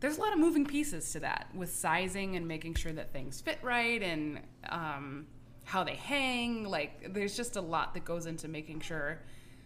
there's 0.00 0.16
a 0.16 0.20
lot 0.20 0.32
of 0.32 0.38
moving 0.38 0.64
pieces 0.64 1.10
to 1.12 1.20
that 1.20 1.48
with 1.54 1.74
sizing 1.74 2.36
and 2.36 2.46
making 2.46 2.74
sure 2.74 2.92
that 2.92 3.12
things 3.12 3.40
fit 3.40 3.58
right 3.62 4.00
and 4.00 4.40
um, 4.68 5.26
how 5.64 5.82
they 5.82 5.96
hang. 5.96 6.64
Like 6.64 7.12
there's 7.12 7.36
just 7.36 7.56
a 7.56 7.60
lot 7.60 7.94
that 7.94 8.04
goes 8.04 8.26
into 8.26 8.46
making 8.48 8.80
sure 8.80 9.20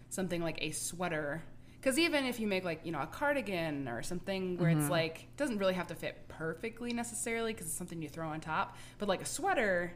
something 0.09 0.43
like 0.43 0.59
a 0.61 0.71
sweater 0.71 1.43
because 1.81 1.99
even 1.99 2.25
if 2.27 2.39
you 2.39 2.47
make 2.47 2.65
like 2.65 2.81
you 2.85 2.93
know 2.93 3.01
a 3.01 3.07
cardigan 3.07 3.89
or 3.89 4.03
something 4.03 4.57
where 4.59 4.71
it's 4.71 4.89
like 4.91 5.27
doesn't 5.37 5.59
really 5.59 5.73
have 5.75 5.87
to 5.87 5.95
fit 5.95 6.29
perfectly 6.29 6.93
necessarily 6.93 7.53
because 7.53 7.67
it's 7.67 7.75
something 7.75 8.01
you 8.03 8.09
throw 8.09 8.29
on 8.29 8.39
top 8.41 8.77
but 8.99 9.09
like 9.09 9.23
a 9.23 9.25
sweater 9.25 9.95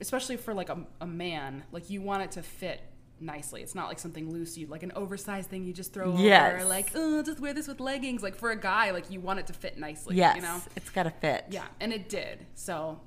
especially 0.00 0.36
for 0.36 0.54
like 0.54 0.68
a, 0.68 0.78
a 1.00 1.06
man 1.06 1.64
like 1.72 1.90
you 1.90 2.00
want 2.00 2.22
it 2.22 2.30
to 2.32 2.42
fit 2.42 2.80
nicely 3.20 3.62
it's 3.62 3.74
not 3.74 3.88
like 3.88 3.98
something 3.98 4.30
loose 4.30 4.56
you 4.56 4.66
like 4.68 4.82
an 4.84 4.92
oversized 4.94 5.50
thing 5.50 5.64
you 5.64 5.72
just 5.72 5.92
throw 5.92 6.16
Yes. 6.16 6.54
over 6.60 6.68
like 6.68 6.90
oh 6.94 7.22
just 7.22 7.40
wear 7.40 7.52
this 7.52 7.66
with 7.66 7.80
leggings 7.80 8.22
like 8.22 8.36
for 8.36 8.50
a 8.50 8.56
guy 8.60 8.92
like 8.92 9.10
you 9.10 9.18
want 9.20 9.40
it 9.40 9.46
to 9.48 9.52
fit 9.52 9.76
nicely 9.78 10.14
Yes. 10.16 10.36
you 10.36 10.42
know 10.42 10.60
It's 10.76 10.90
got 10.90 11.02
to 11.04 11.10
fit. 11.10 11.46
yeah 11.50 11.64
and 11.80 11.92
it 11.92 12.08
did 12.08 12.46
so 12.54 13.00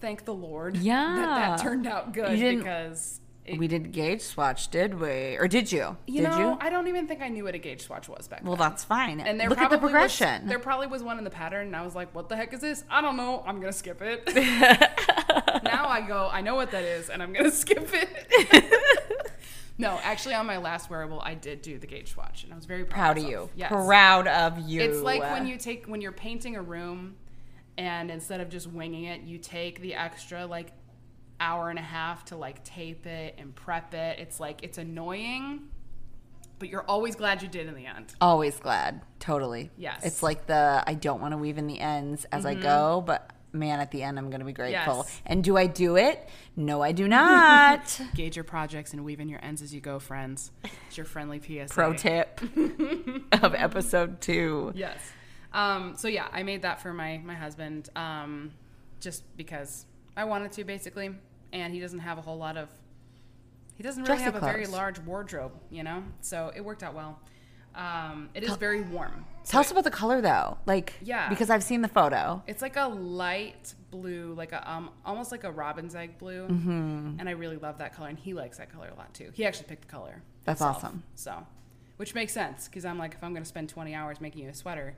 thank 0.00 0.24
the 0.24 0.32
lord 0.34 0.76
Yeah. 0.78 1.14
that 1.16 1.56
that 1.58 1.62
turned 1.62 1.86
out 1.86 2.12
good 2.14 2.30
because 2.38 3.20
we 3.56 3.66
did 3.66 3.92
gauge 3.92 4.20
swatch, 4.20 4.68
did 4.68 5.00
we? 5.00 5.38
Or 5.38 5.48
did 5.48 5.72
you? 5.72 5.96
You 6.06 6.20
did 6.20 6.28
know, 6.28 6.38
you? 6.38 6.58
I 6.60 6.68
don't 6.68 6.86
even 6.86 7.08
think 7.08 7.22
I 7.22 7.28
knew 7.30 7.44
what 7.44 7.54
a 7.54 7.58
gauge 7.58 7.80
swatch 7.80 8.06
was 8.06 8.28
back 8.28 8.42
Well, 8.44 8.56
then. 8.56 8.58
Well, 8.60 8.68
that's 8.68 8.84
fine. 8.84 9.20
And 9.20 9.40
there 9.40 9.48
Look 9.48 9.56
at 9.56 9.70
the 9.70 9.78
probably 9.78 9.94
was- 9.94 10.14
progression. 10.18 10.46
there 10.48 10.58
probably 10.58 10.86
was 10.86 11.02
one 11.02 11.16
in 11.16 11.24
the 11.24 11.30
pattern, 11.30 11.68
and 11.68 11.74
I 11.74 11.80
was 11.82 11.94
like, 11.94 12.14
"What 12.14 12.28
the 12.28 12.36
heck 12.36 12.52
is 12.52 12.60
this? 12.60 12.84
I 12.90 13.00
don't 13.00 13.16
know. 13.16 13.42
I'm 13.46 13.58
gonna 13.58 13.72
skip 13.72 14.02
it." 14.02 14.22
now 15.64 15.88
I 15.88 16.00
go, 16.00 16.28
I 16.30 16.40
know 16.40 16.54
what 16.54 16.70
that 16.72 16.84
is, 16.84 17.10
and 17.10 17.22
I'm 17.22 17.32
gonna 17.32 17.50
skip 17.52 17.88
it. 17.92 19.30
no, 19.78 19.98
actually, 20.02 20.34
on 20.34 20.46
my 20.46 20.58
last 20.58 20.90
wearable, 20.90 21.20
I 21.20 21.34
did 21.34 21.62
do 21.62 21.78
the 21.78 21.86
gauge 21.86 22.12
swatch, 22.12 22.44
and 22.44 22.52
I 22.52 22.56
was 22.56 22.66
very 22.66 22.84
proud, 22.84 23.14
Proud 23.14 23.18
of 23.18 23.24
you. 23.24 23.50
Yes. 23.56 23.70
Proud 23.70 24.26
of 24.26 24.58
you. 24.68 24.80
It's 24.80 25.00
like 25.00 25.22
when 25.22 25.46
you 25.46 25.56
take 25.56 25.86
when 25.86 26.00
you're 26.00 26.12
painting 26.12 26.56
a 26.56 26.62
room, 26.62 27.16
and 27.76 28.10
instead 28.10 28.40
of 28.40 28.48
just 28.48 28.66
winging 28.66 29.04
it, 29.04 29.22
you 29.22 29.38
take 29.38 29.80
the 29.80 29.94
extra 29.94 30.46
like 30.46 30.72
hour 31.40 31.70
and 31.70 31.78
a 31.78 31.82
half 31.82 32.24
to 32.26 32.36
like 32.36 32.64
tape 32.64 33.06
it 33.06 33.36
and 33.38 33.54
prep 33.54 33.94
it. 33.94 34.18
It's 34.18 34.40
like 34.40 34.62
it's 34.62 34.78
annoying, 34.78 35.68
but 36.58 36.68
you're 36.68 36.82
always 36.82 37.14
glad 37.14 37.42
you 37.42 37.48
did 37.48 37.68
in 37.68 37.74
the 37.74 37.86
end. 37.86 38.14
Always 38.20 38.58
glad. 38.58 39.02
Totally. 39.20 39.70
Yes. 39.76 39.98
Mm-hmm. 39.98 40.06
It's 40.06 40.22
like 40.22 40.46
the 40.46 40.82
I 40.86 40.94
don't 40.94 41.20
want 41.20 41.32
to 41.32 41.38
weave 41.38 41.58
in 41.58 41.66
the 41.66 41.78
ends 41.80 42.26
as 42.32 42.44
I 42.44 42.54
go, 42.54 43.02
but 43.06 43.30
man, 43.52 43.80
at 43.80 43.90
the 43.90 44.02
end 44.02 44.18
I'm 44.18 44.30
going 44.30 44.40
to 44.40 44.46
be 44.46 44.52
grateful. 44.52 44.98
Yes. 44.98 45.20
And 45.26 45.42
do 45.42 45.56
I 45.56 45.66
do 45.66 45.96
it? 45.96 46.28
No, 46.56 46.82
I 46.82 46.92
do 46.92 47.08
not. 47.08 48.00
Gauge 48.14 48.36
your 48.36 48.44
projects 48.44 48.92
and 48.92 49.04
weave 49.04 49.20
in 49.20 49.28
your 49.28 49.44
ends 49.44 49.62
as 49.62 49.74
you 49.74 49.80
go, 49.80 49.98
friends. 49.98 50.50
It's 50.86 50.96
your 50.96 51.06
friendly 51.06 51.40
PSA. 51.40 51.72
Pro 51.72 51.92
tip 51.92 52.40
of 53.42 53.54
episode 53.54 54.20
two. 54.20 54.72
Yes. 54.74 54.98
Um, 55.52 55.94
so 55.96 56.08
yeah, 56.08 56.28
I 56.32 56.42
made 56.42 56.62
that 56.62 56.80
for 56.80 56.92
my 56.92 57.20
my 57.24 57.34
husband, 57.34 57.88
um, 57.96 58.52
just 59.00 59.24
because 59.36 59.86
I 60.16 60.24
wanted 60.24 60.52
to, 60.52 60.64
basically. 60.64 61.14
And 61.52 61.72
he 61.72 61.80
doesn't 61.80 62.00
have 62.00 62.18
a 62.18 62.20
whole 62.20 62.36
lot 62.36 62.56
of. 62.56 62.68
He 63.76 63.82
doesn't 63.82 64.02
really 64.02 64.16
Dressy 64.18 64.24
have 64.24 64.34
a 64.34 64.40
very 64.40 64.66
large 64.66 64.98
wardrobe, 64.98 65.52
you 65.70 65.82
know. 65.82 66.02
So 66.20 66.52
it 66.54 66.62
worked 66.62 66.82
out 66.82 66.94
well. 66.94 67.20
Um, 67.78 68.28
it 68.34 68.42
is 68.42 68.56
very 68.56 68.82
warm. 68.82 69.24
Tell 69.44 69.60
us 69.60 69.70
about 69.70 69.84
the 69.84 69.90
color 69.90 70.20
though. 70.20 70.58
Like, 70.66 70.94
Yeah. 71.00 71.28
because 71.30 71.48
I've 71.48 71.62
seen 71.62 71.80
the 71.80 71.88
photo. 71.88 72.42
It's 72.46 72.60
like 72.60 72.76
a 72.76 72.86
light 72.88 73.74
blue, 73.90 74.34
like 74.36 74.52
a 74.52 74.70
um, 74.70 74.90
almost 75.06 75.30
like 75.32 75.44
a 75.44 75.50
robin's 75.50 75.94
egg 75.94 76.18
blue, 76.18 76.46
Mm-hmm. 76.48 77.16
and 77.20 77.28
I 77.28 77.32
really 77.32 77.56
love 77.56 77.78
that 77.78 77.94
color. 77.94 78.08
And 78.08 78.18
he 78.18 78.34
likes 78.34 78.58
that 78.58 78.70
color 78.72 78.88
a 78.92 78.96
lot 78.98 79.14
too. 79.14 79.30
He 79.32 79.46
actually 79.46 79.68
picked 79.68 79.82
the 79.82 79.88
color. 79.88 80.22
That's 80.44 80.60
himself, 80.60 80.84
awesome. 80.84 81.02
So, 81.14 81.46
which 81.96 82.14
makes 82.14 82.32
sense 82.32 82.66
because 82.68 82.84
I'm 82.84 82.98
like, 82.98 83.14
if 83.14 83.22
I'm 83.24 83.32
going 83.32 83.42
to 83.44 83.48
spend 83.48 83.68
20 83.68 83.94
hours 83.94 84.20
making 84.20 84.42
you 84.44 84.50
a 84.50 84.54
sweater, 84.54 84.94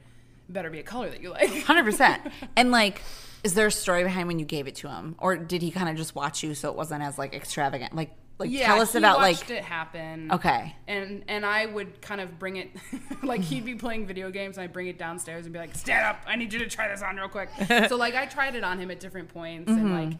it 0.49 0.53
better 0.53 0.71
be 0.71 0.81
a 0.81 0.83
color 0.83 1.11
that 1.11 1.21
you 1.21 1.31
like. 1.31 1.51
Hundred 1.65 1.85
percent. 1.85 2.23
And 2.57 2.71
like, 2.73 3.03
is 3.45 3.55
there 3.55 3.67
a 3.69 3.71
story 3.73 4.03
behind 4.05 4.27
when 4.27 4.39
you 4.39 4.45
gave 4.47 4.67
it 4.67 4.75
to 4.77 4.89
him, 4.89 5.15
or 5.19 5.37
did 5.37 5.61
he 5.63 5.71
kind 5.71 5.89
of 5.89 5.97
just 5.97 6.15
watch 6.15 6.43
you 6.43 6.55
so 6.55 6.71
it 6.71 6.77
wasn't 6.77 7.03
as 7.03 7.19
like 7.19 7.35
extravagant? 7.35 7.95
Like, 7.95 8.11
like 8.41 8.51
yeah, 8.51 8.67
tell 8.67 8.81
us 8.81 8.95
about 8.95 9.19
watched 9.19 9.49
like. 9.49 9.59
it 9.59 9.65
happen. 9.65 10.33
Okay. 10.33 10.75
And 10.89 11.23
and 11.29 11.47
I 11.47 11.67
would 11.67 12.01
kind 12.03 12.21
of 12.21 12.39
bring 12.39 12.57
it, 12.57 12.71
like 13.23 13.43
he'd 13.43 13.65
be 13.65 13.75
playing 13.77 14.07
video 14.07 14.31
games, 14.31 14.57
and 14.57 14.65
I'd 14.65 14.73
bring 14.73 14.89
it 14.89 14.99
downstairs 14.99 15.45
and 15.47 15.53
be 15.53 15.59
like, 15.61 15.75
"Stand 15.77 16.05
up! 16.07 16.23
I 16.27 16.37
need 16.37 16.53
you 16.53 16.59
to 16.61 16.69
try 16.69 16.89
this 16.89 17.03
on 17.03 17.17
real 17.17 17.29
quick." 17.29 17.49
so 17.89 17.97
like 17.97 18.15
I 18.17 18.27
tried 18.27 18.55
it 18.57 18.65
on 18.65 18.79
him 18.79 18.91
at 18.91 18.99
different 18.99 19.29
points, 19.29 19.71
Mm-hmm. 19.71 19.79
and 19.87 20.11
like, 20.11 20.19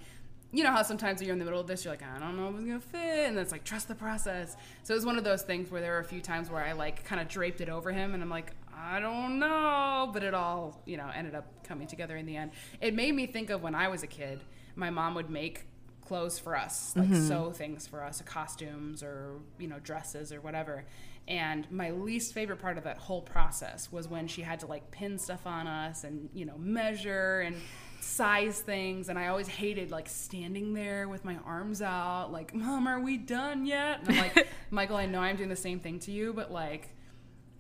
you 0.53 0.63
know 0.65 0.71
how 0.73 0.83
sometimes 0.83 1.23
you're 1.23 1.33
in 1.33 1.39
the 1.39 1.45
middle 1.45 1.61
of 1.61 1.67
this, 1.67 1.85
you're 1.85 1.93
like, 1.95 2.03
"I 2.03 2.19
don't 2.19 2.37
know 2.37 2.49
if 2.49 2.55
it's 2.57 2.65
gonna 2.65 2.81
fit," 2.81 3.29
and 3.29 3.39
it's 3.39 3.53
like, 3.53 3.65
"Trust 3.65 3.89
the 3.89 3.95
process." 3.95 4.57
So 4.83 4.95
it 4.95 4.97
was 4.97 5.07
one 5.07 5.17
of 5.19 5.25
those 5.25 5.43
things 5.43 5.71
where 5.71 5.81
there 5.81 5.93
were 5.93 6.01
a 6.01 6.05
few 6.05 6.21
times 6.21 6.51
where 6.51 6.63
I 6.65 6.73
like 6.73 7.05
kind 7.05 7.21
of 7.21 7.29
draped 7.29 7.61
it 7.61 7.69
over 7.69 7.91
him, 7.91 8.15
and 8.15 8.23
I'm 8.23 8.29
like, 8.31 8.53
"I 8.77 9.01
don't 9.01 9.39
know," 9.39 10.11
but 10.13 10.23
it 10.23 10.35
all 10.35 10.83
you 10.87 10.97
know 10.97 11.09
ended 11.15 11.35
up 11.35 11.47
coming 11.65 11.87
together 11.87 12.17
in 12.17 12.27
the 12.27 12.37
end. 12.37 12.51
It 12.81 12.95
made 12.95 13.15
me 13.15 13.27
think 13.27 13.49
of 13.51 13.63
when 13.63 13.75
I 13.75 13.89
was 13.89 14.03
a 14.03 14.07
kid. 14.09 14.41
My 14.77 14.91
mom 14.91 15.15
would 15.15 15.31
make 15.31 15.67
clothes 16.11 16.41
for 16.41 16.57
us, 16.57 16.93
like 16.97 17.09
mm-hmm. 17.09 17.29
sew 17.29 17.53
things 17.53 17.87
for 17.87 18.03
us, 18.03 18.21
costumes 18.23 19.01
or 19.01 19.37
you 19.61 19.69
know 19.69 19.79
dresses 19.79 20.33
or 20.33 20.41
whatever. 20.41 20.85
And 21.29 21.71
my 21.71 21.93
least 21.93 22.35
favorite 22.35 22.59
part 22.59 22.79
of 22.79 22.83
that 22.83 22.99
whole 22.99 23.23
process 23.23 23.93
was 23.93 24.09
when 24.09 24.27
she 24.27 24.43
had 24.43 24.59
to 24.61 24.67
like 24.67 24.91
pin 24.91 25.19
stuff 25.19 25.47
on 25.47 25.69
us 25.69 26.03
and 26.03 26.29
you 26.35 26.47
know 26.47 26.59
measure 26.59 27.43
and 27.43 27.55
size 28.01 28.59
things. 28.59 29.09
And 29.09 29.21
I 29.21 29.29
always 29.29 29.47
hated 29.47 29.93
like 29.93 30.09
standing 30.09 30.75
there 30.75 31.09
with 31.09 31.25
my 31.25 31.37
arms 31.47 31.81
out, 31.81 32.33
like 32.33 32.53
"Mom, 32.53 32.89
are 32.89 32.99
we 32.99 33.17
done 33.17 33.65
yet?" 33.65 34.01
And 34.01 34.09
I'm 34.11 34.19
like, 34.19 34.49
"Michael, 34.71 34.97
I 34.97 35.07
know 35.07 35.21
I'm 35.21 35.37
doing 35.37 35.49
the 35.49 35.55
same 35.55 35.79
thing 35.79 36.01
to 36.01 36.11
you, 36.11 36.33
but 36.33 36.51
like, 36.51 36.89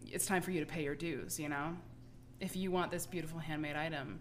it's 0.04 0.26
time 0.26 0.42
for 0.42 0.50
you 0.50 0.58
to 0.58 0.66
pay 0.66 0.82
your 0.82 0.96
dues. 0.96 1.38
You 1.38 1.50
know, 1.50 1.76
if 2.40 2.56
you 2.56 2.72
want 2.72 2.90
this 2.90 3.06
beautiful 3.06 3.38
handmade 3.38 3.76
item, 3.76 4.18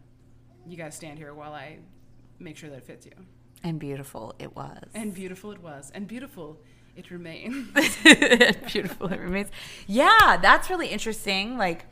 you 0.68 0.78
gotta 0.78 0.92
stand 0.92 1.18
here 1.18 1.34
while 1.34 1.54
I 1.54 1.80
make 2.38 2.58
sure 2.58 2.70
that 2.70 2.78
it 2.78 2.86
fits 2.86 3.08
you." 3.08 3.14
And 3.64 3.80
beautiful 3.80 4.36
it 4.40 4.56
was. 4.56 4.84
And 4.94 5.14
beautiful 5.14 5.52
it 5.52 5.62
was. 5.62 5.92
And 5.94 6.08
beautiful 6.08 6.58
it 6.96 7.12
remains. 7.12 7.68
beautiful 8.72 9.08
it 9.08 9.20
remains. 9.20 9.50
Yeah, 9.88 10.38
that's 10.42 10.70
really 10.70 10.88
interesting. 10.88 11.58
Like, 11.58 11.86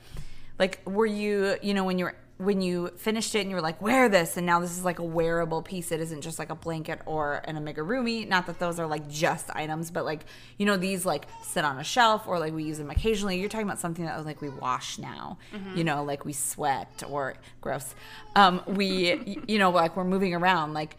like 0.60 0.82
were 0.86 1.06
you, 1.06 1.58
you 1.62 1.74
know, 1.74 1.84
when 1.84 2.00
you 2.00 2.06
were 2.06 2.16
when 2.38 2.62
you 2.62 2.90
finished 2.98 3.34
it 3.34 3.40
and 3.40 3.50
you 3.50 3.56
were 3.56 3.62
like, 3.64 3.82
wear 3.82 4.08
this, 4.10 4.38
and 4.38 4.46
now 4.46 4.60
this 4.60 4.70
is 4.78 4.86
like 4.86 5.00
a 5.00 5.04
wearable 5.04 5.64
piece. 5.64 5.92
It 5.92 6.00
isn't 6.00 6.22
just 6.22 6.38
like 6.38 6.52
a 6.52 6.56
blanket 6.56 7.02
or 7.08 7.42
an 7.46 7.56
amigurumi. 7.56 8.28
Not 8.28 8.46
that 8.46 8.60
those 8.60 8.80
are 8.80 8.86
like 8.86 9.10
just 9.10 9.50
items, 9.56 9.90
but 9.90 10.06
like 10.06 10.26
you 10.58 10.66
know 10.66 10.78
these 10.78 11.06
like 11.06 11.26
sit 11.44 11.66
on 11.66 11.80
a 11.80 11.84
shelf 11.84 12.28
or 12.28 12.38
like 12.38 12.54
we 12.54 12.64
use 12.64 12.78
them 12.78 12.92
occasionally. 12.92 13.40
You're 13.40 13.50
talking 13.50 13.68
about 13.68 13.80
something 13.80 14.06
that 14.06 14.16
was 14.16 14.26
like 14.26 14.42
we 14.42 14.50
wash 14.50 15.00
now. 15.00 15.40
You 15.76 15.84
know, 15.84 16.04
like 16.04 16.26
we 16.26 16.34
sweat 16.34 17.04
or 17.10 17.36
gross. 17.62 17.96
Um, 18.36 18.62
we, 18.68 19.40
you 19.48 19.58
know, 19.58 19.72
like 19.72 19.98
we're 19.98 20.04
moving 20.04 20.36
around. 20.36 20.74
Like, 20.74 20.98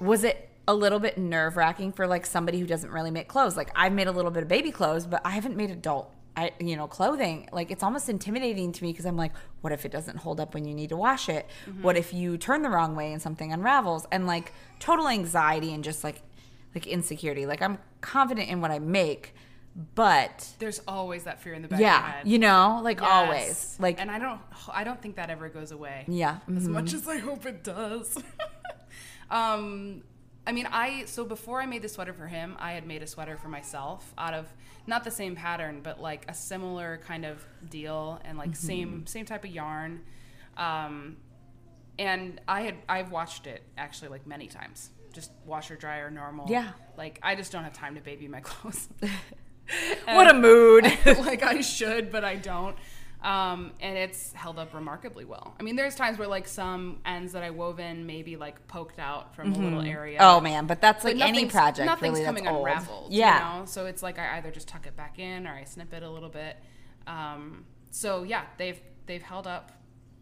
was 0.00 0.24
it 0.24 0.48
a 0.66 0.74
little 0.74 0.98
bit 0.98 1.18
nerve 1.18 1.56
wracking 1.56 1.92
for 1.92 2.06
like 2.06 2.24
somebody 2.24 2.58
who 2.58 2.66
doesn't 2.66 2.90
really 2.90 3.10
make 3.10 3.28
clothes? 3.28 3.56
Like 3.56 3.70
I've 3.76 3.92
made 3.92 4.06
a 4.06 4.12
little 4.12 4.30
bit 4.30 4.42
of 4.42 4.48
baby 4.48 4.70
clothes, 4.70 5.06
but 5.06 5.20
I 5.24 5.30
haven't 5.30 5.56
made 5.56 5.70
adult. 5.70 6.10
I, 6.36 6.50
you 6.58 6.74
know, 6.74 6.88
clothing, 6.88 7.48
like 7.52 7.70
it's 7.70 7.84
almost 7.84 8.08
intimidating 8.08 8.72
to 8.72 8.82
me 8.82 8.90
because 8.90 9.06
I'm 9.06 9.16
like, 9.16 9.30
what 9.60 9.72
if 9.72 9.84
it 9.84 9.92
doesn't 9.92 10.16
hold 10.16 10.40
up 10.40 10.52
when 10.52 10.64
you 10.64 10.74
need 10.74 10.88
to 10.88 10.96
wash 10.96 11.28
it? 11.28 11.46
What 11.80 11.96
if 11.96 12.12
you 12.12 12.36
turn 12.38 12.62
the 12.62 12.70
wrong 12.70 12.96
way 12.96 13.12
and 13.12 13.22
something 13.22 13.52
unravels? 13.52 14.04
And 14.10 14.26
like 14.26 14.52
total 14.80 15.06
anxiety 15.06 15.72
and 15.72 15.84
just 15.84 16.02
like, 16.02 16.22
like 16.74 16.88
insecurity. 16.88 17.46
Like 17.46 17.62
I'm 17.62 17.78
confident 18.00 18.48
in 18.48 18.60
what 18.60 18.72
I 18.72 18.80
make, 18.80 19.32
but 19.94 20.48
There's 20.58 20.80
always 20.88 21.22
that 21.22 21.40
fear 21.40 21.54
in 21.54 21.62
the 21.62 21.68
back 21.68 21.76
of 21.78 21.82
yeah, 21.82 22.02
head. 22.12 22.26
you 22.26 22.40
know, 22.40 22.80
like 22.82 23.00
Yes. 23.00 23.08
always, 23.12 23.76
like 23.78 24.00
and 24.00 24.10
I 24.10 24.18
don't 24.18 24.40
I 24.72 24.82
don't 24.82 25.00
think 25.00 25.14
that 25.16 25.30
ever 25.30 25.48
goes 25.48 25.70
away. 25.70 26.04
yeah, 26.08 26.38
As 26.48 26.66
mhm. 26.66 26.72
much 26.72 26.94
as 26.94 27.06
I 27.06 27.18
hope 27.18 27.46
it 27.46 27.62
does. 27.62 28.18
um 29.30 30.02
I 30.46 30.52
mean, 30.52 30.68
I 30.70 31.04
so 31.06 31.24
before 31.24 31.62
I 31.62 31.66
made 31.66 31.80
the 31.80 31.88
sweater 31.88 32.12
for 32.12 32.26
him, 32.26 32.56
I 32.58 32.72
had 32.72 32.86
made 32.86 33.02
a 33.02 33.06
sweater 33.06 33.38
for 33.38 33.48
myself 33.48 34.12
out 34.18 34.34
of 34.34 34.46
not 34.86 35.02
the 35.02 35.10
same 35.10 35.34
pattern, 35.34 35.80
but 35.82 36.00
like 36.02 36.26
a 36.28 36.34
similar 36.34 37.00
kind 37.06 37.24
of 37.24 37.42
deal 37.70 38.20
and 38.24 38.36
like 38.36 38.50
Mm-hmm. 38.50 38.66
same 38.66 39.06
same 39.06 39.24
type 39.24 39.44
of 39.44 39.50
yarn. 39.50 40.02
Um, 40.58 41.16
and 41.98 42.40
I 42.46 42.62
had 42.62 42.74
I've 42.88 43.10
watched 43.10 43.46
it 43.46 43.62
actually 43.78 44.08
like 44.08 44.26
many 44.26 44.46
times, 44.46 44.90
just 45.14 45.30
washer 45.46 45.76
dryer 45.76 46.10
normal. 46.10 46.46
Yeah. 46.50 46.72
Like 46.98 47.18
I 47.22 47.34
just 47.36 47.50
don't 47.50 47.64
have 47.64 47.72
time 47.72 47.94
to 47.94 48.02
baby 48.02 48.28
my 48.28 48.40
clothes. 48.48 48.88
what 50.04 50.28
a 50.30 50.34
mood. 50.38 50.84
like 51.06 51.42
I 51.42 51.62
should, 51.62 52.10
but 52.12 52.22
I 52.24 52.36
don't. 52.36 52.76
Um, 53.24 53.72
and 53.80 53.96
it's 53.96 54.34
held 54.34 54.58
up 54.58 54.74
remarkably 54.74 55.24
well. 55.24 55.54
I 55.58 55.62
mean, 55.62 55.76
there's 55.76 55.94
times 55.94 56.18
where 56.18 56.28
like 56.28 56.46
some 56.46 57.00
ends 57.06 57.32
that 57.32 57.42
I 57.42 57.48
wove 57.48 57.80
in 57.80 58.04
maybe 58.04 58.36
like 58.36 58.68
poked 58.68 58.98
out 58.98 59.34
from 59.34 59.54
a 59.54 59.58
little 59.58 59.80
area. 59.80 60.18
oh 60.20 60.42
man, 60.42 60.66
but 60.66 60.82
that's 60.82 61.02
But 61.04 61.16
like 61.16 61.26
any 61.26 61.46
project 61.46 61.86
Nothing's 61.86 62.18
really 62.18 62.26
coming 62.26 62.46
unraveled. 62.46 63.12
Yeah, 63.12 63.54
You 63.54 63.60
know? 63.60 63.66
So 63.66 63.86
it's 63.86 64.02
like 64.02 64.18
I 64.18 64.36
either 64.36 64.50
just 64.50 64.68
tuck 64.68 64.86
it 64.86 64.94
back 64.94 65.18
in 65.18 65.46
or 65.46 65.54
I 65.54 65.64
snip 65.64 65.94
it 65.94 66.02
a 66.02 66.10
little 66.10 66.28
bit. 66.28 66.58
Um, 67.06 67.64
so 67.90 68.24
yeah, 68.24 68.42
they've 68.58 68.78
they've 69.06 69.22
held 69.22 69.46
up 69.46 69.72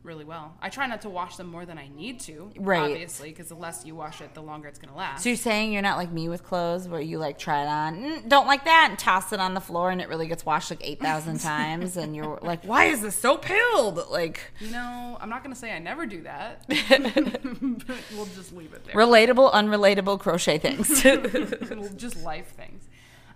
really 0.02 0.24
well. 0.24 0.56
I 0.60 0.68
try 0.68 0.86
not 0.88 1.02
to 1.02 1.08
wash 1.08 1.36
them 1.36 1.46
more 1.46 1.64
than 1.64 1.78
I 1.78 1.86
need 1.88 2.18
to, 2.20 2.50
Right. 2.56 2.90
Obviously, 2.90 3.28
because 3.28 3.48
the 3.48 3.54
less 3.54 3.84
you 3.86 3.94
wash 3.94 4.20
it, 4.20 4.34
the 4.34 4.42
longer 4.42 4.66
it's 4.66 4.78
gonna 4.78 4.96
last. 4.96 5.22
So 5.22 5.28
you're 5.28 5.36
saying 5.36 5.72
you're 5.72 5.80
not 5.82 5.96
like 5.96 6.10
me 6.10 6.28
with 6.28 6.42
clothes 6.42 6.88
where 6.88 7.00
you 7.00 7.18
like 7.18 7.38
try 7.38 7.62
it 7.62 7.68
on, 7.68 7.96
mm, 8.02 8.28
don't 8.28 8.46
like 8.48 8.64
that, 8.64 8.88
and 8.90 8.98
toss 8.98 9.32
it 9.32 9.38
on 9.38 9.54
the 9.54 9.60
floor, 9.60 9.90
and 9.90 10.00
it 10.00 10.08
really 10.08 10.26
gets 10.26 10.44
washed 10.44 10.70
like 10.70 10.80
eight 10.82 10.98
thousand 11.00 11.38
times, 11.52 11.96
and 11.96 12.16
you're 12.16 12.38
like, 12.42 12.64
why 12.64 12.86
is 12.86 13.00
this 13.00 13.14
so 13.14 13.36
pilled? 13.36 14.00
Like 14.10 14.40
you 14.60 14.70
know, 14.72 15.16
I'm 15.20 15.28
not 15.30 15.42
gonna 15.44 15.54
say 15.54 15.72
I 15.72 15.78
never 15.78 16.04
do 16.04 16.22
that. 16.22 16.64
we'll 18.12 18.26
just 18.34 18.52
leave 18.52 18.72
it 18.74 18.84
there. 18.84 18.94
relatable, 18.96 19.52
unrelatable 19.52 20.18
crochet 20.18 20.58
things. 20.58 21.02
Just 21.96 22.22
life 22.22 22.48
things. 22.56 22.88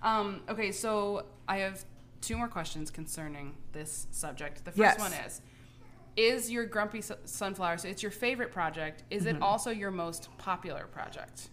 Um, 0.02 0.42
okay, 0.48 0.72
so 0.72 1.26
I 1.48 1.58
have 1.58 1.84
two 2.20 2.36
more 2.36 2.48
questions 2.48 2.90
concerning 2.90 3.54
this 3.72 4.06
subject. 4.10 4.64
The 4.64 4.70
first 4.72 4.78
Yes. 4.78 4.98
one 4.98 5.12
is 5.12 5.40
Is 6.16 6.50
your 6.50 6.64
Grumpy 6.66 7.02
Su- 7.02 7.14
Sunflower, 7.24 7.78
so 7.78 7.88
it's 7.88 8.02
your 8.02 8.10
favorite 8.12 8.50
project, 8.52 9.02
is 9.10 9.24
Mm-hmm. 9.24 9.36
it 9.36 9.42
also 9.42 9.70
your 9.70 9.90
most 9.90 10.28
popular 10.38 10.86
project? 10.86 11.48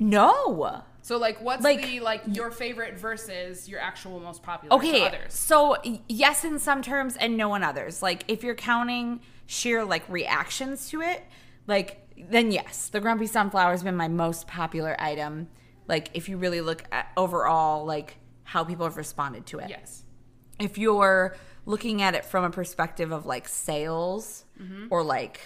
no. 0.00 0.82
So, 1.02 1.18
like, 1.18 1.40
what's 1.40 1.62
Like- 1.62 1.82
the, 1.82 2.00
like, 2.00 2.22
your 2.26 2.50
favorite 2.50 2.98
versus 2.98 3.68
your 3.68 3.78
actual 3.80 4.18
most 4.20 4.42
popular 4.42 4.70
to 4.70 4.86
Okay, 4.88 5.18
so 5.28 5.76
yes 6.08 6.44
in 6.44 6.58
some 6.58 6.80
terms 6.82 7.16
and 7.16 7.36
no 7.36 7.54
in 7.54 7.62
others. 7.62 8.02
Like 8.02 8.24
if 8.26 8.42
you're 8.42 8.54
counting 8.54 9.20
sheer 9.46 9.84
like 9.84 10.08
reactions 10.08 10.88
to 10.90 11.02
it, 11.02 11.22
like 11.66 12.00
then 12.16 12.50
yes, 12.50 12.88
the 12.88 13.00
grumpy 13.00 13.26
sunflower 13.26 13.70
has 13.72 13.82
been 13.82 13.96
my 13.96 14.08
most 14.08 14.46
popular 14.46 14.96
item. 14.98 15.48
Like 15.86 16.08
if 16.14 16.28
you 16.30 16.38
really 16.38 16.62
look 16.62 16.84
at 16.90 17.12
overall 17.18 17.84
like 17.84 18.16
how 18.44 18.64
people 18.64 18.86
have 18.86 18.96
responded 18.96 19.44
to 19.46 19.58
it. 19.58 19.68
Yes. 19.68 20.04
If 20.58 20.78
you're 20.78 21.36
looking 21.66 22.02
at 22.02 22.14
it 22.14 22.24
from 22.24 22.44
a 22.44 22.50
perspective 22.50 23.12
of 23.12 23.26
like 23.26 23.48
sales 23.48 24.44
or 24.90 25.02
like 25.02 25.40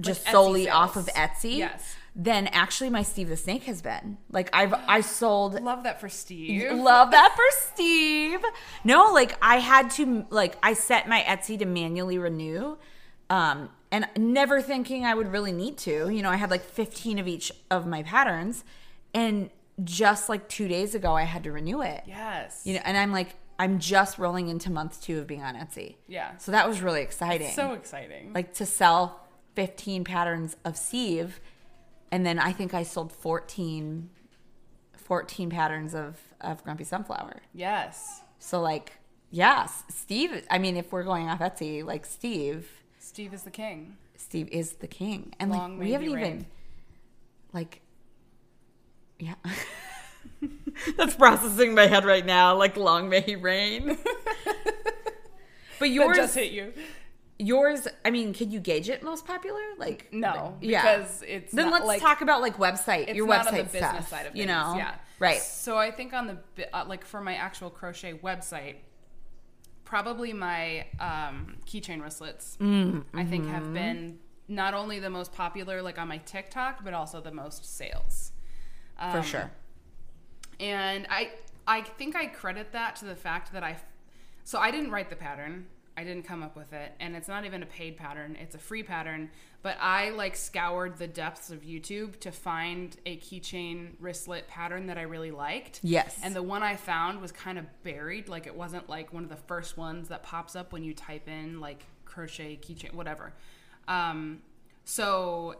just 0.00 0.24
Etsy 0.26 0.30
solely 0.30 0.68
off 0.70 0.96
of. 0.96 1.06
Etsy, 1.06 1.58
Yes. 1.58 1.96
then 2.14 2.46
actually 2.48 2.88
my 2.90 3.02
Steve 3.02 3.28
the 3.28 3.36
Snake 3.36 3.64
has 3.64 3.82
been. 3.82 4.18
Like 4.30 4.48
I've 4.52 4.72
I 4.72 5.00
sold 5.20 5.60
Love 5.62 5.82
that 5.84 6.00
for 6.00 6.08
Steve. 6.08 6.70
Love 6.72 7.10
that 7.10 7.32
for 7.34 7.44
Steve. 7.72 8.40
No, 8.84 9.12
like 9.12 9.36
I 9.42 9.56
had 9.58 9.90
to 9.92 10.24
like 10.30 10.56
I 10.62 10.72
set 10.74 11.08
my 11.08 11.20
Etsy 11.22 11.58
to 11.58 11.64
manually 11.66 12.18
renew. 12.18 12.76
Um 13.30 13.70
and 13.90 14.06
never 14.16 14.60
thinking 14.60 15.04
I 15.04 15.14
would 15.14 15.32
really 15.32 15.52
need 15.52 15.78
to. 15.78 16.08
You 16.10 16.22
know, 16.22 16.30
I 16.30 16.36
had 16.36 16.50
like 16.50 16.62
15 16.64 17.18
of 17.18 17.26
each 17.26 17.50
of 17.70 17.86
my 17.86 18.02
patterns 18.02 18.62
and 19.14 19.50
just 19.82 20.28
like 20.28 20.48
2 20.48 20.68
days 20.68 20.94
ago 20.94 21.14
I 21.14 21.22
had 21.24 21.42
to 21.44 21.52
renew 21.52 21.82
it. 21.82 22.02
Yes. 22.06 22.62
You 22.64 22.74
know, 22.74 22.80
and 22.84 22.96
I'm 22.96 23.10
like 23.12 23.34
I'm 23.58 23.78
just 23.78 24.18
rolling 24.18 24.48
into 24.48 24.70
month 24.70 25.02
2 25.02 25.18
of 25.18 25.26
being 25.26 25.42
on 25.42 25.54
Etsy. 25.56 25.96
Yeah. 26.06 26.36
So 26.38 26.52
that 26.52 26.68
was 26.68 26.80
really 26.80 27.02
exciting. 27.02 27.50
So 27.52 27.72
exciting. 27.72 28.32
like 28.32 28.54
to 28.54 28.66
sell 28.66 29.26
15 29.56 30.04
patterns 30.04 30.56
of 30.64 30.76
Steve 30.76 31.40
and 32.10 32.24
then 32.24 32.38
I 32.38 32.52
think 32.52 32.74
I 32.74 32.82
sold 32.82 33.12
14 33.12 34.10
14 34.96 35.50
patterns 35.50 35.94
of 35.94 36.18
of 36.40 36.62
Grumpy 36.64 36.84
Sunflower. 36.84 37.40
yes. 37.52 38.20
So 38.38 38.60
like, 38.60 38.92
yes, 39.30 39.82
Steve. 39.88 40.46
I 40.50 40.58
mean, 40.58 40.76
if 40.76 40.92
we're 40.92 41.02
going 41.02 41.28
off 41.28 41.40
Etsy, 41.40 41.84
like 41.84 42.06
Steve, 42.06 42.70
Steve 42.98 43.34
is 43.34 43.42
the 43.42 43.50
king. 43.50 43.96
Steve 44.16 44.48
is 44.52 44.74
the 44.74 44.86
king, 44.86 45.34
and 45.40 45.50
Long 45.50 45.72
like 45.78 45.86
we 45.86 45.92
haven't 45.92 46.08
even, 46.08 46.22
reign. 46.22 46.46
like, 47.52 47.80
yeah. 49.18 49.34
That's 50.96 51.14
processing 51.14 51.74
my 51.74 51.86
head 51.86 52.04
right 52.04 52.24
now. 52.24 52.56
Like, 52.56 52.76
long 52.76 53.08
may 53.08 53.20
he 53.20 53.36
reign. 53.36 53.98
but 55.78 55.80
That 55.80 55.88
yours, 55.88 56.16
just 56.16 56.34
hit 56.34 56.50
you. 56.52 56.72
yours. 57.38 57.86
I 58.04 58.10
mean, 58.10 58.32
can 58.34 58.50
you 58.50 58.60
gauge 58.60 58.88
it 58.88 59.02
most 59.02 59.26
popular? 59.26 59.60
Like, 59.78 60.08
No, 60.12 60.56
yeah. 60.60 60.82
because 60.98 61.22
it's 61.26 61.52
then 61.52 61.70
let's 61.70 61.84
like, 61.86 62.00
talk 62.00 62.20
about 62.20 62.40
like 62.40 62.56
website, 62.58 63.08
It's 63.08 63.14
your 63.16 63.26
not 63.26 63.46
website 63.46 63.48
on 63.48 63.54
the 63.58 63.64
business 63.64 63.90
stuff. 63.90 64.08
side 64.08 64.26
of 64.26 64.32
things. 64.32 64.40
you 64.40 64.46
know, 64.46 64.74
yeah, 64.76 64.94
right? 65.18 65.38
So 65.40 65.76
I 65.76 65.90
think 65.90 66.12
on 66.12 66.26
the 66.56 66.76
uh, 66.76 66.84
like 66.86 67.04
for 67.04 67.20
my 67.20 67.34
actual 67.34 67.70
crochet 67.70 68.14
website, 68.14 68.76
probably 69.84 70.32
my 70.32 70.86
um, 71.00 71.56
keychain 71.66 72.00
wristlets. 72.02 72.56
Mm, 72.58 73.04
I 73.14 73.24
think 73.24 73.44
mm-hmm. 73.44 73.54
have 73.54 73.72
been 73.72 74.18
not 74.48 74.74
only 74.74 74.98
the 74.98 75.10
most 75.10 75.32
popular 75.32 75.80
like 75.82 75.98
on 75.98 76.08
my 76.08 76.18
TikTok, 76.18 76.84
but 76.84 76.92
also 76.94 77.20
the 77.20 77.30
most 77.32 77.76
sales. 77.76 78.32
For 78.96 79.18
Um, 79.18 79.22
sure. 79.22 79.50
And 80.60 81.06
I 81.10 81.30
I 81.66 81.82
think 81.82 82.16
I 82.16 82.26
credit 82.26 82.72
that 82.72 82.96
to 82.96 83.04
the 83.04 83.16
fact 83.16 83.52
that 83.52 83.62
I 83.62 83.76
so 84.44 84.58
I 84.58 84.70
didn't 84.70 84.90
write 84.90 85.10
the 85.10 85.16
pattern. 85.16 85.66
I 85.96 86.04
didn't 86.04 86.22
come 86.22 86.44
up 86.44 86.56
with 86.56 86.72
it 86.72 86.92
and 87.00 87.16
it's 87.16 87.26
not 87.26 87.44
even 87.44 87.62
a 87.62 87.66
paid 87.66 87.96
pattern. 87.96 88.36
It's 88.40 88.54
a 88.54 88.58
free 88.58 88.84
pattern, 88.84 89.30
but 89.62 89.76
I 89.80 90.10
like 90.10 90.36
scoured 90.36 90.96
the 90.96 91.08
depths 91.08 91.50
of 91.50 91.62
YouTube 91.62 92.20
to 92.20 92.30
find 92.30 92.96
a 93.04 93.16
keychain 93.16 93.94
wristlet 94.00 94.46
pattern 94.46 94.86
that 94.86 94.96
I 94.96 95.02
really 95.02 95.32
liked. 95.32 95.80
Yes. 95.82 96.20
And 96.22 96.36
the 96.36 96.42
one 96.42 96.62
I 96.62 96.76
found 96.76 97.20
was 97.20 97.32
kind 97.32 97.58
of 97.58 97.66
buried, 97.82 98.28
like 98.28 98.46
it 98.46 98.54
wasn't 98.54 98.88
like 98.88 99.12
one 99.12 99.24
of 99.24 99.28
the 99.28 99.36
first 99.36 99.76
ones 99.76 100.08
that 100.08 100.22
pops 100.22 100.54
up 100.54 100.72
when 100.72 100.84
you 100.84 100.94
type 100.94 101.26
in 101.26 101.60
like 101.60 101.84
crochet 102.04 102.58
keychain 102.62 102.94
whatever. 102.94 103.32
Um 103.88 104.40
so 104.84 105.56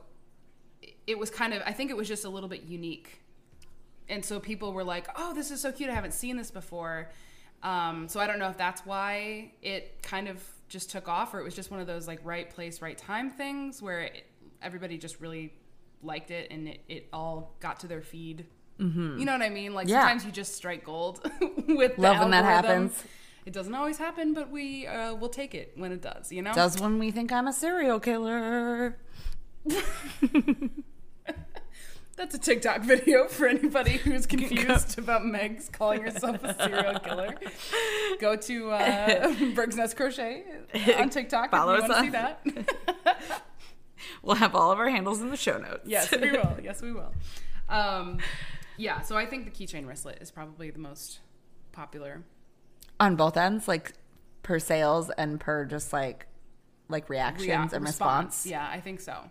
it 1.06 1.18
was 1.18 1.30
kind 1.30 1.52
of 1.52 1.62
I 1.66 1.72
think 1.72 1.90
it 1.90 1.96
was 1.96 2.06
just 2.06 2.24
a 2.24 2.30
little 2.30 2.48
bit 2.48 2.62
unique 2.62 3.20
and 4.08 4.24
so 4.24 4.40
people 4.40 4.72
were 4.72 4.84
like, 4.84 5.08
"Oh, 5.16 5.32
this 5.34 5.50
is 5.50 5.60
so 5.60 5.72
cute! 5.72 5.90
I 5.90 5.94
haven't 5.94 6.14
seen 6.14 6.36
this 6.36 6.50
before." 6.50 7.10
Um, 7.62 8.08
so 8.08 8.20
I 8.20 8.26
don't 8.26 8.38
know 8.38 8.48
if 8.50 8.56
that's 8.56 8.86
why 8.86 9.52
it 9.62 10.02
kind 10.02 10.28
of 10.28 10.42
just 10.68 10.90
took 10.90 11.08
off, 11.08 11.34
or 11.34 11.40
it 11.40 11.44
was 11.44 11.54
just 11.54 11.70
one 11.70 11.80
of 11.80 11.86
those 11.86 12.06
like 12.06 12.20
right 12.22 12.48
place, 12.48 12.80
right 12.80 12.96
time 12.96 13.30
things 13.30 13.82
where 13.82 14.00
it, 14.00 14.24
everybody 14.62 14.98
just 14.98 15.20
really 15.20 15.52
liked 16.02 16.30
it, 16.30 16.50
and 16.50 16.68
it, 16.68 16.80
it 16.88 17.08
all 17.12 17.54
got 17.60 17.80
to 17.80 17.86
their 17.86 18.02
feed. 18.02 18.46
Mm-hmm. 18.78 19.18
You 19.18 19.24
know 19.24 19.32
what 19.32 19.42
I 19.42 19.48
mean? 19.48 19.74
Like 19.74 19.88
Yeah. 19.88 20.02
sometimes 20.02 20.24
you 20.24 20.30
just 20.30 20.54
strike 20.54 20.84
gold 20.84 21.20
with 21.68 21.98
Love 21.98 22.20
when 22.20 22.30
that 22.30 22.44
happens. 22.44 23.02
It 23.44 23.52
doesn't 23.52 23.74
always 23.74 23.98
happen, 23.98 24.34
but 24.34 24.50
we 24.50 24.86
uh, 24.86 25.14
will 25.14 25.30
take 25.30 25.54
it 25.54 25.72
when 25.74 25.90
it 25.90 26.02
does. 26.02 26.30
You 26.30 26.42
know? 26.42 26.52
Does 26.52 26.80
when 26.80 26.98
we 26.98 27.10
think 27.10 27.32
I'm 27.32 27.48
a 27.48 27.52
serial 27.52 27.98
killer. 27.98 28.98
That's 32.18 32.34
a 32.34 32.38
TikTok 32.38 32.82
video 32.82 33.26
for 33.28 33.46
anybody 33.46 33.92
who's 33.92 34.26
confused 34.34 34.98
about 34.98 35.24
Meg's 35.24 35.68
calling 35.68 36.02
herself 36.02 36.42
a 36.42 36.52
serial 36.62 36.98
killer. 36.98 37.36
Go 38.18 38.34
to 38.34 38.70
uh, 38.72 39.34
Berg's 39.54 39.76
Nest 39.76 39.96
Crochet 39.96 40.42
on 40.98 41.10
TikTok 41.10 41.50
Follow 41.52 41.74
if 41.74 41.84
you 41.84 41.92
us 41.92 42.12
want 42.12 42.44
to 42.44 42.50
see 42.52 42.54
that. 42.54 43.42
We'll 44.22 44.34
have 44.36 44.56
all 44.56 44.72
of 44.72 44.78
our 44.80 44.88
handles 44.88 45.20
in 45.20 45.30
the 45.30 45.36
show 45.36 45.58
notes. 45.58 45.82
yes, 45.86 46.10
we 46.10 46.32
will. 46.32 46.56
Yes, 46.62 46.82
we 46.82 46.92
will. 46.92 47.12
Um, 47.68 48.18
yeah, 48.76 49.00
so 49.02 49.16
I 49.16 49.24
think 49.24 49.44
the 49.44 49.50
keychain 49.52 49.86
wristlet 49.86 50.20
is 50.20 50.30
probably 50.32 50.70
the 50.70 50.78
most 50.80 51.20
popular. 51.70 52.22
on 52.98 53.14
both 53.14 53.36
ends, 53.36 53.68
like 53.68 53.92
per 54.42 54.58
sales 54.58 55.10
and 55.16 55.38
per 55.38 55.64
just 55.66 55.92
like 55.92 56.26
like 56.88 57.08
reactions 57.08 57.48
rea- 57.72 57.76
and 57.76 57.84
response. 57.84 58.44
Yeah, 58.44 58.66
I 58.68 58.80
think 58.80 59.00
so. 59.00 59.30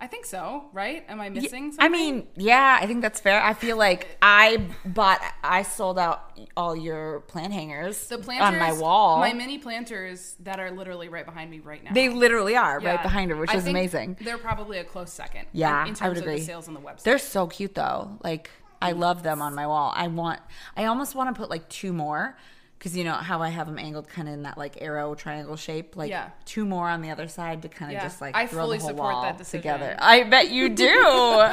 I 0.00 0.06
think 0.06 0.26
so, 0.26 0.66
right? 0.72 1.04
Am 1.08 1.20
I 1.20 1.28
missing 1.28 1.72
something? 1.72 1.84
I 1.84 1.88
mean, 1.88 2.28
yeah, 2.36 2.78
I 2.80 2.86
think 2.86 3.02
that's 3.02 3.18
fair. 3.18 3.42
I 3.42 3.52
feel 3.52 3.76
like 3.76 4.16
I 4.22 4.68
bought, 4.84 5.20
I 5.42 5.62
sold 5.64 5.98
out 5.98 6.38
all 6.56 6.76
your 6.76 7.20
plant 7.20 7.52
hangers 7.52 8.06
the 8.06 8.18
planters 8.18 8.46
on 8.46 8.58
my 8.60 8.72
wall. 8.72 9.18
my 9.18 9.32
mini 9.32 9.58
planters 9.58 10.36
that 10.40 10.60
are 10.60 10.70
literally 10.70 11.08
right 11.08 11.26
behind 11.26 11.50
me 11.50 11.58
right 11.58 11.82
now. 11.82 11.90
they 11.92 12.08
literally 12.08 12.54
are 12.54 12.80
Yeah. 12.80 12.90
right 12.90 13.02
behind 13.02 13.32
her, 13.32 13.36
which 13.36 13.50
I 13.50 13.56
is 13.56 13.66
amazing. 13.66 14.18
They're 14.20 14.38
probably 14.38 14.78
a 14.78 14.84
close 14.84 15.12
second. 15.12 15.46
Yeah, 15.52 15.82
in, 15.82 15.88
in 15.88 15.94
terms 15.94 16.02
I 16.02 16.08
would 16.08 16.16
of 16.18 16.22
agree. 16.22 16.38
the 16.38 16.44
sales 16.44 16.68
on 16.68 16.74
the 16.74 16.80
website. 16.80 17.02
They're 17.02 17.18
so 17.18 17.48
cute 17.48 17.74
though. 17.74 18.18
Like 18.22 18.50
I 18.80 18.92
love 18.92 19.24
them 19.24 19.42
on 19.42 19.56
my 19.56 19.66
wall. 19.66 19.92
I 19.96 20.06
want, 20.06 20.38
I 20.76 20.84
almost 20.84 21.16
want 21.16 21.34
to 21.34 21.40
put 21.40 21.50
like 21.50 21.68
two 21.68 21.92
more 21.92 22.36
because 22.78 22.96
you 22.96 23.02
know 23.04 23.12
how 23.14 23.42
I 23.42 23.48
have 23.48 23.66
them 23.66 23.78
angled 23.78 24.08
kind 24.08 24.28
of 24.28 24.34
in 24.34 24.42
that 24.44 24.56
like 24.56 24.80
arrow 24.80 25.14
triangle 25.14 25.56
shape. 25.56 25.96
Like 25.96 26.10
Yeah. 26.10 26.30
two 26.44 26.64
more 26.64 26.88
on 26.88 27.02
the 27.02 27.10
other 27.10 27.26
side 27.28 27.62
to 27.62 27.68
kind 27.68 27.90
of 27.90 27.94
Yeah. 27.96 28.02
just 28.04 28.20
like 28.20 28.36
I 28.36 28.46
throw 28.46 28.62
fully 28.64 28.78
the 28.78 28.82
whole 28.84 28.90
support 28.90 29.14
wall 29.14 29.22
that 29.22 29.38
decision. 29.38 29.60
together. 29.62 29.96
I 29.98 30.22
bet 30.22 30.50
you 30.50 30.68
do. 30.86 31.44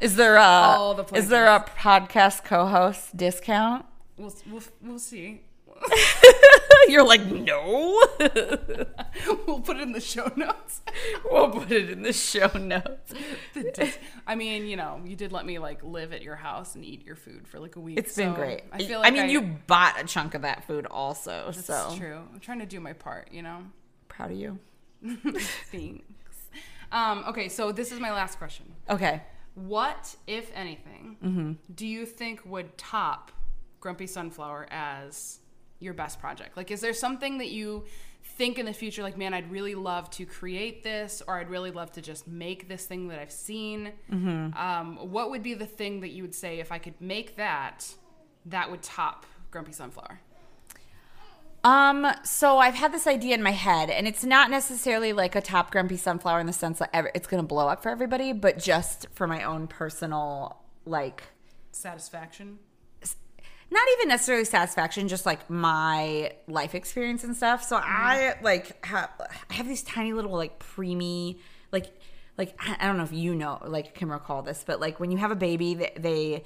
is 0.00 0.16
there 0.16 0.36
a 0.36 0.94
the 0.96 1.06
is 1.16 1.28
there 1.28 1.46
a 1.46 1.60
podcast 1.78 2.44
co-host 2.44 3.16
discount? 3.16 3.84
We'll, 4.16 4.32
we'll, 4.50 4.62
we'll 4.82 4.98
see. 4.98 5.42
You're 6.88 7.04
like 7.06 7.24
no. 7.26 8.02
we'll 9.46 9.60
put 9.60 9.76
it 9.76 9.82
in 9.82 9.92
the 9.92 10.00
show 10.00 10.30
notes. 10.36 10.80
we'll 11.30 11.50
put 11.50 11.70
it 11.72 11.90
in 11.90 12.02
the 12.02 12.12
show 12.12 12.48
notes. 12.58 13.12
I 14.26 14.34
mean, 14.34 14.66
you 14.66 14.76
know, 14.76 15.00
you 15.04 15.16
did 15.16 15.32
let 15.32 15.46
me 15.46 15.58
like 15.58 15.82
live 15.84 16.12
at 16.12 16.22
your 16.22 16.36
house 16.36 16.74
and 16.74 16.84
eat 16.84 17.04
your 17.04 17.16
food 17.16 17.46
for 17.48 17.58
like 17.58 17.76
a 17.76 17.80
week. 17.80 17.98
It's 17.98 18.14
been 18.16 18.32
so 18.34 18.36
great. 18.40 18.62
I 18.72 18.78
feel 18.84 19.00
like 19.00 19.12
I 19.12 19.14
mean, 19.14 19.28
you 19.30 19.42
bought 19.66 20.00
a 20.00 20.04
chunk 20.04 20.34
of 20.34 20.42
that 20.42 20.66
food 20.66 20.86
also, 20.86 21.46
That's 21.46 21.66
so 21.66 21.94
true. 21.96 22.20
I'm 22.32 22.40
trying 22.40 22.60
to 22.60 22.66
do 22.66 22.80
my 22.80 22.92
part. 22.92 23.28
You 23.32 23.42
know. 23.42 23.58
proud 24.08 24.30
of 24.30 24.36
you. 24.36 24.58
Thanks. 25.70 26.04
Um, 26.92 27.24
okay, 27.28 27.48
so 27.48 27.72
this 27.72 27.92
is 27.92 28.00
my 28.00 28.12
last 28.12 28.38
question. 28.38 28.66
Okay. 28.88 29.22
What, 29.54 30.14
if 30.26 30.50
anything, 30.54 31.16
Mm-hmm. 31.24 31.52
do 31.74 31.86
you 31.86 32.06
think 32.06 32.44
would 32.44 32.76
top 32.78 33.30
Grumpy 33.80 34.06
Sunflower 34.06 34.66
as 34.70 35.40
your 35.78 35.94
best 35.94 36.20
project? 36.20 36.56
Like, 36.56 36.70
is 36.70 36.80
there 36.80 36.92
something 36.94 37.38
that 37.38 37.50
you 37.50 37.84
think 38.36 38.58
in 38.58 38.66
the 38.66 38.72
future, 38.72 39.02
like, 39.02 39.16
man, 39.16 39.34
I'd 39.34 39.50
really 39.50 39.74
love 39.74 40.10
to 40.10 40.26
create 40.26 40.82
this, 40.82 41.22
or 41.26 41.38
I'd 41.38 41.50
really 41.50 41.70
love 41.70 41.92
to 41.92 42.02
just 42.02 42.26
make 42.26 42.68
this 42.68 42.86
thing 42.86 43.08
that 43.08 43.18
I've 43.18 43.32
seen? 43.32 43.92
Mm-hmm. 44.10 44.56
Um, 44.56 44.96
what 45.10 45.30
would 45.30 45.42
be 45.42 45.54
the 45.54 45.66
thing 45.66 46.00
that 46.00 46.10
you 46.10 46.22
would 46.22 46.34
say 46.34 46.60
if 46.60 46.72
I 46.72 46.78
could 46.78 47.00
make 47.00 47.36
that, 47.36 47.94
that 48.46 48.70
would 48.70 48.82
top 48.82 49.26
Grumpy 49.50 49.72
Sunflower? 49.72 50.20
Um, 51.64 52.06
so 52.24 52.58
I've 52.58 52.74
had 52.74 52.92
this 52.92 53.06
idea 53.06 53.34
in 53.34 53.42
my 53.42 53.52
head, 53.52 53.88
and 53.88 54.06
it's 54.06 54.22
not 54.22 54.50
necessarily 54.50 55.14
like 55.14 55.34
a 55.34 55.40
top 55.40 55.70
grumpy 55.70 55.96
sunflower 55.96 56.40
in 56.40 56.46
the 56.46 56.52
sense 56.52 56.78
that 56.78 56.90
ever, 56.92 57.10
it's 57.14 57.26
going 57.26 57.42
to 57.42 57.46
blow 57.46 57.68
up 57.68 57.82
for 57.82 57.88
everybody, 57.88 58.34
but 58.34 58.58
just 58.58 59.06
for 59.14 59.26
my 59.26 59.42
own 59.42 59.66
personal, 59.66 60.58
like, 60.84 61.22
Satisfaction. 61.72 62.58
Not 63.74 63.86
even 63.98 64.08
necessarily 64.08 64.44
satisfaction, 64.44 65.08
just 65.08 65.26
like 65.26 65.50
my 65.50 66.32
life 66.46 66.74
experience 66.74 67.24
and 67.24 67.36
stuff. 67.36 67.62
So 67.64 67.76
mm-hmm. 67.76 67.92
I 67.92 68.34
like 68.40 68.84
have 68.86 69.10
I 69.50 69.54
have 69.54 69.66
these 69.66 69.82
tiny 69.82 70.12
little 70.12 70.32
like 70.32 70.58
preemie 70.60 71.40
like 71.72 71.86
like 72.38 72.58
I 72.60 72.86
don't 72.86 72.96
know 72.96 73.02
if 73.02 73.12
you 73.12 73.34
know 73.34 73.58
like 73.66 73.94
can 73.94 74.08
recall 74.08 74.42
this, 74.42 74.64
but 74.64 74.80
like 74.80 75.00
when 75.00 75.10
you 75.10 75.18
have 75.18 75.32
a 75.32 75.36
baby, 75.36 75.74
they 75.74 75.92
they, 75.98 76.44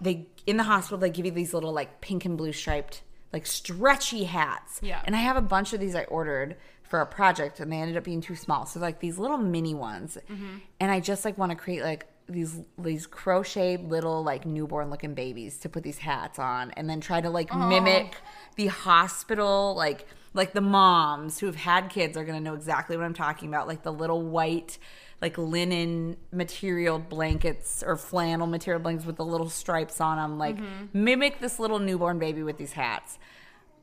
they 0.00 0.26
in 0.46 0.56
the 0.56 0.62
hospital 0.62 0.98
they 0.98 1.10
give 1.10 1.26
you 1.26 1.32
these 1.32 1.52
little 1.52 1.72
like 1.72 2.00
pink 2.00 2.24
and 2.24 2.38
blue 2.38 2.52
striped 2.52 3.02
like 3.32 3.44
stretchy 3.44 4.24
hats. 4.24 4.78
Yeah. 4.80 5.02
And 5.04 5.16
I 5.16 5.18
have 5.18 5.36
a 5.36 5.42
bunch 5.42 5.72
of 5.72 5.80
these 5.80 5.96
I 5.96 6.04
ordered 6.04 6.56
for 6.84 7.00
a 7.00 7.06
project 7.06 7.60
and 7.60 7.70
they 7.70 7.76
ended 7.76 7.96
up 7.96 8.04
being 8.04 8.20
too 8.20 8.36
small. 8.36 8.66
So 8.66 8.80
like 8.80 9.00
these 9.00 9.18
little 9.18 9.36
mini 9.36 9.74
ones. 9.74 10.16
Mm-hmm. 10.30 10.58
And 10.80 10.90
I 10.90 11.00
just 11.00 11.24
like 11.24 11.36
want 11.36 11.50
to 11.50 11.56
create 11.56 11.82
like 11.82 12.06
these 12.28 12.60
these 12.78 13.06
crocheted 13.06 13.88
little 13.88 14.22
like 14.22 14.44
newborn 14.44 14.90
looking 14.90 15.14
babies 15.14 15.58
to 15.58 15.68
put 15.68 15.82
these 15.82 15.98
hats 15.98 16.38
on 16.38 16.70
and 16.72 16.88
then 16.88 17.00
try 17.00 17.20
to 17.20 17.30
like 17.30 17.54
mimic 17.54 18.16
the 18.56 18.66
hospital 18.66 19.74
like 19.76 20.06
like 20.34 20.52
the 20.52 20.60
moms 20.60 21.38
who've 21.38 21.56
had 21.56 21.88
kids 21.88 22.16
are 22.16 22.24
going 22.24 22.36
to 22.36 22.44
know 22.44 22.54
exactly 22.54 22.96
what 22.96 23.04
I'm 23.04 23.14
talking 23.14 23.48
about 23.48 23.66
like 23.66 23.82
the 23.82 23.92
little 23.92 24.22
white 24.22 24.78
like 25.20 25.38
linen 25.38 26.16
material 26.30 26.98
blankets 26.98 27.82
or 27.84 27.96
flannel 27.96 28.46
material 28.46 28.80
blankets 28.80 29.06
with 29.06 29.16
the 29.16 29.24
little 29.24 29.48
stripes 29.48 30.00
on 30.00 30.18
them 30.18 30.38
like 30.38 30.56
mm-hmm. 30.56 30.86
mimic 30.92 31.40
this 31.40 31.58
little 31.58 31.78
newborn 31.78 32.18
baby 32.18 32.42
with 32.42 32.58
these 32.58 32.72
hats 32.72 33.18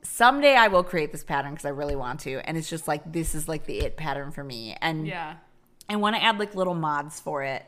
someday 0.06 0.54
I 0.54 0.68
will 0.68 0.84
create 0.84 1.12
this 1.12 1.24
pattern 1.24 1.52
because 1.52 1.66
I 1.66 1.70
really 1.70 1.96
want 1.96 2.20
to. 2.20 2.40
And 2.48 2.56
it's 2.56 2.70
just 2.70 2.88
like 2.88 3.12
this 3.12 3.34
is 3.34 3.48
like 3.48 3.66
the 3.66 3.80
it 3.80 3.96
pattern 3.96 4.30
for 4.30 4.44
me. 4.44 4.76
And 4.80 5.06
Yeah. 5.06 5.34
I 5.88 5.96
want 5.96 6.16
to 6.16 6.22
add 6.22 6.38
like 6.38 6.54
little 6.54 6.74
mods 6.74 7.20
for 7.20 7.42
it. 7.42 7.64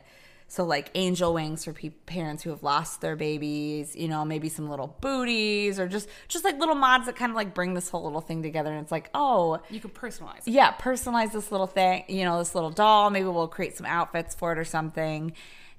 So 0.51 0.65
like 0.65 0.89
angel 0.95 1.33
wings 1.35 1.63
for 1.63 1.73
pe- 1.73 1.89
parents 2.07 2.41
who 2.43 2.49
have 2.49 2.63
lost 2.63 3.01
their 3.01 3.15
babies, 3.15 3.95
you 3.95 4.07
know, 4.07 4.25
maybe 4.25 4.49
some 4.49 4.67
little 4.67 4.97
booties 4.99 5.79
or 5.79 5.87
just 5.87 6.09
just 6.27 6.43
like 6.43 6.57
little 6.57 6.73
mods 6.75 7.05
that 7.05 7.15
kind 7.15 7.29
of 7.31 7.35
like 7.35 7.53
bring 7.53 7.75
this 7.75 7.87
whole 7.89 8.03
little 8.03 8.19
thing 8.19 8.41
together. 8.41 8.71
And 8.73 8.81
it's 8.81 8.91
like, 8.91 9.09
oh, 9.13 9.59
You 9.69 9.79
can 9.79 9.91
personalize 9.91 10.39
it. 10.39 10.47
yeah, 10.53 10.73
personalize 10.73 11.31
this 11.33 11.51
little 11.51 11.67
thing, 11.67 12.03
you 12.07 12.25
know, 12.25 12.39
this 12.39 12.55
little 12.55 12.71
doll. 12.71 13.11
Maybe 13.11 13.27
we'll 13.27 13.47
create 13.47 13.77
some 13.77 13.85
outfits 13.85 14.33
for 14.33 14.51
it 14.51 14.57
or 14.57 14.65
something. 14.65 15.33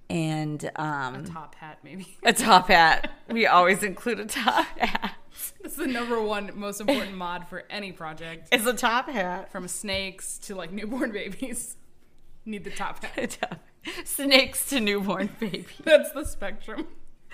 And 0.09 0.71
um, 0.77 1.15
a 1.17 1.23
Top 1.25 1.55
hat, 1.57 1.79
maybe. 1.85 2.17
a 2.25 2.33
top 2.33 2.67
hat. 2.69 3.11
We 3.29 3.47
always 3.47 3.83
include 3.83 4.19
a 4.21 4.25
top 4.27 4.67
hat. 4.79 5.15
That's 5.63 5.77
the 5.77 5.87
number 5.87 6.21
one 6.21 6.51
most 6.55 6.81
important 6.81 7.17
mod 7.17 7.49
for 7.49 7.65
any 7.71 7.93
project. 7.93 8.49
It's 8.53 8.67
a 8.67 8.73
top 8.75 9.09
hat. 9.09 9.51
From 9.53 9.69
snakes 9.69 10.39
to 10.47 10.55
like 10.55 10.73
newborn 10.73 11.13
babies. 11.13 11.77
Need 12.45 12.65
the 12.65 12.71
top 12.71 13.05
hat. 13.05 13.39
Snakes 14.05 14.69
to 14.71 14.81
newborn 14.81 15.31
baby. 15.41 15.67
That's 15.85 16.11
the 16.13 16.25
spectrum. 16.25 16.87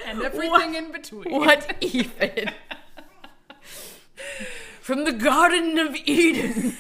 And 0.07 0.23
everything 0.23 0.51
What- 0.51 0.75
in 0.77 0.93
between. 0.93 1.33
What 1.35 1.77
even? 1.81 2.51
From 4.81 5.05
the 5.05 5.13
Garden 5.13 5.79
of 5.79 5.97
Eden. 6.05 6.77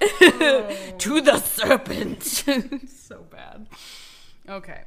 Oh. 0.00 0.94
to 0.98 1.20
the 1.20 1.38
serpent. 1.38 2.22
So 2.24 3.22
bad. 3.30 3.66
Okay. 4.48 4.80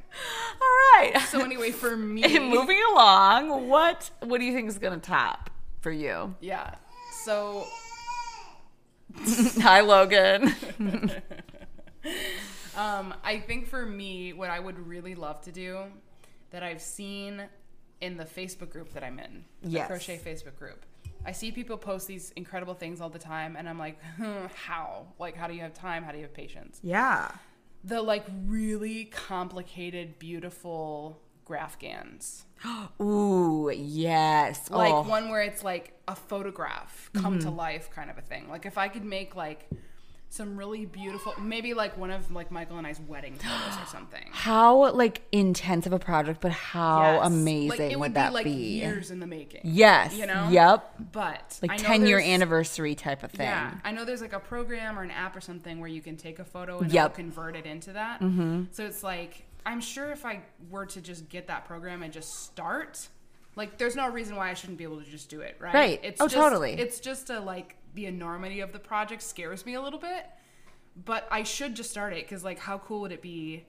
All 0.60 1.00
right. 1.00 1.14
So 1.28 1.40
anyway, 1.42 1.70
for 1.72 1.96
me, 1.96 2.22
And 2.22 2.48
moving 2.48 2.80
along, 2.92 3.68
what 3.68 4.10
what 4.20 4.38
do 4.38 4.44
you 4.44 4.52
think 4.52 4.68
is 4.68 4.78
going 4.78 4.98
to 5.00 5.06
top 5.06 5.50
for 5.80 5.90
you? 5.90 6.34
yeah. 6.40 6.74
So 7.24 7.66
Hi, 9.62 9.80
Logan. 9.80 10.54
Um, 12.76 13.12
I 13.24 13.40
think 13.40 13.66
for 13.66 13.84
me, 13.84 14.32
what 14.32 14.50
I 14.50 14.60
would 14.60 14.78
really 14.78 15.16
love 15.16 15.40
to 15.42 15.50
do 15.52 15.80
that 16.52 16.62
I've 16.62 16.80
seen 16.80 17.42
in 18.00 18.16
the 18.16 18.24
Facebook 18.24 18.70
group 18.70 18.92
that 18.92 19.02
I'm 19.02 19.18
in, 19.18 19.44
the 19.62 19.70
Yes. 19.70 19.88
crochet 19.88 20.16
Facebook 20.24 20.56
group. 20.56 20.86
I 21.26 21.32
see 21.32 21.50
people 21.50 21.76
post 21.76 22.06
these 22.06 22.30
incredible 22.36 22.74
things 22.74 23.00
all 23.00 23.08
the 23.10 23.18
time, 23.18 23.56
and 23.56 23.68
I'm 23.68 23.80
like, 23.80 23.98
how? 24.54 25.08
Like, 25.18 25.34
how 25.34 25.48
do 25.48 25.54
you 25.54 25.60
have 25.62 25.74
time? 25.74 26.04
How 26.04 26.12
do 26.12 26.18
you 26.18 26.22
have 26.22 26.32
patience? 26.32 26.78
Yeah. 26.84 27.32
The 27.82 28.00
like 28.00 28.24
really 28.46 29.06
complicated, 29.06 30.20
beautiful 30.20 31.20
graphgans. 31.48 32.42
Ooh, 33.00 33.70
yes. 33.74 34.70
Like 34.70 34.92
oh. 34.92 35.02
one 35.02 35.28
where 35.28 35.42
it's 35.42 35.62
like 35.64 35.94
a 36.06 36.14
photograph 36.16 37.10
come 37.14 37.38
to 37.40 37.50
life 37.50 37.90
kind 37.94 38.10
of 38.10 38.18
a 38.18 38.22
thing. 38.22 38.48
Like 38.48 38.66
if 38.66 38.78
I 38.78 38.88
could 38.88 39.04
make 39.04 39.36
like 39.36 39.68
some 40.30 40.58
really 40.58 40.84
beautiful, 40.84 41.32
maybe 41.40 41.72
like 41.72 41.96
one 41.96 42.10
of 42.10 42.30
like 42.30 42.50
Michael 42.50 42.76
and 42.76 42.86
I's 42.86 43.00
wedding 43.00 43.34
photos 43.38 43.78
or 43.82 43.86
something. 43.86 44.24
how 44.30 44.90
like 44.92 45.22
intense 45.32 45.86
of 45.86 45.92
a 45.94 45.98
project, 45.98 46.40
but 46.42 46.52
how 46.52 47.12
Yes. 47.14 47.26
amazing 47.28 47.68
Like, 47.70 47.80
it 47.80 47.88
would, 47.98 47.98
would 48.00 48.14
that 48.14 48.28
be 48.28 48.34
like 48.34 48.44
be? 48.44 48.50
years 48.50 49.10
in 49.10 49.20
the 49.20 49.26
making. 49.26 49.62
Yes. 49.64 50.14
You 50.14 50.26
know? 50.26 50.48
Yep. 50.50 51.12
But 51.12 51.58
Like 51.62 51.78
10 51.78 52.06
year 52.06 52.18
anniversary 52.20 52.94
type 52.94 53.22
of 53.22 53.30
thing. 53.30 53.46
Yeah, 53.46 53.72
I 53.84 53.92
know 53.92 54.04
there's 54.04 54.20
like 54.20 54.34
a 54.34 54.40
program 54.40 54.98
or 54.98 55.02
an 55.02 55.10
app 55.10 55.34
or 55.34 55.40
something 55.40 55.80
where 55.80 55.88
you 55.88 56.02
can 56.02 56.16
take 56.16 56.38
a 56.40 56.44
photo 56.44 56.78
and 56.80 56.92
Yep. 56.92 57.14
convert 57.14 57.56
it 57.56 57.64
into 57.64 57.92
that. 57.94 58.20
Mm-hmm. 58.20 58.64
So 58.72 58.84
it's 58.84 59.02
like 59.02 59.44
I'm 59.68 59.80
sure 59.80 60.10
if 60.10 60.24
I 60.24 60.40
were 60.70 60.86
to 60.86 61.00
just 61.00 61.28
get 61.28 61.46
that 61.48 61.66
program 61.66 62.02
and 62.02 62.12
just 62.12 62.42
start, 62.44 63.06
like 63.54 63.76
there's 63.78 63.94
no 63.94 64.08
reason 64.10 64.34
why 64.34 64.50
I 64.50 64.54
shouldn't 64.54 64.78
be 64.78 64.84
able 64.84 65.00
to 65.00 65.08
just 65.10 65.28
do 65.28 65.40
it, 65.42 65.56
right? 65.60 65.74
Right. 65.74 66.00
It's 66.02 66.20
Oh, 66.20 66.24
just, 66.24 66.34
totally. 66.36 66.72
It's 66.72 67.00
just 67.00 67.28
a 67.30 67.38
like 67.40 67.76
the 67.94 68.06
enormity 68.06 68.60
of 68.60 68.72
the 68.72 68.78
project 68.78 69.22
scares 69.22 69.66
me 69.66 69.74
a 69.74 69.80
little 69.82 69.98
bit, 69.98 70.24
but 71.04 71.28
I 71.30 71.42
should 71.42 71.74
just 71.76 71.90
start 71.90 72.12
it 72.14 72.24
because 72.24 72.42
like 72.42 72.58
how 72.58 72.78
cool 72.78 73.02
would 73.02 73.12
it 73.12 73.20
be? 73.22 73.66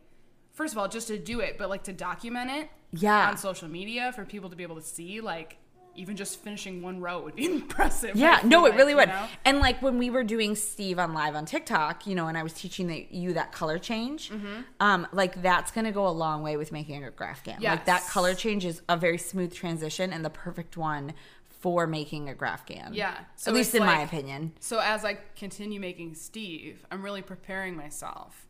First 0.53 0.73
of 0.73 0.77
all, 0.77 0.87
just 0.87 1.07
to 1.07 1.17
do 1.19 1.41
it, 1.41 1.57
but 1.57 1.69
like 1.69 1.83
to 1.83 1.93
document 1.93 2.49
it 2.49 2.69
Yeah. 2.91 3.29
on 3.29 3.37
social 3.37 3.67
media 3.67 4.11
for 4.13 4.23
people 4.25 4.49
to 4.49 4.55
be 4.55 4.63
able 4.63 4.75
to 4.77 4.81
see, 4.81 5.21
like 5.21 5.57
even 5.99 6.15
just 6.15 6.39
finishing 6.41 6.81
one 6.81 6.99
row 7.01 7.21
would 7.21 7.35
be 7.35 7.45
impressive. 7.51 8.15
Yeah, 8.15 8.39
no, 8.43 8.65
it 8.65 8.69
like, 8.69 8.77
really 8.77 8.95
would. 8.95 9.09
know? 9.09 9.27
And 9.45 9.59
like 9.59 9.81
when 9.81 9.97
we 9.97 10.09
were 10.09 10.23
doing 10.23 10.55
Steve 10.55 10.97
on 10.97 11.13
live 11.13 11.35
on 11.35 11.45
TikTok, 11.45 12.07
you 12.07 12.15
know, 12.15 12.27
and 12.27 12.37
I 12.37 12.43
was 12.43 12.53
teaching 12.53 12.87
the, 12.87 13.07
you 13.11 13.33
that 13.33 13.51
color 13.51 13.77
change, 13.77 14.29
Mm-hmm. 14.29 14.61
um, 14.79 15.07
like 15.11 15.41
that's 15.41 15.71
gonna 15.71 15.91
go 15.91 16.07
a 16.07 16.09
long 16.09 16.41
way 16.41 16.55
with 16.57 16.71
making 16.71 17.03
a 17.03 17.09
graphgan. 17.11 17.61
Like 17.61 17.85
that 17.85 18.05
color 18.07 18.33
change 18.33 18.65
is 18.65 18.81
a 18.87 18.95
very 18.97 19.17
smooth 19.17 19.53
transition 19.53 20.13
and 20.13 20.23
the 20.23 20.29
perfect 20.29 20.77
one 20.77 21.13
for 21.47 21.85
making 21.87 22.29
a 22.29 22.33
graphgan. 22.33 22.89
Yeah. 22.93 23.13
So 23.35 23.51
At 23.51 23.55
least 23.55 23.75
in 23.75 23.83
my 23.85 23.99
opinion. 24.01 24.53
So 24.61 24.79
as 24.79 25.03
I 25.03 25.17
continue 25.35 25.79
making 25.79 26.15
Steve, 26.15 26.85
I'm 26.89 27.03
really 27.03 27.21
preparing 27.21 27.75
myself 27.75 28.45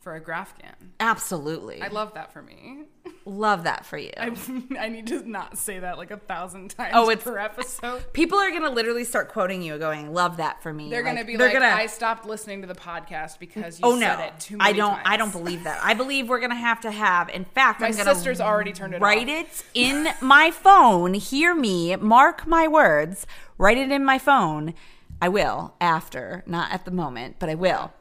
for 0.00 0.14
a 0.16 0.20
graphgan. 0.20 0.74
Absolutely. 0.98 1.82
I 1.82 1.88
love 1.88 2.14
that 2.14 2.32
for 2.32 2.40
me. 2.42 2.84
love 3.26 3.64
that 3.64 3.84
for 3.84 3.98
you. 3.98 4.10
I, 4.16 4.32
I 4.78 4.88
need 4.88 5.06
to 5.08 5.28
not 5.28 5.58
say 5.58 5.78
that 5.78 5.98
like 5.98 6.10
a 6.10 6.16
thousand 6.16 6.70
times 6.70 6.92
Oh, 6.94 7.10
it's- 7.10 7.22
per 7.24 7.36
episode. 7.38 8.04
People 8.12 8.38
are 8.38 8.50
gonna 8.50 8.70
literally 8.70 9.04
start 9.04 9.28
quoting 9.28 9.62
you, 9.62 9.76
going, 9.78 10.12
"Love 10.12 10.38
that 10.38 10.62
for 10.62 10.72
me." 10.72 10.88
They're 10.88 11.02
Like, 11.04 11.14
gonna 11.14 11.24
be 11.26 11.36
they're 11.36 11.48
like, 11.48 11.54
gonna- 11.54 11.66
I 11.74 11.86
stopped 11.86 12.24
listening 12.26 12.62
to 12.62 12.66
the 12.66 12.74
podcast 12.74 13.38
because 13.38 13.78
you 13.78 13.86
oh 13.86 13.98
said 13.98 14.16
no, 14.18 14.24
it 14.24 14.40
too 14.40 14.56
many 14.56 14.70
I 14.70 14.72
don't. 14.72 14.90
times. 14.94 15.02
I 15.04 15.16
don't 15.16 15.32
believe 15.32 15.64
that. 15.64 15.80
I 15.82 15.94
believe 15.94 16.28
we're 16.28 16.40
gonna 16.40 16.54
have 16.54 16.80
to 16.80 16.90
have. 16.90 17.28
In 17.28 17.44
fact, 17.44 17.80
My 17.80 17.88
I'm 17.88 17.92
sister's 17.92 18.40
already 18.40 18.72
turned 18.72 18.94
it 18.94 19.00
write 19.02 19.28
off. 19.28 19.46
it 19.46 19.64
in 19.74 20.08
my 20.20 20.50
phone. 20.50 21.14
Hear 21.14 21.54
me. 21.54 21.96
Mark 21.96 22.46
my 22.46 22.66
words. 22.68 23.26
Write 23.58 23.78
it 23.78 23.90
in 23.90 24.04
my 24.04 24.18
phone. 24.18 24.72
I 25.22 25.28
will 25.28 25.74
after, 25.80 26.42
not 26.46 26.72
at 26.72 26.86
the 26.86 26.90
moment, 26.90 27.36
but 27.38 27.50
I 27.50 27.54
will. 27.54 27.92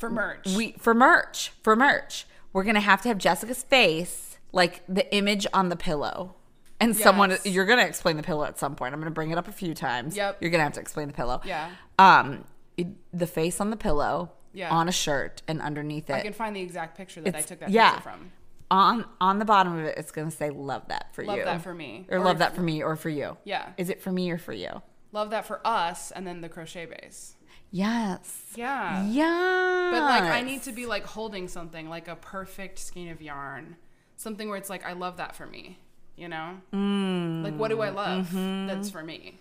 For 0.00 0.10
merch. 0.10 0.46
We 0.56 0.72
for 0.78 0.94
merch. 0.94 1.52
For 1.62 1.76
merch, 1.76 2.26
we're 2.52 2.64
gonna 2.64 2.80
have 2.80 3.02
to 3.02 3.08
have 3.08 3.18
Jessica's 3.18 3.62
face, 3.62 4.38
like 4.52 4.82
the 4.88 5.12
image 5.14 5.46
on 5.52 5.68
the 5.68 5.76
pillow. 5.76 6.34
And 6.80 6.96
someone, 6.96 7.36
you're 7.44 7.66
gonna 7.66 7.84
explain 7.84 8.16
the 8.16 8.22
pillow 8.22 8.44
at 8.44 8.58
some 8.58 8.74
point. 8.74 8.94
I'm 8.94 9.00
gonna 9.00 9.10
bring 9.10 9.30
it 9.30 9.38
up 9.38 9.46
a 9.48 9.52
few 9.52 9.74
times. 9.74 10.16
Yep. 10.16 10.38
You're 10.40 10.50
gonna 10.50 10.64
have 10.64 10.72
to 10.72 10.80
explain 10.80 11.06
the 11.08 11.12
pillow. 11.14 11.40
Yeah. 11.44 11.70
Um, 11.98 12.44
it- 12.76 12.88
the 13.12 13.26
face 13.26 13.60
on 13.60 13.70
the 13.70 13.76
pillow. 13.76 14.32
Yeah. 14.52 14.70
On 14.74 14.88
a 14.88 14.92
shirt 14.92 15.42
and 15.46 15.60
underneath 15.62 16.10
it 16.10 16.14
I 16.14 16.20
can 16.22 16.32
find 16.32 16.56
the 16.56 16.60
exact 16.60 16.96
picture 16.96 17.20
that 17.20 17.36
I 17.36 17.40
took 17.42 17.60
that 17.60 17.70
yeah. 17.70 17.90
picture 17.92 18.02
from. 18.10 18.32
on 18.68 19.04
on 19.20 19.38
the 19.38 19.44
bottom 19.44 19.78
of 19.78 19.84
it 19.84 19.96
it's 19.96 20.10
going 20.10 20.28
to 20.28 20.36
say 20.36 20.50
love 20.50 20.88
that 20.88 21.14
for 21.14 21.22
Love 21.24 21.36
you 21.38 21.44
Love 21.44 21.58
that 21.58 21.62
for 21.62 21.72
me. 21.72 22.04
or, 22.10 22.18
Or 22.18 22.24
love 22.24 22.38
that 22.38 22.56
for 22.56 22.62
me 22.62 22.82
or 22.82 22.96
for 22.96 23.10
you 23.10 23.36
Yeah. 23.44 23.68
is 23.76 23.90
it 23.90 24.02
for 24.02 24.10
me 24.10 24.28
or 24.28 24.38
for 24.38 24.52
you 24.52 24.82
Love 25.12 25.30
that 25.30 25.44
for 25.46 25.60
us, 25.64 26.10
and 26.10 26.26
then 26.26 26.40
the 26.40 26.48
crochet 26.48 26.86
base. 26.86 27.34
Yes 27.70 28.52
Yeah. 28.56 29.04
yeah 29.06 29.90
But 29.92 30.02
like 30.02 30.22
I 30.24 30.42
need 30.42 30.62
to 30.64 30.72
be 30.72 30.86
like 30.86 31.04
holding 31.04 31.48
something 31.48 31.88
like 31.88 32.08
a 32.08 32.16
perfect 32.16 32.78
skein 32.78 33.08
of 33.10 33.22
yarn, 33.22 33.76
something 34.16 34.48
where 34.48 34.58
it's 34.58 34.70
like 34.70 34.84
I 34.84 34.92
love 34.94 35.16
that 35.18 35.36
for 35.36 35.46
me, 35.46 35.78
you 36.16 36.28
know. 36.28 36.56
Mm. 36.72 37.44
Like 37.44 37.54
what 37.56 37.68
do 37.68 37.80
I 37.80 37.90
love? 37.90 38.26
Mm-hmm. 38.28 38.66
That's 38.66 38.90
for 38.90 39.02
me. 39.02 39.38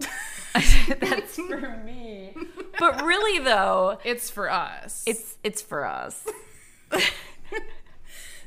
that's 1.00 1.36
for 1.48 1.82
me 1.84 2.34
but 2.78 3.02
really 3.02 3.44
though 3.44 3.98
It's 4.04 4.30
for 4.30 4.50
us. 4.50 5.02
it's 5.06 5.36
it's 5.44 5.60
for 5.60 5.84
us 5.84 6.26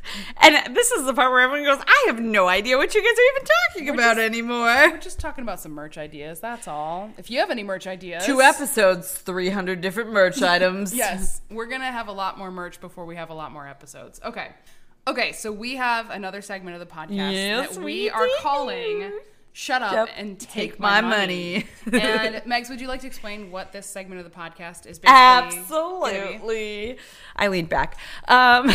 and 0.41 0.75
this 0.75 0.91
is 0.91 1.05
the 1.05 1.13
part 1.13 1.31
where 1.31 1.41
everyone 1.41 1.65
goes 1.65 1.83
i 1.87 2.03
have 2.07 2.19
no 2.19 2.47
idea 2.47 2.77
what 2.77 2.93
you 2.95 3.01
guys 3.01 3.11
are 3.11 3.35
even 3.35 3.47
talking 3.73 3.89
about 3.89 4.15
just- 4.15 4.25
anymore 4.25 4.89
we're 4.91 4.97
just 4.97 5.19
talking 5.19 5.41
about 5.43 5.59
some 5.59 5.71
merch 5.71 5.97
ideas. 5.97 6.39
That's 6.39 6.67
all. 6.67 7.11
If 7.17 7.29
you 7.29 7.39
have 7.39 7.49
any 7.51 7.63
merch 7.63 7.87
ideas, 7.87 8.25
two 8.25 8.41
episodes 8.41 9.11
300 9.11 9.81
different 9.81 10.11
merch 10.11 10.41
items 10.55 10.93
Yes, 10.93 11.41
we're 11.49 11.65
gonna 11.67 11.91
have 11.91 12.07
a 12.07 12.11
lot 12.11 12.37
more 12.37 12.51
merch 12.51 12.79
before 12.81 13.05
we 13.05 13.15
have 13.15 13.29
a 13.29 13.33
lot 13.33 13.51
more 13.51 13.67
episodes. 13.67 14.19
Okay, 14.23 14.49
okay. 15.07 15.31
So 15.33 15.51
we 15.51 15.75
have 15.75 16.09
another 16.09 16.41
segment 16.41 16.75
of 16.81 16.87
the 16.87 16.93
podcast 16.93 17.07
Yes, 17.33 17.75
that 17.75 17.79
we 17.79 17.85
we 18.03 18.09
are 18.09 18.27
calling 18.41 19.11
"Shut 19.53 19.81
Up 19.81 19.93
Yep. 19.93 20.09
and 20.17 20.39
Take, 20.39 20.71
Take 20.71 20.79
My, 20.79 21.01
My 21.01 21.09
Money." 21.17 21.65
Money. 21.85 22.01
and 22.03 22.35
Megs, 22.45 22.69
would 22.69 22.81
you 22.81 22.87
like 22.87 23.01
to 23.01 23.07
explain 23.07 23.51
what 23.51 23.71
this 23.71 23.85
segment 23.85 24.19
of 24.25 24.31
the 24.31 24.35
podcast 24.37 24.85
is? 24.85 24.99
Basically? 24.99 25.07
Absolutely. 25.09 26.97
I 27.35 27.47
lean 27.47 27.65
back. 27.65 27.97
Um, 28.27 28.71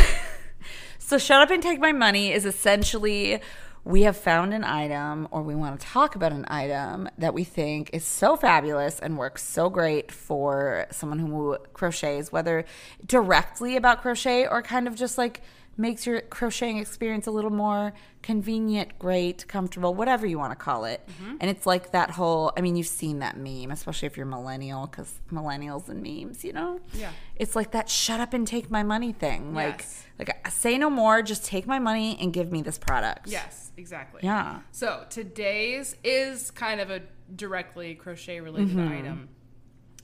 so, 1.06 1.18
Shut 1.18 1.42
Up 1.42 1.50
and 1.50 1.62
Take 1.62 1.80
My 1.80 1.92
Money 1.92 2.32
is 2.32 2.46
essentially 2.46 3.38
we 3.84 4.04
have 4.04 4.16
found 4.16 4.54
an 4.54 4.64
item 4.64 5.28
or 5.30 5.42
we 5.42 5.54
want 5.54 5.78
to 5.78 5.86
talk 5.86 6.16
about 6.16 6.32
an 6.32 6.46
item 6.48 7.10
that 7.18 7.34
we 7.34 7.44
think 7.44 7.90
is 7.92 8.04
so 8.04 8.36
fabulous 8.36 9.00
and 9.00 9.18
works 9.18 9.42
so 9.42 9.68
great 9.68 10.10
for 10.10 10.86
someone 10.90 11.18
who 11.18 11.58
crochets, 11.74 12.32
whether 12.32 12.64
directly 13.04 13.76
about 13.76 14.00
crochet 14.00 14.46
or 14.46 14.62
kind 14.62 14.88
of 14.88 14.94
just 14.94 15.18
like 15.18 15.42
makes 15.76 16.06
your 16.06 16.20
crocheting 16.22 16.78
experience 16.78 17.26
a 17.26 17.30
little 17.30 17.50
more 17.50 17.92
convenient, 18.22 18.98
great, 18.98 19.46
comfortable, 19.48 19.94
whatever 19.94 20.26
you 20.26 20.38
want 20.38 20.52
to 20.52 20.56
call 20.56 20.84
it. 20.84 21.06
And 21.40 21.50
it's 21.50 21.66
like 21.66 21.90
that 21.92 22.10
whole 22.10 22.52
I 22.56 22.60
mean, 22.60 22.76
you've 22.76 22.86
seen 22.86 23.18
that 23.18 23.36
meme, 23.36 23.70
especially 23.70 24.06
if 24.06 24.16
you're 24.16 24.26
millennial, 24.26 24.86
because 24.86 25.20
millennials 25.32 25.88
and 25.88 26.02
memes, 26.02 26.44
you 26.44 26.52
know? 26.52 26.80
Yeah. 26.94 27.10
It's 27.36 27.56
like 27.56 27.72
that 27.72 27.88
shut 27.88 28.20
up 28.20 28.32
and 28.34 28.46
take 28.46 28.70
my 28.70 28.82
money 28.82 29.12
thing. 29.12 29.54
Like, 29.54 29.80
Yes. 29.80 30.06
like 30.18 30.48
say 30.50 30.78
no 30.78 30.88
more, 30.90 31.22
just 31.22 31.44
take 31.44 31.66
my 31.66 31.78
money 31.78 32.16
and 32.20 32.32
give 32.32 32.50
me 32.52 32.62
this 32.62 32.78
product. 32.78 33.28
Yes, 33.28 33.72
exactly. 33.76 34.20
Yeah. 34.22 34.60
So 34.70 35.04
today's 35.10 35.96
is 36.04 36.50
kind 36.50 36.80
of 36.80 36.90
a 36.90 37.02
directly 37.34 37.94
crochet 37.94 38.40
related 38.40 38.76
Mm-hmm. 38.76 38.92
item, 38.92 39.28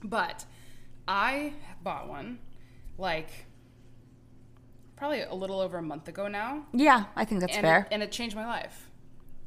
but 0.03 0.45
I 1.07 1.53
bought 1.83 2.09
one 2.09 2.39
like 2.99 3.31
probably 5.01 5.23
a 5.23 5.35
little 5.35 5.61
over 5.61 5.79
a 5.79 5.83
month 5.83 6.09
ago 6.09 6.29
now, 6.29 6.63
Yeah, 6.75 7.05
I 7.17 7.25
think 7.25 7.41
that's 7.41 7.57
and 7.57 7.65
fair. 7.65 7.89
and 7.91 8.03
it 8.03 8.13
changed 8.13 8.37
my 8.37 8.45
life. 8.47 8.87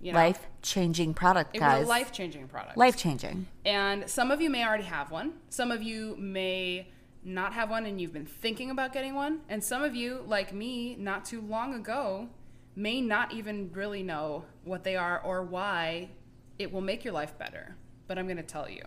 You 0.01 0.11
know? 0.11 0.17
Life 0.17 0.47
changing 0.63 1.13
product, 1.13 1.55
It 1.55 1.59
guys. 1.59 1.81
was 1.81 1.85
a 1.87 1.89
life 1.89 2.11
changing 2.11 2.47
product. 2.47 2.75
Life 2.75 2.97
changing. 2.97 3.45
And 3.63 4.09
some 4.09 4.31
of 4.31 4.41
you 4.41 4.49
may 4.49 4.65
already 4.65 4.83
have 4.85 5.11
one. 5.11 5.33
Some 5.49 5.69
of 5.71 5.83
you 5.83 6.15
may 6.17 6.87
not 7.23 7.53
have 7.53 7.69
one 7.69 7.85
and 7.85 8.01
you've 8.01 8.11
been 8.11 8.25
thinking 8.25 8.71
about 8.71 8.93
getting 8.93 9.13
one. 9.13 9.41
And 9.47 9.63
some 9.63 9.83
of 9.83 9.95
you, 9.95 10.23
like 10.27 10.53
me, 10.53 10.95
not 10.95 11.23
too 11.23 11.39
long 11.39 11.75
ago, 11.75 12.29
may 12.75 12.99
not 12.99 13.31
even 13.31 13.69
really 13.73 14.01
know 14.01 14.45
what 14.63 14.83
they 14.83 14.95
are 14.95 15.21
or 15.21 15.43
why 15.43 16.09
it 16.57 16.73
will 16.73 16.81
make 16.81 17.05
your 17.05 17.13
life 17.13 17.37
better. 17.37 17.75
But 18.07 18.17
I'm 18.17 18.25
going 18.25 18.37
to 18.37 18.43
tell 18.43 18.67
you. 18.67 18.81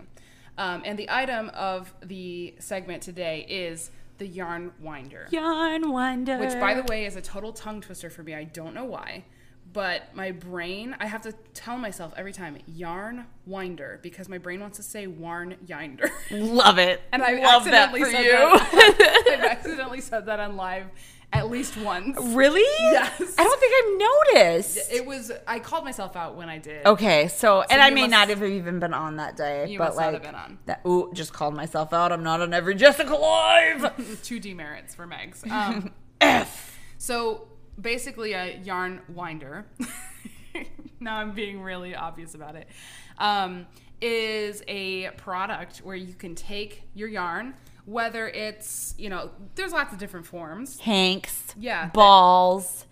Um, 0.58 0.82
and 0.84 0.98
the 0.98 1.08
item 1.10 1.48
of 1.54 1.94
the 2.02 2.56
segment 2.58 3.04
today 3.04 3.46
is 3.48 3.90
the 4.18 4.26
yarn 4.26 4.72
winder. 4.80 5.26
Yarn 5.30 5.90
winder. 5.90 6.38
Which, 6.38 6.58
by 6.60 6.74
the 6.74 6.82
way, 6.84 7.06
is 7.06 7.16
a 7.16 7.22
total 7.22 7.52
tongue 7.52 7.80
twister 7.80 8.10
for 8.10 8.22
me. 8.22 8.34
I 8.34 8.44
don't 8.44 8.74
know 8.74 8.84
why. 8.84 9.24
But 9.72 10.14
my 10.14 10.30
brain, 10.30 10.96
I 11.00 11.06
have 11.06 11.22
to 11.22 11.32
tell 11.52 11.76
myself 11.76 12.14
every 12.16 12.32
time, 12.32 12.56
yarn 12.66 13.26
winder, 13.44 14.00
because 14.02 14.28
my 14.28 14.38
brain 14.38 14.60
wants 14.60 14.78
to 14.78 14.82
say 14.82 15.06
warn 15.06 15.56
yinder. 15.66 16.08
love 16.30 16.78
it. 16.78 17.02
And 17.12 17.22
I 17.22 17.42
love 17.42 17.64
that 17.64 17.90
accidentally 17.90 18.04
for 18.04 18.10
said 18.10 18.24
you. 18.24 18.32
that. 18.32 19.26
I've 19.38 19.44
accidentally 19.50 20.00
said 20.00 20.26
that 20.26 20.40
on 20.40 20.56
live 20.56 20.86
at 21.32 21.50
least 21.50 21.76
once. 21.76 22.16
really? 22.20 22.62
Yes. 22.80 23.34
I 23.38 23.44
don't 23.44 23.60
think 23.60 23.74
I've 23.76 24.44
noticed. 24.44 24.78
It 24.92 25.04
was, 25.04 25.32
I 25.46 25.58
called 25.58 25.84
myself 25.84 26.16
out 26.16 26.36
when 26.36 26.48
I 26.48 26.58
did. 26.58 26.86
Okay, 26.86 27.28
so, 27.28 27.62
and 27.62 27.80
I 27.82 27.90
may 27.90 28.02
must- 28.02 28.10
not 28.10 28.28
have 28.30 28.42
even 28.42 28.78
been 28.78 28.94
on 28.94 29.16
that 29.16 29.36
day, 29.36 29.68
You 29.68 29.78
but 29.78 29.86
must 29.86 29.98
not 29.98 30.04
like 30.06 30.12
have 30.14 30.22
been 30.22 30.34
on. 30.34 30.58
that. 30.66 30.80
Ooh, 30.86 31.10
just 31.12 31.32
called 31.32 31.54
myself 31.54 31.92
out. 31.92 32.12
I'm 32.12 32.22
not 32.22 32.40
on 32.40 32.54
every 32.54 32.74
Jessica 32.74 33.14
live. 33.14 34.22
Two 34.22 34.38
demerits 34.40 34.94
for 34.94 35.06
Megs. 35.06 35.48
Um, 35.50 35.92
F. 36.20 36.78
So 36.98 37.48
basically, 37.80 38.32
a 38.32 38.56
yarn 38.58 39.02
winder. 39.08 39.66
now 41.00 41.16
I'm 41.18 41.32
being 41.32 41.60
really 41.60 41.94
obvious 41.94 42.34
about 42.34 42.56
it. 42.56 42.68
Um, 43.18 43.66
is 44.00 44.62
a 44.68 45.08
product 45.12 45.78
where 45.78 45.96
you 45.96 46.12
can 46.14 46.34
take 46.34 46.82
your 46.94 47.08
yarn, 47.08 47.54
whether 47.86 48.28
it's 48.28 48.94
you 48.98 49.08
know, 49.08 49.30
there's 49.54 49.72
lots 49.72 49.92
of 49.94 49.98
different 49.98 50.26
forms. 50.26 50.78
Hanks. 50.80 51.54
Yeah. 51.58 51.88
Balls. 51.94 52.84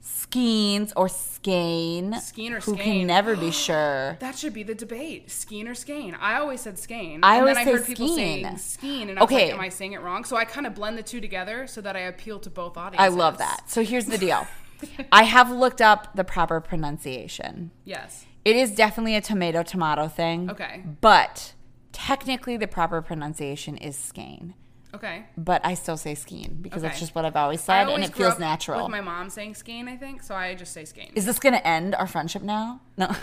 Skeins 0.00 0.92
or 0.96 1.08
skein. 1.08 2.14
Skein 2.20 2.52
or 2.54 2.60
Who 2.60 2.76
can 2.76 3.06
never 3.06 3.36
be 3.36 3.50
sure. 3.66 4.16
That 4.20 4.36
should 4.38 4.54
be 4.54 4.62
the 4.62 4.74
debate: 4.74 5.30
skein 5.30 5.68
or 5.68 5.74
skein. 5.74 6.14
I 6.18 6.38
always 6.38 6.60
said 6.60 6.78
skein. 6.78 7.20
I 7.22 7.34
and 7.34 7.40
always 7.42 7.56
then 7.56 7.68
I 7.68 7.70
heard 7.72 7.86
people 7.86 8.08
skein. 8.08 8.44
saying 8.44 8.56
skein, 8.58 9.10
and 9.10 9.18
I 9.18 9.22
was 9.22 9.30
Okay. 9.32 9.46
like, 9.46 9.54
"Am 9.54 9.60
I 9.60 9.68
saying 9.68 9.92
it 9.92 10.00
wrong?" 10.00 10.24
So 10.24 10.36
I 10.36 10.44
kind 10.44 10.66
of 10.66 10.74
blend 10.74 10.96
the 10.98 11.02
two 11.02 11.20
together 11.20 11.66
so 11.66 11.80
that 11.82 11.94
I 11.96 12.00
appeal 12.00 12.38
to 12.40 12.50
both 12.50 12.76
audiences. 12.76 13.04
I 13.04 13.08
love 13.14 13.38
that. 13.38 13.68
So 13.70 13.82
here's 13.82 14.06
the 14.06 14.18
deal. 14.18 14.46
I 15.12 15.24
have 15.24 15.50
looked 15.50 15.82
up 15.82 16.14
the 16.14 16.24
proper 16.24 16.60
pronunciation. 16.60 17.70
Yes. 17.84 18.24
It 18.44 18.56
is 18.56 18.70
definitely 18.74 19.14
a 19.16 19.20
tomato 19.20 19.62
tomato 19.62 20.08
thing. 20.08 20.48
Okay. 20.50 20.84
But 21.00 21.52
technically 21.98 22.56
the 22.56 22.68
proper 22.68 23.02
pronunciation 23.02 23.76
is 23.76 23.96
skein. 23.96 24.54
Okay. 24.94 25.26
But 25.36 25.60
I 25.64 25.74
still 25.74 25.98
say 25.98 26.14
skein 26.14 26.58
because 26.62 26.80
that's 26.80 26.98
just 26.98 27.14
what 27.14 27.26
I've 27.26 27.36
always 27.36 27.60
I 27.68 27.84
said 27.84 27.88
and 27.90 28.02
it 28.02 28.12
grew 28.12 28.24
feels 28.24 28.34
up 28.34 28.40
natural. 28.40 28.84
With 28.84 28.90
my 28.90 29.02
mom 29.02 29.28
saying 29.28 29.54
skein, 29.54 29.86
I 29.86 29.96
think, 29.96 30.22
so 30.22 30.34
I 30.34 30.54
just 30.54 30.72
say 30.72 30.86
skein. 30.86 31.12
is 31.14 31.26
this 31.26 31.38
going 31.38 31.52
to 31.52 31.66
end 31.66 31.94
our 31.94 32.06
friendship 32.06 32.40
now? 32.40 32.80
No. 32.96 33.06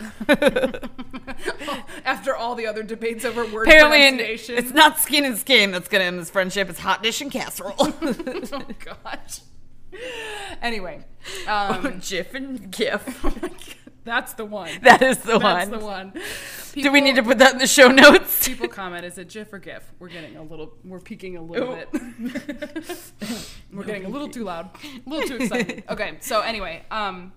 After 2.05 2.35
all 2.35 2.53
the 2.53 2.67
other 2.67 2.83
debates 2.83 3.25
over 3.25 3.45
word 3.45 3.67
Apparently 3.67 3.97
pronunciation. 3.97 4.57
it's 4.57 4.71
not 4.71 4.99
skin 4.99 5.25
and 5.25 5.37
skin 5.37 5.71
that's 5.71 5.87
going 5.87 6.01
to 6.01 6.05
end 6.05 6.19
this 6.19 6.29
friendship. 6.29 6.69
It's 6.69 6.79
hot 6.79 7.01
dish 7.01 7.21
and 7.21 7.31
casserole. 7.31 7.73
oh 7.79 8.65
gosh. 9.03 9.39
Anyway, 10.61 11.03
um, 11.47 11.99
Jif 11.99 12.35
and 12.35 12.69
Gif. 12.71 13.25
That's 14.05 14.33
the 14.33 14.45
one. 14.45 14.69
That 14.83 15.01
is 15.01 15.17
the 15.17 15.39
That's 15.39 15.43
one. 15.43 15.55
That's 15.55 15.69
the 15.71 15.79
one. 15.79 16.13
Do 16.73 16.91
we 16.91 17.01
need 17.01 17.15
to 17.15 17.23
put 17.23 17.39
that 17.39 17.53
in 17.53 17.59
the 17.59 17.67
show 17.67 17.87
notes? 17.87 18.47
People 18.47 18.67
comment, 18.67 19.03
is 19.03 19.17
it 19.17 19.29
GIF 19.29 19.51
or 19.51 19.59
GIF? 19.59 19.83
We're 19.99 20.09
getting 20.09 20.37
a 20.37 20.43
little, 20.43 20.73
we're 20.83 20.99
peaking 20.99 21.37
a 21.37 21.41
little 21.41 21.71
Ooh. 21.71 21.85
bit. 21.91 23.11
we're 23.73 23.83
getting 23.83 24.05
a 24.05 24.09
little 24.09 24.29
too 24.29 24.43
loud, 24.43 24.69
a 24.83 25.09
little 25.09 25.27
too 25.27 25.43
excited. 25.43 25.83
Okay, 25.89 26.17
so 26.19 26.41
anyway, 26.41 26.83
um, 26.91 27.33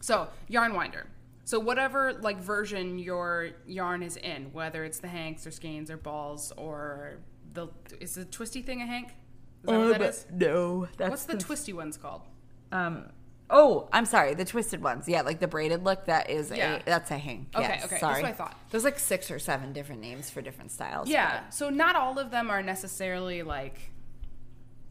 so 0.00 0.28
yarn 0.48 0.74
winder. 0.74 1.06
So 1.44 1.58
whatever 1.58 2.12
like 2.12 2.38
version 2.40 2.98
your 2.98 3.50
yarn 3.66 4.02
is 4.02 4.16
in, 4.16 4.52
whether 4.52 4.84
it's 4.84 5.00
the 5.00 5.08
hanks 5.08 5.46
or 5.46 5.50
skeins 5.50 5.90
or 5.90 5.96
balls 5.96 6.52
or 6.56 7.18
the 7.54 7.68
is 7.98 8.14
the 8.14 8.24
twisty 8.24 8.62
thing 8.62 8.82
a 8.82 8.86
hank? 8.86 9.08
Is 9.08 9.70
that 9.70 9.78
what 9.78 9.98
that 9.98 10.02
is? 10.02 10.26
No, 10.32 10.88
that's 10.96 11.10
What's 11.10 11.24
the 11.24 11.36
twisty 11.36 11.72
ones 11.72 11.96
called? 11.96 12.22
Um. 12.70 13.06
Oh, 13.52 13.88
I'm 13.92 14.06
sorry. 14.06 14.34
The 14.34 14.44
twisted 14.44 14.82
ones. 14.82 15.08
Yeah, 15.08 15.22
like 15.22 15.40
the 15.40 15.48
braided 15.48 15.82
look. 15.84 16.06
That 16.06 16.30
is 16.30 16.50
Yeah. 16.50 16.76
a. 16.76 16.82
That's 16.84 17.10
a 17.10 17.18
hank. 17.18 17.48
Okay, 17.54 17.64
yes, 17.66 17.80
okay, 17.84 17.88
that's 17.90 18.00
Sorry. 18.00 18.22
what 18.22 18.30
I 18.30 18.32
thought. 18.34 18.56
There's 18.70 18.84
like 18.84 18.98
six 18.98 19.30
or 19.30 19.38
seven 19.38 19.72
different 19.72 20.00
names 20.00 20.30
for 20.30 20.40
different 20.40 20.70
styles. 20.70 21.08
Yeah. 21.08 21.48
So 21.50 21.68
not 21.70 21.96
all 21.96 22.18
of 22.18 22.30
them 22.30 22.48
are 22.50 22.62
necessarily 22.62 23.42
like 23.42 23.78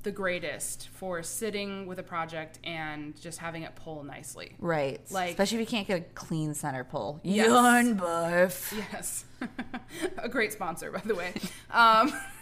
the 0.03 0.11
greatest 0.11 0.87
for 0.93 1.21
sitting 1.21 1.85
with 1.85 1.99
a 1.99 2.03
project 2.03 2.57
and 2.63 3.19
just 3.19 3.37
having 3.39 3.63
it 3.63 3.75
pull 3.75 4.03
nicely. 4.03 4.55
Right. 4.59 4.99
Like- 5.11 5.31
especially 5.31 5.57
if 5.57 5.61
you 5.61 5.67
can't 5.77 5.87
get 5.87 5.97
a 5.99 6.03
clean 6.13 6.53
center 6.53 6.83
pull. 6.85 7.19
Yes. 7.23 7.47
Yarn 7.47 7.97
barf. 7.99 8.73
Yes. 8.91 9.25
a 10.17 10.29
great 10.29 10.53
sponsor, 10.53 10.91
by 10.91 11.01
the 11.03 11.15
way. 11.15 11.33
Um, 11.71 12.13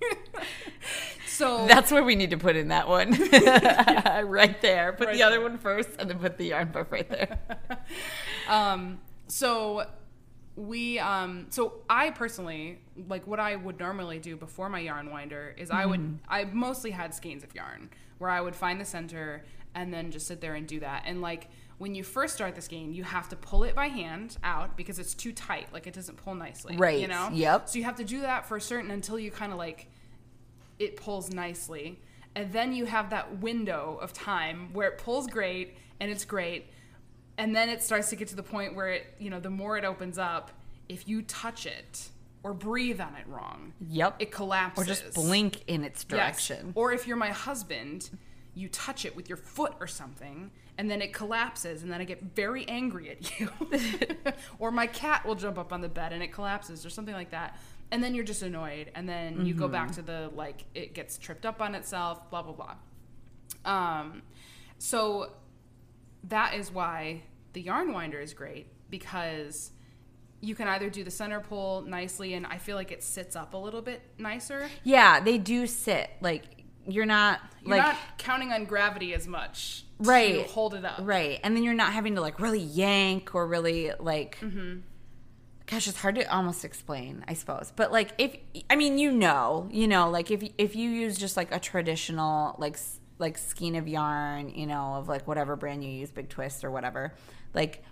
so 1.26 1.66
That's 1.66 1.90
where 1.90 2.02
we 2.02 2.16
need 2.16 2.30
to 2.30 2.36
put 2.38 2.56
in 2.56 2.68
that 2.68 2.88
one. 2.88 3.10
right 4.28 4.60
there. 4.60 4.92
Put 4.92 5.08
Right 5.08 5.16
the 5.16 5.22
other 5.22 5.36
there. 5.36 5.42
one 5.42 5.58
first, 5.58 5.90
and 5.98 6.08
then 6.10 6.18
put 6.18 6.38
the 6.38 6.46
yarn 6.46 6.68
barf 6.68 6.90
right 6.90 7.08
there. 7.08 7.38
um, 8.48 9.00
so 9.28 9.86
we 10.56 10.98
um 10.98 11.46
so 11.48 11.74
I 11.88 12.10
personally 12.10 12.80
like 13.08 13.26
what 13.26 13.40
I 13.40 13.56
would 13.56 13.78
normally 13.78 14.18
do 14.18 14.36
before 14.36 14.68
my 14.68 14.80
yarn 14.80 15.10
winder 15.10 15.54
is 15.56 15.70
I 15.70 15.86
would 15.86 16.18
I 16.28 16.44
mostly 16.44 16.90
had 16.90 17.14
skeins 17.14 17.44
of 17.44 17.54
yarn 17.54 17.88
where 18.18 18.28
I 18.28 18.40
would 18.40 18.56
find 18.56 18.80
the 18.80 18.84
center 18.84 19.44
and 19.74 19.94
then 19.94 20.10
just 20.10 20.26
sit 20.26 20.40
there 20.40 20.54
and 20.56 20.66
do 20.66 20.80
that 20.80 21.04
and 21.06 21.22
like 21.22 21.48
when 21.80 21.94
you 21.94 22.04
first 22.04 22.34
start 22.34 22.54
this 22.54 22.68
game, 22.68 22.92
you 22.92 23.02
have 23.04 23.26
to 23.30 23.36
pull 23.36 23.64
it 23.64 23.74
by 23.74 23.86
hand 23.88 24.36
out 24.44 24.76
because 24.76 24.98
it's 24.98 25.14
too 25.14 25.32
tight 25.32 25.66
like 25.72 25.86
it 25.86 25.94
doesn't 25.94 26.16
pull 26.18 26.34
nicely 26.34 26.76
Right. 26.76 27.00
you 27.00 27.08
know 27.08 27.30
Yep. 27.32 27.70
so 27.70 27.78
you 27.78 27.84
have 27.84 27.96
to 27.96 28.04
do 28.04 28.20
that 28.20 28.44
for 28.46 28.58
a 28.58 28.60
certain 28.60 28.90
until 28.90 29.18
you 29.18 29.30
kind 29.30 29.50
of 29.50 29.56
like 29.56 29.86
it 30.78 30.96
pulls 30.96 31.30
nicely. 31.32 31.98
And 32.36 32.52
then 32.52 32.72
you 32.72 32.84
have 32.84 33.10
that 33.10 33.38
window 33.38 33.98
of 34.00 34.12
time 34.12 34.72
where 34.74 34.88
it 34.88 34.98
pulls 34.98 35.26
great 35.26 35.76
and 36.00 36.10
it's 36.10 36.24
great. 36.24 36.66
And 37.38 37.56
then 37.56 37.68
it 37.70 37.82
starts 37.82 38.10
to 38.10 38.16
get 38.16 38.28
to 38.28 38.36
the 38.36 38.42
point 38.42 38.74
where 38.76 38.88
it, 38.88 39.06
you 39.18 39.30
know, 39.30 39.40
the 39.40 39.50
more 39.50 39.76
it 39.78 39.84
opens 39.84 40.18
up, 40.18 40.50
if 40.88 41.08
you 41.08 41.22
touch 41.22 41.64
it 41.66 42.08
or 42.42 42.52
breathe 42.54 43.00
on 43.00 43.14
it 43.16 43.26
wrong, 43.26 43.72
Yep. 43.88 44.16
it 44.20 44.30
collapses. 44.30 44.82
or 44.82 44.86
just 44.86 45.12
blink 45.14 45.64
in 45.66 45.82
its 45.84 46.04
direction. 46.04 46.26
Yes. 46.28 46.46
direction. 46.48 46.72
Or 46.76 46.92
if 46.92 47.06
you're 47.06 47.16
my 47.16 47.30
husband, 47.30 48.10
you 48.54 48.68
touch 48.68 49.04
it 49.04 49.14
with 49.16 49.28
your 49.28 49.36
foot 49.36 49.74
or 49.80 49.86
something, 49.86 50.50
and 50.78 50.90
then 50.90 51.00
it 51.02 51.12
collapses, 51.12 51.82
and 51.82 51.92
then 51.92 52.00
I 52.00 52.04
get 52.04 52.22
very 52.34 52.66
angry 52.68 53.10
at 53.10 53.38
you. 53.40 53.48
or 54.58 54.70
my 54.70 54.86
cat 54.86 55.24
will 55.26 55.34
jump 55.34 55.58
up 55.58 55.72
on 55.72 55.80
the 55.80 55.88
bed 55.88 56.12
and 56.12 56.22
it 56.22 56.32
collapses, 56.32 56.84
or 56.86 56.90
something 56.90 57.14
like 57.14 57.30
that. 57.30 57.58
And 57.92 58.02
then 58.02 58.14
you're 58.14 58.24
just 58.24 58.42
annoyed, 58.42 58.90
and 58.94 59.08
then 59.08 59.44
you 59.46 59.54
go 59.54 59.64
Mm-hmm. 59.64 59.72
back 59.72 59.92
to 59.92 60.02
the 60.02 60.30
like 60.34 60.64
it 60.74 60.94
gets 60.94 61.18
tripped 61.18 61.44
up 61.46 61.60
on 61.60 61.74
itself, 61.74 62.30
blah 62.30 62.42
blah 62.42 62.52
blah. 62.52 62.74
Um, 63.64 64.22
so 64.78 65.32
that 66.28 66.54
is 66.54 66.70
why 66.72 67.22
the 67.52 67.60
yarn 67.62 67.92
winder 67.92 68.20
is 68.20 68.32
great 68.34 68.66
because 68.90 69.72
you 70.40 70.54
can 70.54 70.68
either 70.68 70.88
do 70.88 71.04
the 71.04 71.10
center 71.10 71.40
pull 71.40 71.82
nicely, 71.82 72.34
and 72.34 72.46
I 72.46 72.58
feel 72.58 72.76
like 72.76 72.90
it 72.92 73.02
sits 73.02 73.36
up 73.36 73.54
a 73.54 73.58
little 73.58 73.82
bit 73.82 74.00
nicer. 74.18 74.68
Yeah, 74.84 75.20
they 75.20 75.36
do 75.36 75.66
sit 75.66 76.10
like 76.20 76.59
you're 76.88 77.06
not 77.06 77.40
You're 77.62 77.76
like 77.76 77.82
not 77.82 77.96
counting 78.18 78.52
on 78.52 78.64
gravity 78.64 79.14
as 79.14 79.26
much 79.26 79.84
Right. 79.98 80.46
to 80.46 80.52
hold 80.52 80.74
it 80.74 80.84
up. 80.84 81.00
right, 81.02 81.38
and 81.44 81.54
then 81.54 81.62
you're 81.62 81.74
not 81.74 81.92
having 81.92 82.14
to 82.14 82.20
like 82.22 82.40
really 82.40 82.60
yank 82.60 83.34
or 83.34 83.46
really 83.46 83.92
like. 84.00 84.38
Mm-hmm. 84.40 84.78
Gosh, 85.66 85.86
it's 85.86 85.98
hard 85.98 86.16
to 86.16 86.24
almost 86.34 86.64
explain, 86.64 87.24
I 87.28 87.34
suppose. 87.34 87.72
But 87.76 87.92
like, 87.92 88.10
if 88.18 88.34
I 88.68 88.76
mean, 88.76 88.98
you 88.98 89.12
know, 89.12 89.68
you 89.70 89.86
know, 89.86 90.10
like 90.10 90.30
if 90.30 90.42
if 90.58 90.74
you 90.74 90.90
use 90.90 91.16
just 91.18 91.36
like 91.36 91.54
a 91.54 91.60
traditional 91.60 92.56
like 92.58 92.76
like 93.18 93.36
skein 93.38 93.76
of 93.76 93.86
yarn, 93.86 94.48
you 94.48 94.66
know, 94.66 94.94
of 94.94 95.06
like 95.06 95.28
whatever 95.28 95.54
brand 95.54 95.84
you 95.84 95.90
use, 95.90 96.10
Big 96.10 96.28
Twist 96.30 96.64
or 96.64 96.70
whatever, 96.70 97.14
like 97.54 97.84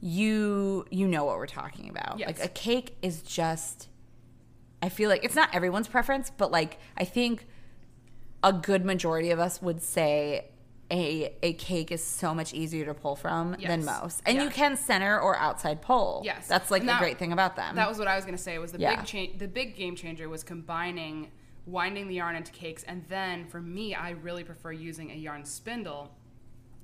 you 0.00 0.86
you 0.90 1.06
know 1.06 1.24
what 1.24 1.36
we're 1.36 1.46
talking 1.46 1.90
about. 1.90 2.18
Yes. 2.18 2.26
Like 2.28 2.44
a 2.44 2.48
cake 2.48 2.96
is 3.02 3.22
just 3.22 3.88
I 4.82 4.88
feel 4.88 5.10
like 5.10 5.24
it's 5.24 5.34
not 5.34 5.54
everyone's 5.54 5.88
preference, 5.88 6.30
but 6.30 6.50
like 6.50 6.78
I 6.96 7.04
think 7.04 7.46
a 8.42 8.52
good 8.52 8.84
majority 8.84 9.30
of 9.30 9.38
us 9.38 9.60
would 9.60 9.82
say 9.82 10.46
a 10.90 11.32
a 11.42 11.52
cake 11.54 11.92
is 11.92 12.02
so 12.02 12.34
much 12.34 12.52
easier 12.52 12.84
to 12.84 12.94
pull 12.94 13.14
from 13.14 13.56
than 13.62 13.84
most. 13.84 14.22
And 14.26 14.38
you 14.38 14.50
can 14.50 14.76
center 14.76 15.20
or 15.20 15.36
outside 15.38 15.82
pull. 15.82 16.22
Yes. 16.24 16.48
That's 16.48 16.70
like 16.70 16.82
And 16.82 16.88
the 16.88 16.96
great 16.98 17.18
thing 17.18 17.32
about 17.32 17.54
them. 17.56 17.76
That 17.76 17.88
was 17.88 17.98
what 17.98 18.08
I 18.08 18.16
was 18.16 18.24
going 18.24 18.36
to 18.36 18.42
say. 18.42 18.58
Was 18.58 18.72
the 18.72 18.80
Yeah. 18.80 18.96
big 18.96 19.04
change? 19.06 19.38
The 19.38 19.46
big 19.48 19.76
game 19.76 19.94
changer 19.94 20.28
was 20.28 20.42
combining 20.42 21.30
winding 21.66 22.08
the 22.08 22.14
yarn 22.14 22.34
into 22.34 22.50
cakes, 22.50 22.82
and 22.84 23.04
then 23.08 23.44
for 23.46 23.60
me, 23.60 23.94
I 23.94 24.10
really 24.10 24.42
prefer 24.42 24.72
using 24.72 25.12
a 25.12 25.14
yarn 25.14 25.44
spindle 25.44 26.10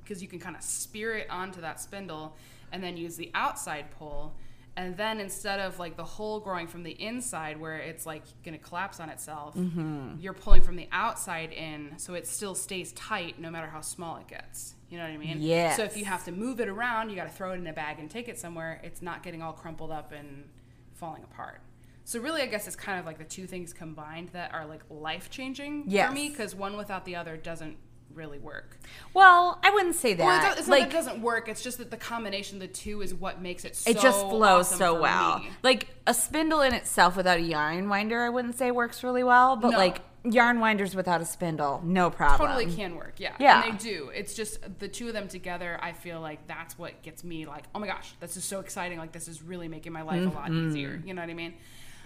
because 0.04 0.22
you 0.22 0.28
can 0.28 0.38
kind 0.38 0.54
of 0.54 0.62
spear 0.62 1.16
it 1.16 1.28
onto 1.28 1.60
that 1.62 1.80
spindle, 1.80 2.36
and 2.70 2.80
then 2.84 2.96
use 2.96 3.16
the 3.16 3.30
outside 3.34 3.90
pull. 3.90 4.36
And 4.78 4.94
then 4.96 5.20
instead 5.20 5.58
of 5.58 5.78
like 5.78 5.96
the 5.96 6.04
hole 6.04 6.38
growing 6.38 6.66
from 6.66 6.82
the 6.82 6.90
inside 6.90 7.58
where 7.58 7.76
it's 7.78 8.04
like 8.04 8.22
going 8.44 8.56
to 8.58 8.62
collapse 8.62 9.00
on 9.00 9.08
itself, 9.08 9.54
Mm-hmm. 9.56 10.16
you're 10.20 10.34
pulling 10.34 10.60
from 10.60 10.76
the 10.76 10.88
outside 10.92 11.50
in 11.52 11.94
so 11.96 12.12
it 12.14 12.26
still 12.26 12.54
stays 12.54 12.92
tight 12.92 13.40
no 13.40 13.50
matter 13.50 13.68
how 13.68 13.80
small 13.80 14.16
it 14.16 14.28
gets. 14.28 14.74
You 14.90 14.98
know 14.98 15.04
what 15.04 15.12
I 15.12 15.16
mean? 15.16 15.38
yeah 15.40 15.74
So 15.74 15.82
if 15.82 15.96
you 15.96 16.04
have 16.04 16.24
to 16.26 16.32
move 16.32 16.60
it 16.60 16.68
around, 16.68 17.08
you 17.10 17.16
got 17.16 17.24
to 17.24 17.32
throw 17.32 17.52
it 17.52 17.56
in 17.56 17.66
a 17.66 17.72
bag 17.72 17.98
and 17.98 18.10
take 18.10 18.28
it 18.28 18.38
somewhere. 18.38 18.80
It's 18.84 19.00
not 19.02 19.22
getting 19.22 19.42
all 19.42 19.52
crumpled 19.54 19.90
up 19.90 20.12
and 20.12 20.44
falling 20.92 21.22
apart. 21.24 21.60
So 22.04 22.20
really, 22.20 22.42
I 22.42 22.46
guess 22.46 22.66
it's 22.68 22.76
kind 22.76 23.00
of 23.00 23.06
like 23.06 23.18
the 23.18 23.24
two 23.24 23.46
things 23.46 23.72
combined 23.72 24.28
that 24.32 24.54
are 24.54 24.64
like 24.66 24.82
life 24.90 25.28
changing 25.30 25.84
Yes. 25.88 26.08
for 26.08 26.14
me 26.14 26.28
because 26.28 26.54
one 26.54 26.76
without 26.76 27.04
the 27.04 27.16
other 27.16 27.36
doesn't 27.36 27.78
really 28.14 28.38
work. 28.38 28.78
well, 29.14 29.58
I 29.62 29.70
wouldn't 29.70 29.94
say 29.94 30.14
that. 30.14 30.24
Well, 30.24 30.54
it's 30.58 30.68
like 30.68 30.80
not 30.84 30.90
that 30.90 30.94
it 30.94 30.98
doesn't 31.04 31.22
work. 31.22 31.48
It's 31.48 31.62
just 31.62 31.78
that 31.78 31.90
the 31.90 31.96
combination 31.96 32.56
of 32.56 32.60
the 32.60 32.68
two 32.68 33.02
is 33.02 33.12
what 33.14 33.40
makes 33.42 33.64
it. 33.64 33.76
so 33.76 33.90
it 33.90 33.98
just 34.00 34.20
flows 34.20 34.66
awesome 34.66 34.78
so 34.78 35.00
well. 35.00 35.38
me. 35.40 35.50
Like 35.62 35.88
a 36.06 36.14
spindle 36.14 36.60
in 36.62 36.72
itself 36.74 37.16
without 37.16 37.38
a 37.38 37.42
yarn 37.42 37.88
winder, 37.88 38.22
I 38.22 38.28
wouldn't 38.30 38.56
say 38.56 38.70
works 38.70 39.02
really 39.04 39.22
well. 39.24 39.56
But 39.56 39.70
No. 39.72 39.76
like 39.78 40.00
yarn 40.24 40.60
winders 40.60 40.94
without 40.96 41.20
a 41.20 41.24
spindle, 41.24 41.80
no 41.84 42.10
problem. 42.10 42.48
Totally 42.50 42.74
can 42.74 42.96
work, 42.96 43.14
yeah. 43.18 43.34
Yeah. 43.38 43.62
And 43.64 43.78
they 43.78 43.84
do. 43.90 44.10
It's 44.14 44.34
just 44.34 44.58
the 44.80 44.88
two 44.88 45.06
of 45.08 45.12
them 45.14 45.28
together, 45.28 45.78
I 45.80 45.92
feel 45.92 46.20
like 46.20 46.46
that's 46.48 46.76
what 46.78 47.00
gets 47.02 47.22
me 47.22 47.46
like, 47.46 47.64
oh 47.74 47.78
my 47.78 47.86
gosh, 47.86 48.12
this 48.18 48.36
is 48.36 48.42
so 48.44 48.58
exciting. 48.60 48.98
Like, 48.98 49.12
this 49.12 49.28
is 49.28 49.40
really 49.42 49.68
making 49.68 49.92
my 49.92 50.02
life 50.02 50.20
a 50.22 50.30
lot 50.34 50.50
Mm-hmm. 50.50 50.68
easier. 50.70 51.00
You 51.04 51.14
know 51.14 51.22
what 51.22 51.30
I 51.30 51.34
mean? 51.34 51.54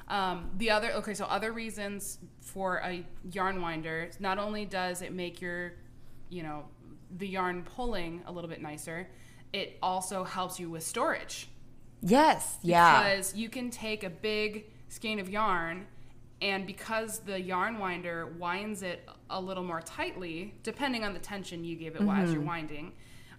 Um, 0.09 0.51
the 0.59 0.71
other, 0.71 0.91
okay, 0.95 1.15
so 1.15 1.25
other 1.27 1.53
reasons 1.53 2.19
for 2.41 2.83
a 2.85 3.05
yarn 3.33 3.63
winder, 3.63 4.11
not 4.19 4.39
only 4.39 4.65
does 4.65 5.03
it 5.03 5.13
make 5.15 5.41
your, 5.41 5.73
you 6.31 6.43
know, 6.43 6.65
the 7.19 7.29
yarn 7.29 7.63
pulling 7.63 8.23
a 8.27 8.33
little 8.33 8.49
bit 8.49 8.63
nicer, 8.63 9.09
it 9.53 9.79
also 9.83 10.25
helps 10.25 10.59
you 10.59 10.71
with 10.71 10.83
storage. 10.83 11.49
Yes. 12.03 12.59
Yeah. 12.63 13.03
Because 13.03 13.35
you 13.35 13.49
can 13.49 13.71
take 13.71 14.05
a 14.05 14.11
big 14.11 14.67
skein 14.89 15.19
of 15.19 15.29
yarn, 15.29 15.87
and 16.41 16.67
because 16.67 17.19
the 17.19 17.41
yarn 17.41 17.79
winder 17.79 18.27
winds 18.39 18.83
it 18.83 19.07
a 19.29 19.41
little 19.41 19.65
more 19.65 19.83
tightly, 19.83 20.55
depending 20.63 21.05
on 21.05 21.13
the 21.13 21.19
tension 21.19 21.65
you 21.65 21.77
give 21.77 21.97
it 21.97 22.03
as 22.03 22.33
you're 22.33 22.41
winding, 22.41 22.93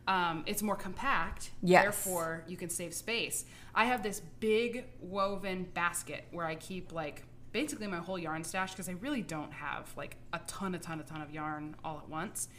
um, 0.07 0.43
it's 0.45 0.61
more 0.61 0.75
compact. 0.75 1.45
Mm-hmm. 1.45 1.67
Yes. 1.67 1.83
Therefore, 1.83 2.43
you 2.47 2.57
can 2.57 2.69
save 2.69 2.93
space. 2.93 3.45
I 3.73 3.85
have 3.85 4.03
this 4.03 4.21
big 4.39 4.85
woven 4.99 5.63
basket 5.73 6.25
where 6.31 6.45
I 6.45 6.55
keep 6.55 6.91
like 6.91 7.23
basically 7.51 7.87
my 7.87 7.97
whole 7.97 8.17
yarn 8.17 8.43
stash 8.43 8.71
because 8.71 8.87
I 8.87 8.93
really 8.93 9.21
don't 9.21 9.51
have 9.51 9.91
like 9.97 10.17
a 10.33 10.39
ton, 10.47 10.75
a 10.75 10.79
ton, 10.79 10.99
a 10.99 11.03
ton 11.03 11.21
of 11.21 11.31
yarn 11.31 11.75
all 11.83 11.97
at 11.97 12.09
once. 12.09 12.49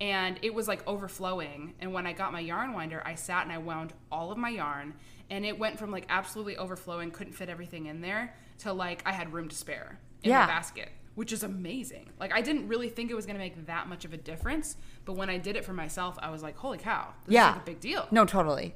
And 0.00 0.38
it 0.42 0.52
was 0.52 0.68
like 0.68 0.86
overflowing. 0.86 1.74
And 1.80 1.92
when 1.92 2.06
I 2.06 2.12
got 2.12 2.32
my 2.32 2.40
yarn 2.40 2.72
winder, 2.72 3.02
I 3.06 3.14
sat 3.14 3.44
and 3.44 3.52
I 3.52 3.58
wound 3.58 3.92
all 4.12 4.30
of 4.30 4.38
my 4.38 4.50
yarn. 4.50 4.94
And 5.30 5.44
it 5.44 5.58
went 5.58 5.78
from 5.78 5.90
like 5.90 6.04
absolutely 6.08 6.56
overflowing, 6.56 7.10
couldn't 7.10 7.32
fit 7.32 7.48
everything 7.48 7.86
in 7.86 8.00
there, 8.00 8.34
to 8.58 8.72
like 8.72 9.02
I 9.06 9.12
had 9.12 9.32
room 9.32 9.48
to 9.48 9.56
spare 9.56 9.98
in 10.22 10.30
Yeah. 10.30 10.42
the 10.42 10.48
basket, 10.52 10.90
which 11.14 11.32
is 11.32 11.42
amazing. 11.42 12.10
Like 12.20 12.32
I 12.32 12.42
didn't 12.42 12.68
really 12.68 12.88
think 12.90 13.10
it 13.10 13.14
was 13.14 13.24
gonna 13.26 13.38
make 13.38 13.66
that 13.66 13.88
much 13.88 14.04
of 14.04 14.12
a 14.12 14.16
difference. 14.18 14.76
But 15.06 15.14
when 15.14 15.30
I 15.30 15.38
did 15.38 15.56
it 15.56 15.64
for 15.64 15.72
myself, 15.72 16.16
I 16.20 16.30
was 16.30 16.42
like, 16.42 16.56
holy 16.56 16.78
cow, 16.78 17.08
this 17.24 17.34
Yeah. 17.34 17.50
is 17.50 17.56
like 17.56 17.62
a 17.62 17.66
big 17.66 17.80
deal. 17.80 18.06
no, 18.10 18.24
totally. 18.26 18.74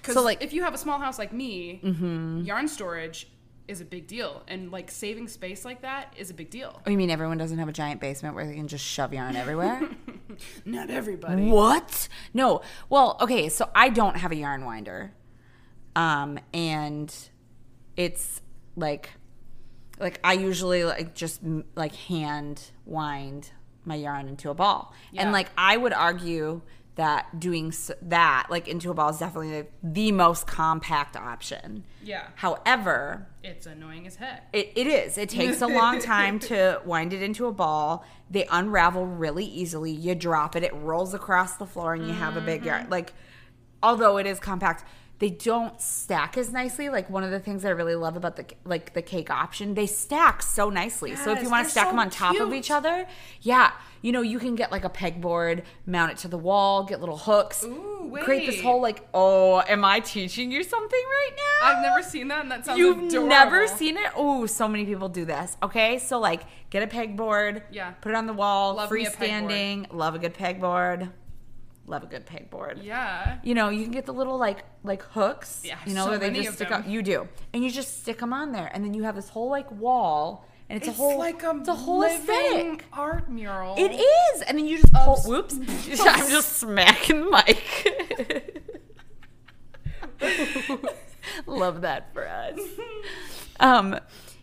Because 0.00 0.14
So, 0.14 0.22
like- 0.22 0.42
if 0.42 0.52
you 0.52 0.62
have 0.62 0.72
a 0.74 0.78
small 0.78 0.98
house 1.00 1.18
like 1.18 1.32
me, 1.32 1.80
Mm-hmm. 1.84 2.42
yarn 2.42 2.68
storage 2.68 3.28
is 3.68 3.80
a 3.80 3.84
big 3.84 4.06
deal, 4.06 4.42
and 4.48 4.70
like 4.70 4.90
saving 4.90 5.28
space 5.28 5.64
like 5.64 5.82
that 5.82 6.14
is 6.16 6.30
a 6.30 6.34
big 6.34 6.50
deal. 6.50 6.80
Oh, 6.86 6.90
you 6.90 6.96
mean 6.96 7.10
everyone 7.10 7.38
doesn't 7.38 7.58
have 7.58 7.68
a 7.68 7.72
giant 7.72 8.00
basement 8.00 8.34
where 8.34 8.46
they 8.46 8.54
can 8.54 8.68
just 8.68 8.84
shove 8.84 9.12
yarn 9.12 9.36
everywhere? 9.36 9.88
Not 10.64 10.90
everybody. 10.90 11.46
what? 11.46 12.08
No. 12.34 12.62
Well, 12.88 13.16
okay, 13.20 13.48
so 13.48 13.70
I 13.74 13.88
don't 13.88 14.16
have 14.16 14.32
a 14.32 14.36
yarn 14.36 14.64
winder. 14.64 15.12
Um, 15.94 16.38
and 16.52 17.14
it's 17.96 18.42
like 18.76 19.10
like 19.98 20.20
I 20.22 20.34
usually 20.34 20.84
like 20.84 21.14
just 21.14 21.40
like 21.74 21.94
hand 21.94 22.70
wind 22.84 23.50
my 23.84 23.94
yarn 23.94 24.28
into 24.28 24.50
a 24.50 24.54
ball. 24.54 24.92
Yeah. 25.12 25.22
And 25.22 25.32
like 25.32 25.48
I 25.56 25.76
would 25.76 25.92
argue 25.92 26.62
that 26.96 27.38
doing 27.38 27.72
that 28.02 28.46
like 28.50 28.68
into 28.68 28.90
a 28.90 28.94
ball 28.94 29.10
is 29.10 29.18
definitely 29.18 29.50
the, 29.62 29.66
the 29.82 30.12
most 30.12 30.46
compact 30.46 31.14
option. 31.16 31.84
Yeah, 32.02 32.26
However, 32.36 33.26
it's 33.44 33.66
annoying 33.66 34.06
as 34.06 34.16
heck. 34.16 34.48
it, 34.52 34.72
it 34.74 34.86
is. 34.86 35.18
It 35.18 35.28
takes 35.28 35.60
a 35.62 35.66
long 35.66 36.00
time 36.00 36.38
to 36.40 36.80
wind 36.86 37.12
it 37.12 37.22
into 37.22 37.46
a 37.46 37.52
ball. 37.52 38.04
They 38.30 38.46
unravel 38.50 39.06
really 39.06 39.44
easily. 39.44 39.92
You 39.92 40.14
drop 40.14 40.56
it, 40.56 40.62
it 40.64 40.74
rolls 40.74 41.14
across 41.14 41.56
the 41.56 41.66
floor, 41.66 41.94
and 41.94 42.06
you 42.06 42.12
have 42.14 42.36
a 42.36 42.40
big 42.40 42.60
Mm-hmm. 42.60 42.68
yard. 42.68 42.90
Like, 42.90 43.12
although 43.82 44.16
it 44.16 44.26
is 44.26 44.40
compact, 44.40 44.84
they 45.18 45.30
don't 45.30 45.80
stack 45.80 46.36
as 46.36 46.52
nicely. 46.52 46.88
Like 46.88 47.08
one 47.08 47.24
of 47.24 47.30
the 47.30 47.40
things 47.40 47.64
I 47.64 47.70
really 47.70 47.94
love 47.94 48.16
about 48.16 48.36
the 48.36 48.44
like 48.64 48.92
the 48.94 49.02
cake 49.02 49.30
option, 49.30 49.74
they 49.74 49.86
stack 49.86 50.42
so 50.42 50.68
nicely. 50.68 51.16
so 51.16 51.32
if 51.32 51.42
you 51.42 51.48
want 51.50 51.64
to 51.66 51.70
stack 51.70 51.84
so 51.84 51.90
them 51.90 51.98
on 51.98 52.10
top 52.10 52.38
of 52.38 52.52
each 52.52 52.70
other, 52.70 53.06
yeah, 53.40 53.72
you 54.02 54.12
know 54.12 54.20
you 54.20 54.38
can 54.38 54.54
get 54.54 54.70
like 54.70 54.84
a 54.84 54.90
pegboard, 54.90 55.62
mount 55.86 56.12
it 56.12 56.18
to 56.18 56.28
the 56.28 56.36
wall, 56.38 56.84
get 56.84 57.00
little 57.00 57.16
hooks, 57.16 57.64
Ooh, 57.64 58.16
create 58.22 58.46
this 58.46 58.60
whole 58.60 58.82
like. 58.82 59.06
Oh, 59.14 59.62
am 59.66 59.84
I 59.84 60.00
teaching 60.00 60.50
you 60.52 60.62
something 60.62 61.00
right 61.04 61.30
now? 61.36 61.66
I've 61.68 61.82
never 61.82 62.02
seen 62.02 62.28
that, 62.28 62.42
and 62.42 62.50
that 62.50 62.66
sounds 62.66 62.78
You've 62.78 62.98
adorable. 62.98 63.28
never 63.28 63.66
seen 63.66 63.96
it? 63.96 64.10
Oh, 64.14 64.44
so 64.46 64.68
many 64.68 64.84
people 64.84 65.08
do 65.08 65.24
this. 65.24 65.56
Okay, 65.62 65.98
so 65.98 66.18
like 66.20 66.42
get 66.68 66.82
a 66.82 66.86
pegboard, 66.86 67.62
Yeah. 67.70 67.92
put 68.02 68.10
it 68.12 68.16
on 68.16 68.26
the 68.26 68.32
wall, 68.34 68.74
Love 68.74 68.90
freestanding. 68.90 69.86
Love 69.92 70.14
a 70.14 70.18
good 70.18 70.34
pegboard. 70.34 71.10
Love 71.88 72.02
a 72.02 72.06
good 72.06 72.26
pegboard. 72.26 72.82
Yeah. 72.82 73.38
You 73.44 73.54
know, 73.54 73.68
you 73.68 73.84
can 73.84 73.92
get 73.92 74.06
the 74.06 74.12
little 74.12 74.36
like 74.38 74.64
like 74.82 75.02
hooks. 75.02 75.60
Yeah, 75.64 75.76
you 75.86 75.94
know, 75.94 76.04
so 76.04 76.10
where 76.10 76.18
they 76.18 76.32
just 76.32 76.56
stick 76.56 76.68
them. 76.70 76.82
out. 76.82 76.88
You 76.88 77.00
do, 77.02 77.28
and 77.52 77.62
you 77.62 77.70
just 77.70 78.00
stick 78.02 78.18
them 78.18 78.32
on 78.32 78.50
there, 78.52 78.68
and 78.74 78.84
then 78.84 78.92
you 78.92 79.04
have 79.04 79.14
this 79.14 79.28
whole 79.28 79.48
like 79.50 79.70
wall, 79.70 80.44
and 80.68 80.76
it's, 80.78 80.88
It's 80.88 80.96
a 80.96 81.00
whole 81.00 81.16
like 81.16 81.44
a, 81.44 81.50
it's 81.58 81.68
a 81.68 81.74
whole 81.74 82.00
living 82.00 82.18
aesthetic. 82.18 82.84
art 82.92 83.30
mural. 83.30 83.76
It 83.78 83.92
is, 83.92 84.42
and 84.42 84.58
then 84.58 84.66
you 84.66 84.78
just 84.80 84.92
pull. 84.92 85.16
Whoops! 85.26 85.54
I'm 86.00 86.28
just 86.28 86.54
smacking 86.54 87.20
the 87.30 87.30
mic. 87.30 87.62
Love 91.46 91.82
that 91.82 92.12
for 92.12 92.26
us. 92.28 92.58
Um, 93.58 93.98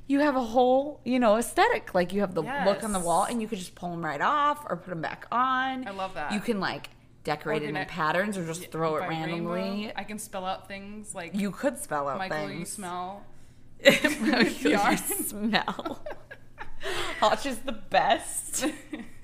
you 0.07 0.21
have 0.21 0.35
a 0.35 0.41
whole, 0.43 0.99
you 1.05 1.19
know, 1.19 1.37
aesthetic. 1.37 1.93
Like 1.93 2.13
you 2.13 2.21
have 2.21 2.33
the 2.33 2.41
look 2.41 2.83
on 2.83 2.93
the 2.93 2.99
wall, 2.99 3.25
and 3.25 3.39
you 3.43 3.47
could 3.47 3.59
just 3.59 3.75
pull 3.75 3.91
them 3.91 4.03
right 4.03 4.19
off 4.21 4.65
or 4.67 4.75
put 4.75 4.89
them 4.89 5.01
back 5.01 5.27
on. 5.31 5.87
I 5.87 5.91
love 5.91 6.15
that. 6.15 6.31
You 6.31 6.39
can 6.39 6.59
like 6.59 6.89
decorate 7.23 7.63
it 7.63 7.69
in 7.75 7.85
patterns 7.85 8.37
or 8.37 8.45
just 8.45 8.71
throw 8.71 8.97
it 8.97 9.01
randomly. 9.07 9.61
rainbow, 9.61 9.93
I 9.95 10.03
can 10.03 10.19
spell 10.19 10.45
out 10.45 10.67
things 10.67 11.13
like 11.15 11.33
You 11.35 11.51
could 11.51 11.77
spell 11.77 12.07
out 12.07 12.17
Michael, 12.17 12.47
things. 12.47 12.59
you 12.59 12.65
smell. 12.65 13.23
Michael, 13.85 14.43
you 14.91 14.97
smell. 14.97 16.03
Hotch 17.19 17.45
is 17.45 17.59
the 17.59 17.71
best. 17.71 18.65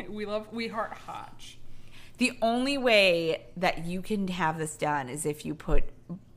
we 0.07 0.25
love 0.25 0.47
we 0.53 0.67
heart 0.69 0.93
Hotch. 1.05 1.57
The 2.17 2.37
only 2.41 2.77
way 2.77 3.45
that 3.57 3.85
you 3.85 4.01
can 4.01 4.27
have 4.29 4.57
this 4.57 4.75
done 4.75 5.09
is 5.09 5.25
if 5.25 5.45
you 5.45 5.55
put 5.55 5.85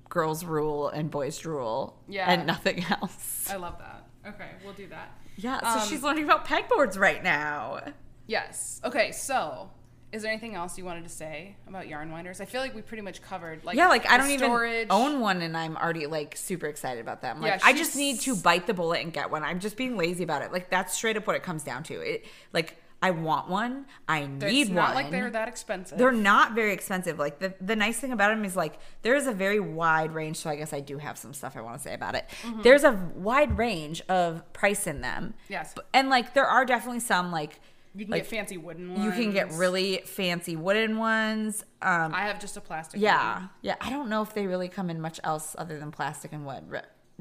girls 0.08 0.44
rule 0.44 0.88
and 0.88 1.10
boys 1.10 1.44
rule 1.44 1.98
Yeah. 2.08 2.30
and 2.30 2.46
nothing 2.46 2.84
else. 2.90 3.48
I 3.50 3.56
love 3.56 3.78
that. 3.78 4.06
Okay, 4.34 4.50
we'll 4.64 4.74
do 4.74 4.86
that. 4.88 5.16
Yeah, 5.36 5.60
so 5.60 5.80
Um, 5.80 5.88
she's 5.88 6.02
learning 6.02 6.24
about 6.24 6.46
pegboards 6.46 6.98
right 6.98 7.22
now. 7.22 7.80
Yes. 8.26 8.80
Okay, 8.84 9.10
so 9.12 9.70
is 10.12 10.22
there 10.22 10.30
anything 10.30 10.54
else 10.54 10.76
you 10.76 10.84
wanted 10.84 11.04
to 11.04 11.08
say 11.08 11.56
about 11.66 11.88
yarn 11.88 12.12
winders? 12.12 12.40
I 12.40 12.44
feel 12.44 12.60
like 12.60 12.74
we 12.74 12.82
pretty 12.82 13.02
much 13.02 13.22
covered 13.22 13.64
like 13.64 13.76
yeah, 13.76 13.88
like 13.88 14.08
I 14.08 14.18
don't 14.18 14.38
storage. 14.38 14.84
even 14.84 14.86
own 14.90 15.20
one 15.20 15.40
and 15.40 15.56
I'm 15.56 15.76
already 15.76 16.06
like 16.06 16.36
super 16.36 16.66
excited 16.66 17.00
about 17.00 17.22
them. 17.22 17.40
Like 17.40 17.52
Yeah, 17.52 17.60
I 17.64 17.72
just 17.72 17.96
need 17.96 18.20
to 18.20 18.36
bite 18.36 18.66
the 18.66 18.74
bullet 18.74 19.00
and 19.00 19.12
get 19.12 19.30
one. 19.30 19.42
I'm 19.42 19.58
just 19.58 19.76
being 19.76 19.96
lazy 19.96 20.22
about 20.22 20.42
it. 20.42 20.52
Like 20.52 20.70
that's 20.70 20.94
straight 20.94 21.16
up 21.16 21.26
what 21.26 21.34
it 21.34 21.42
comes 21.42 21.64
down 21.64 21.82
to. 21.84 21.94
It 22.00 22.26
like 22.52 22.76
I 23.02 23.10
want 23.10 23.48
one. 23.48 23.86
I 24.06 24.20
need 24.20 24.28
one. 24.28 24.34
It's 24.34 24.42
need 24.42 24.70
not 24.70 24.94
one. 24.94 24.94
like 24.94 25.10
they're 25.10 25.30
that 25.30 25.48
expensive. 25.48 25.98
They're 25.98 26.12
not 26.12 26.54
very 26.54 26.72
expensive. 26.72 27.18
Like 27.18 27.40
the 27.40 27.52
the 27.60 27.74
nice 27.74 27.98
thing 27.98 28.12
about 28.12 28.28
them 28.28 28.44
is 28.44 28.54
like 28.54 28.78
there 29.02 29.16
is 29.16 29.26
a 29.26 29.32
very 29.32 29.58
wide 29.58 30.12
range. 30.12 30.36
So 30.36 30.48
I 30.48 30.56
guess 30.56 30.72
I 30.72 30.80
do 30.80 30.98
have 30.98 31.18
some 31.18 31.34
stuff 31.34 31.56
I 31.56 31.62
want 31.62 31.76
to 31.78 31.82
say 31.82 31.94
about 31.94 32.14
it. 32.14 32.26
Mm-hmm. 32.42 32.62
There's 32.62 32.84
a 32.84 32.92
wide 33.16 33.58
range 33.58 34.02
of 34.08 34.50
price 34.52 34.86
in 34.86 35.00
them. 35.00 35.34
Yes. 35.48 35.74
And 35.92 36.10
like 36.10 36.34
there 36.34 36.46
are 36.46 36.64
definitely 36.64 37.00
some 37.00 37.32
like 37.32 37.58
you 37.94 38.04
can 38.06 38.12
like 38.12 38.22
get 38.22 38.30
fancy 38.30 38.56
wooden 38.56 38.94
ones. 38.94 39.04
you 39.04 39.10
can 39.12 39.32
get 39.32 39.52
really 39.52 40.02
fancy 40.06 40.56
wooden 40.56 40.98
ones. 40.98 41.64
Um, 41.82 42.14
I 42.14 42.22
have 42.26 42.40
just 42.40 42.56
a 42.56 42.60
plastic. 42.60 43.00
yeah, 43.00 43.34
one. 43.34 43.50
yeah. 43.62 43.72
Yeah. 43.80 43.86
I 43.86 43.90
don't 43.90 44.08
know 44.08 44.22
if 44.22 44.32
they 44.34 44.46
really 44.46 44.68
come 44.68 44.88
in 44.90 45.00
much 45.00 45.20
else 45.24 45.54
other 45.58 45.78
than 45.78 45.90
plastic 45.90 46.32
and 46.32 46.46
wood. 46.46 46.64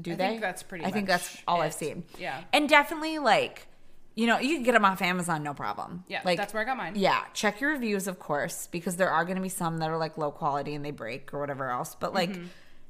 Do 0.00 0.14
they? 0.16 0.24
I 0.24 0.26
they? 0.26 0.28
think 0.32 0.40
that's 0.40 0.62
pretty 0.62 0.82
much 0.82 0.90
I 0.90 0.92
think 0.94 1.06
that's 1.06 1.36
all 1.46 1.60
I've 1.60 1.74
seen. 1.74 2.04
Yeah. 2.18 2.42
and 2.52 2.68
definitely 2.68 3.18
like. 3.18 3.66
You 4.14 4.26
know, 4.26 4.38
you 4.38 4.56
can 4.56 4.62
get 4.62 4.72
them 4.72 4.84
off 4.84 5.00
Amazon, 5.00 5.42
no 5.42 5.54
problem. 5.54 6.04
Yeah, 6.06 6.20
like 6.22 6.36
that's 6.36 6.52
where 6.52 6.62
I 6.62 6.66
got 6.66 6.76
mine. 6.76 6.92
yeah, 6.96 7.24
check 7.32 7.62
your 7.62 7.70
reviews, 7.70 8.06
of 8.06 8.18
course, 8.18 8.66
because 8.70 8.96
there 8.96 9.08
are 9.10 9.24
going 9.24 9.36
to 9.36 9.42
be 9.42 9.48
some 9.48 9.78
that 9.78 9.88
are 9.88 9.96
like 9.96 10.18
low 10.18 10.30
quality 10.30 10.74
and 10.74 10.84
they 10.84 10.90
break 10.90 11.32
or 11.32 11.40
whatever 11.40 11.70
else. 11.70 11.96
But 11.98 12.12
like, 12.12 12.28
Mm-hmm. 12.28 12.44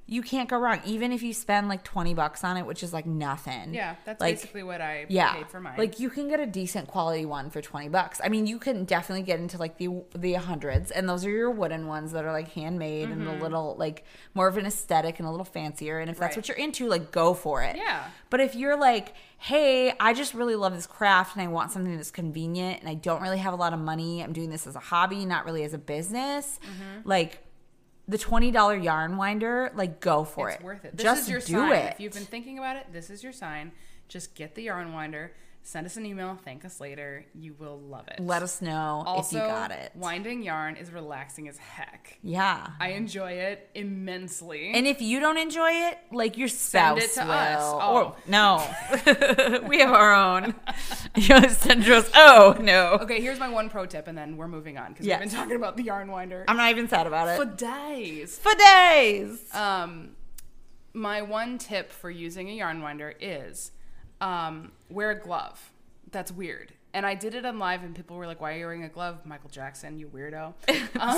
You 0.06 0.20
can't 0.20 0.48
go 0.48 0.58
wrong. 0.58 0.80
Even 0.84 1.12
if 1.12 1.22
you 1.22 1.32
spend 1.32 1.68
like 1.68 1.84
twenty 1.84 2.12
bucks 2.12 2.42
on 2.44 2.56
it, 2.56 2.66
which 2.66 2.82
is 2.82 2.92
like 2.92 3.06
nothing. 3.06 3.72
Yeah, 3.72 3.94
that's 4.04 4.20
like, 4.20 4.34
basically 4.34 4.62
what 4.64 4.80
I 4.80 5.06
yeah, 5.08 5.34
paid 5.34 5.48
for 5.48 5.60
mine. 5.60 5.74
like 5.78 6.00
you 6.00 6.10
can 6.10 6.28
get 6.28 6.40
a 6.40 6.46
decent 6.46 6.88
quality 6.88 7.24
one 7.24 7.50
for 7.50 7.62
twenty 7.62 7.88
bucks. 7.88 8.20
I 8.22 8.28
mean, 8.28 8.46
you 8.46 8.58
can 8.58 8.84
definitely 8.84 9.22
get 9.22 9.38
into 9.38 9.58
like 9.58 9.78
the 9.78 10.02
the 10.14 10.34
hundreds, 10.34 10.90
and 10.90 11.08
those 11.08 11.24
are 11.24 11.30
your 11.30 11.50
wooden 11.50 11.86
ones 11.86 12.12
that 12.12 12.24
are 12.24 12.32
like 12.32 12.50
handmade 12.52 13.08
and 13.10 13.26
a 13.28 13.34
little 13.34 13.76
like 13.78 14.04
more 14.34 14.48
of 14.48 14.56
an 14.58 14.66
aesthetic 14.66 15.18
and 15.18 15.26
a 15.28 15.30
little 15.30 15.44
fancier. 15.46 15.98
And 16.00 16.10
if 16.10 16.18
that's 16.18 16.32
Mm-hmm. 16.32 16.38
Right. 16.40 16.48
what 16.48 16.48
you're 16.58 16.66
into, 16.66 16.88
like 16.88 17.10
go 17.12 17.32
for 17.32 17.62
it. 17.62 17.76
Yeah. 17.76 18.04
But 18.28 18.40
if 18.40 18.54
you're 18.54 18.76
like, 18.78 19.14
hey, 19.38 19.92
I 20.00 20.14
just 20.14 20.34
really 20.34 20.56
love 20.56 20.74
this 20.74 20.86
craft 20.86 21.36
and 21.36 21.42
I 21.42 21.48
want 21.48 21.70
something 21.70 21.94
that's 21.96 22.10
convenient 22.10 22.80
and 22.80 22.88
I 22.88 22.94
don't 22.94 23.22
really 23.22 23.38
have 23.38 23.52
a 23.52 23.56
lot 23.56 23.72
of 23.72 23.78
money, 23.78 24.22
I'm 24.22 24.32
doing 24.32 24.50
this 24.50 24.66
as 24.66 24.74
a 24.76 24.80
hobby, 24.80 25.24
not 25.26 25.44
really 25.44 25.62
as 25.64 25.74
a 25.74 25.78
business, 25.78 26.58
Mm-hmm. 26.62 27.08
like 27.08 27.41
the 28.08 28.18
$20 28.18 28.82
yarn 28.82 29.16
winder, 29.16 29.70
like 29.74 30.00
go 30.00 30.24
for 30.24 30.48
it's 30.48 30.56
it. 30.56 30.58
It's 30.58 30.64
worth 30.64 30.84
it. 30.84 30.96
This 30.96 31.04
just 31.04 31.22
is 31.22 31.28
your 31.28 31.40
do 31.40 31.52
sign. 31.68 31.72
it. 31.72 31.92
If 31.94 32.00
you've 32.00 32.12
been 32.12 32.24
thinking 32.24 32.58
about 32.58 32.76
it, 32.76 32.86
this 32.92 33.10
is 33.10 33.22
your 33.22 33.32
sign. 33.32 33.72
Just 34.08 34.34
get 34.34 34.54
the 34.54 34.64
yarn 34.64 34.92
winder. 34.92 35.32
Send 35.64 35.86
us 35.86 35.96
an 35.96 36.04
email. 36.04 36.36
Thank 36.44 36.64
us 36.64 36.80
later. 36.80 37.24
You 37.34 37.54
will 37.56 37.78
love 37.78 38.08
it. 38.08 38.18
Let 38.18 38.42
us 38.42 38.60
know 38.60 39.04
also, 39.06 39.36
if 39.36 39.42
you 39.42 39.48
got 39.48 39.70
it. 39.70 39.92
Winding 39.94 40.42
yarn 40.42 40.74
is 40.74 40.90
relaxing 40.92 41.46
as 41.48 41.56
heck. 41.56 42.18
Yeah. 42.20 42.66
I 42.80 42.88
enjoy 42.90 43.32
it 43.32 43.70
immensely. 43.74 44.72
And 44.74 44.88
if 44.88 45.00
you 45.00 45.20
don't 45.20 45.38
enjoy 45.38 45.70
it, 45.70 45.98
like 46.10 46.36
your 46.36 46.48
spouse 46.48 46.98
Send 47.04 47.10
it 47.10 47.14
to 47.14 47.24
will. 47.24 47.30
us. 47.30 47.72
Or, 47.74 48.02
Oh. 48.02 48.16
no, 48.26 49.60
we 49.68 49.78
have 49.78 49.92
our 49.92 50.12
own. 50.12 50.54
you 51.14 51.48
send 51.50 51.88
us. 51.88 52.10
Oh 52.12 52.56
no, 52.60 52.94
okay, 53.02 53.20
here's 53.20 53.38
my 53.38 53.48
one 53.48 53.70
pro 53.70 53.86
tip, 53.86 54.08
and 54.08 54.18
then 54.18 54.36
we're 54.36 54.48
moving 54.48 54.76
on 54.78 54.92
because 54.92 55.06
Yes. 55.06 55.20
we've 55.20 55.30
been 55.30 55.38
talking 55.38 55.56
about 55.56 55.76
the 55.76 55.84
yarn 55.84 56.10
winder 56.10 56.44
I'm 56.48 56.56
not 56.56 56.70
even 56.70 56.88
sad 56.88 57.06
about 57.06 57.28
it. 57.28 57.36
for 57.36 57.44
days. 57.44 58.36
For 58.36 58.52
days. 58.54 59.54
Um, 59.54 60.16
my 60.92 61.22
one 61.22 61.58
tip 61.58 61.92
for 61.92 62.10
using 62.10 62.48
a 62.50 62.52
yarn 62.54 62.82
winder 62.82 63.14
is 63.20 63.70
um, 64.22 64.72
wear 64.88 65.10
a 65.10 65.20
glove. 65.20 65.72
That's 66.10 66.32
weird. 66.32 66.72
And 66.94 67.06
I 67.06 67.14
did 67.14 67.34
it 67.34 67.46
on 67.46 67.58
live, 67.58 67.82
and 67.84 67.94
people 67.94 68.16
were 68.16 68.26
like, 68.26 68.42
"Why 68.42 68.52
are 68.52 68.58
you 68.58 68.66
wearing 68.66 68.84
a 68.84 68.88
glove, 68.88 69.24
Michael 69.24 69.48
Jackson? 69.48 69.98
You 69.98 70.08
weirdo." 70.08 70.52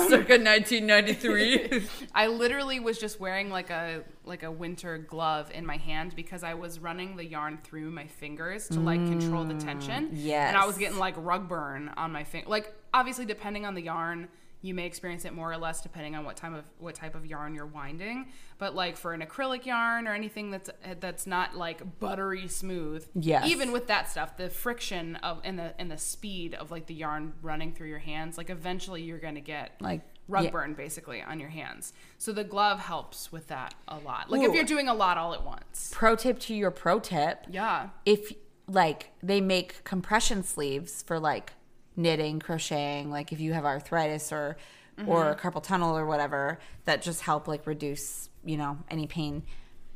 Circa 0.09 0.37
1993. 0.39 1.85
I 2.15 2.27
literally 2.27 2.79
was 2.79 2.97
just 2.97 3.19
wearing 3.19 3.49
like 3.49 3.69
a 3.69 4.03
like 4.23 4.43
a 4.43 4.51
winter 4.51 4.97
glove 4.97 5.51
in 5.53 5.65
my 5.65 5.75
hand 5.75 6.15
because 6.15 6.43
I 6.45 6.53
was 6.53 6.79
running 6.79 7.17
the 7.17 7.25
yarn 7.25 7.59
through 7.61 7.91
my 7.91 8.07
fingers 8.07 8.69
to 8.69 8.79
like 8.79 9.05
control 9.05 9.43
the 9.43 9.55
tension. 9.55 10.11
Yes, 10.13 10.47
And 10.47 10.57
I 10.57 10.65
was 10.65 10.77
getting 10.77 10.97
like 10.97 11.15
rug 11.17 11.49
burn 11.49 11.91
on 11.97 12.11
my 12.13 12.23
finger. 12.23 12.49
Like 12.49 12.73
obviously 12.93 13.25
depending 13.25 13.65
on 13.65 13.75
the 13.75 13.81
yarn, 13.81 14.29
you 14.65 14.73
may 14.73 14.85
experience 14.85 15.25
it 15.25 15.33
more 15.33 15.51
or 15.51 15.57
less 15.57 15.81
depending 15.81 16.15
on 16.15 16.25
what 16.25 16.35
time 16.35 16.53
of 16.55 16.65
what 16.79 16.95
type 16.95 17.13
of 17.13 17.25
yarn 17.25 17.53
you're 17.53 17.65
winding. 17.67 18.27
But 18.57 18.73
like 18.73 18.97
for 18.97 19.13
an 19.13 19.21
acrylic 19.21 19.65
yarn 19.65 20.07
or 20.07 20.13
anything 20.13 20.49
that's 20.49 20.69
that's 20.99 21.27
not 21.27 21.55
like 21.55 21.99
buttery 21.99 22.47
smooth. 22.47 23.07
Yes. 23.13 23.47
Even 23.47 23.71
with 23.71 23.87
that 23.87 24.09
stuff, 24.09 24.37
the 24.37 24.49
friction 24.49 25.17
of 25.17 25.39
and 25.43 25.59
the 25.59 25.79
and 25.79 25.91
the 25.91 25.97
speed 25.97 26.55
of 26.55 26.71
like 26.71 26.87
the 26.87 26.95
yarn 26.95 27.33
running 27.41 27.73
through 27.73 27.89
your 27.89 27.99
hands, 27.99 28.37
like 28.37 28.49
eventually 28.49 29.03
you're 29.03 29.19
gonna 29.19 29.39
get 29.41 29.73
Like, 29.79 30.01
rug 30.27 30.45
yeah. 30.45 30.49
burn 30.49 30.73
basically 30.73 31.21
on 31.21 31.39
your 31.39 31.49
hands. 31.49 31.93
So 32.17 32.31
the 32.31 32.43
glove 32.43 32.79
helps 32.79 33.31
with 33.31 33.47
that 33.47 33.75
a 33.87 33.99
lot. 33.99 34.31
Like 34.31 34.41
if 34.41 34.53
you're 34.55 34.63
doing 34.63 34.87
a 34.87 34.93
lot 34.95 35.17
all 35.17 35.33
at 35.35 35.43
once. 35.45 35.91
pro 35.93 36.15
tip 36.15 36.39
to 36.39 36.55
your 36.55 36.71
pro 36.71 36.99
tip 36.99 37.45
Yeah. 37.49 37.89
if 38.05 38.33
like 38.67 39.11
they 39.21 39.41
make 39.41 39.83
compression 39.83 40.41
sleeves 40.43 41.03
for 41.03 41.19
like 41.19 41.53
knitting 41.95 42.39
crocheting 42.39 43.09
like 43.09 43.31
if 43.31 43.39
you 43.39 43.53
have 43.53 43.65
arthritis 43.65 44.31
or 44.31 44.57
mm-hmm. 44.97 45.09
or 45.09 45.35
carpal 45.35 45.63
tunnel 45.63 45.97
or 45.97 46.05
whatever 46.05 46.59
that 46.85 47.01
just 47.01 47.21
help 47.21 47.47
like 47.47 47.65
reduce 47.65 48.29
you 48.43 48.57
know 48.57 48.77
any 48.89 49.07
pain 49.07 49.43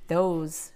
those 0.08 0.72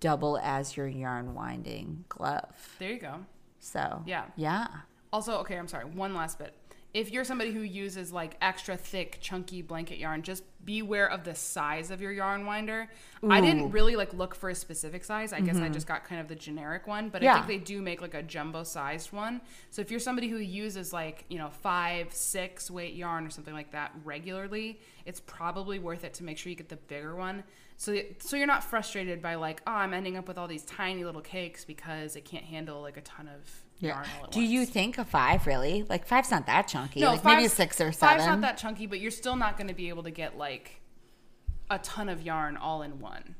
double 0.00 0.38
as 0.38 0.76
your 0.76 0.86
yarn 0.86 1.34
winding 1.34 2.04
glove 2.08 2.76
There 2.78 2.90
you 2.92 2.98
go. 3.00 3.24
so 3.58 4.02
Yeah. 4.06 4.24
yeah 4.36 4.66
Also, 5.12 5.38
okay, 5.38 5.56
I'm 5.56 5.68
sorry. 5.68 5.84
One 5.84 6.14
last 6.14 6.38
bit. 6.38 6.54
If 6.94 7.10
you're 7.10 7.24
somebody 7.24 7.50
who 7.50 7.60
uses 7.60 8.12
like 8.12 8.36
extra 8.40 8.76
thick, 8.76 9.18
chunky 9.20 9.62
blanket 9.62 9.98
yarn, 9.98 10.22
just 10.22 10.44
beware 10.64 11.10
of 11.10 11.24
the 11.24 11.34
size 11.34 11.90
of 11.90 12.00
your 12.00 12.12
yarn 12.12 12.46
winder. 12.46 12.88
I 13.28 13.40
didn't 13.40 13.70
really 13.70 13.96
like 13.96 14.12
look 14.12 14.34
for 14.34 14.50
a 14.50 14.54
specific 14.54 15.04
size. 15.04 15.32
I 15.32 15.40
guess 15.40 15.56
I 15.56 15.60
mm-hmm. 15.60 15.72
just 15.72 15.86
got 15.86 16.04
kind 16.04 16.20
of 16.20 16.28
the 16.28 16.34
generic 16.34 16.86
one, 16.86 17.08
but 17.08 17.24
I 17.24 17.34
think 17.34 17.46
they 17.46 17.58
do 17.58 17.82
make 17.82 18.00
like 18.00 18.14
a 18.14 18.22
jumbo 18.22 18.64
sized 18.64 19.12
one. 19.12 19.40
So 19.70 19.82
if 19.82 19.90
you're 19.90 20.00
somebody 20.00 20.28
who 20.28 20.38
uses 20.38 20.92
like, 20.92 21.24
you 21.28 21.38
know, 21.38 21.50
five, 21.50 22.12
six 22.12 22.70
weight 22.70 22.94
yarn 22.94 23.26
or 23.26 23.30
something 23.30 23.54
like 23.54 23.72
that 23.72 23.92
regularly, 24.04 24.80
it's 25.06 25.20
probably 25.20 25.78
worth 25.78 26.04
it 26.04 26.14
to 26.14 26.24
make 26.24 26.38
sure 26.38 26.50
you 26.50 26.56
get 26.56 26.68
the 26.68 26.76
bigger 26.76 27.16
one. 27.16 27.44
So, 27.76 27.98
so 28.20 28.36
you're 28.36 28.46
not 28.46 28.62
frustrated 28.62 29.20
by 29.20 29.34
like, 29.34 29.62
oh, 29.66 29.72
I'm 29.72 29.94
ending 29.94 30.16
up 30.16 30.28
with 30.28 30.38
all 30.38 30.46
these 30.46 30.64
tiny 30.64 31.04
little 31.04 31.20
cakes 31.20 31.64
because 31.64 32.14
it 32.14 32.24
can't 32.24 32.44
handle 32.44 32.80
like 32.80 32.96
a 32.96 33.02
ton 33.02 33.28
of 33.28 33.63
at 33.82 34.04
do 34.30 34.40
once. 34.40 34.50
you 34.50 34.64
think 34.66 34.98
a 34.98 35.04
five 35.04 35.46
really 35.46 35.84
like 35.88 36.06
five's 36.06 36.30
not 36.30 36.46
that 36.46 36.66
chunky 36.68 37.00
like 37.00 37.24
maybe 37.24 37.44
a 37.44 37.48
six 37.48 37.80
or 37.80 37.92
seven 37.92 38.16
Five's 38.18 38.26
not 38.26 38.40
that 38.42 38.56
chunky, 38.56 38.86
but 38.86 39.00
you're 39.00 39.10
still 39.10 39.36
not 39.36 39.56
going 39.56 39.68
to 39.68 39.74
be 39.74 39.88
able 39.88 40.02
to 40.04 40.10
get 40.10 40.36
like 40.38 40.80
a 41.70 41.78
ton 41.78 42.08
of 42.08 42.22
yarn 42.22 42.56
all 42.56 42.82
in 42.82 43.00
one. 43.00 43.34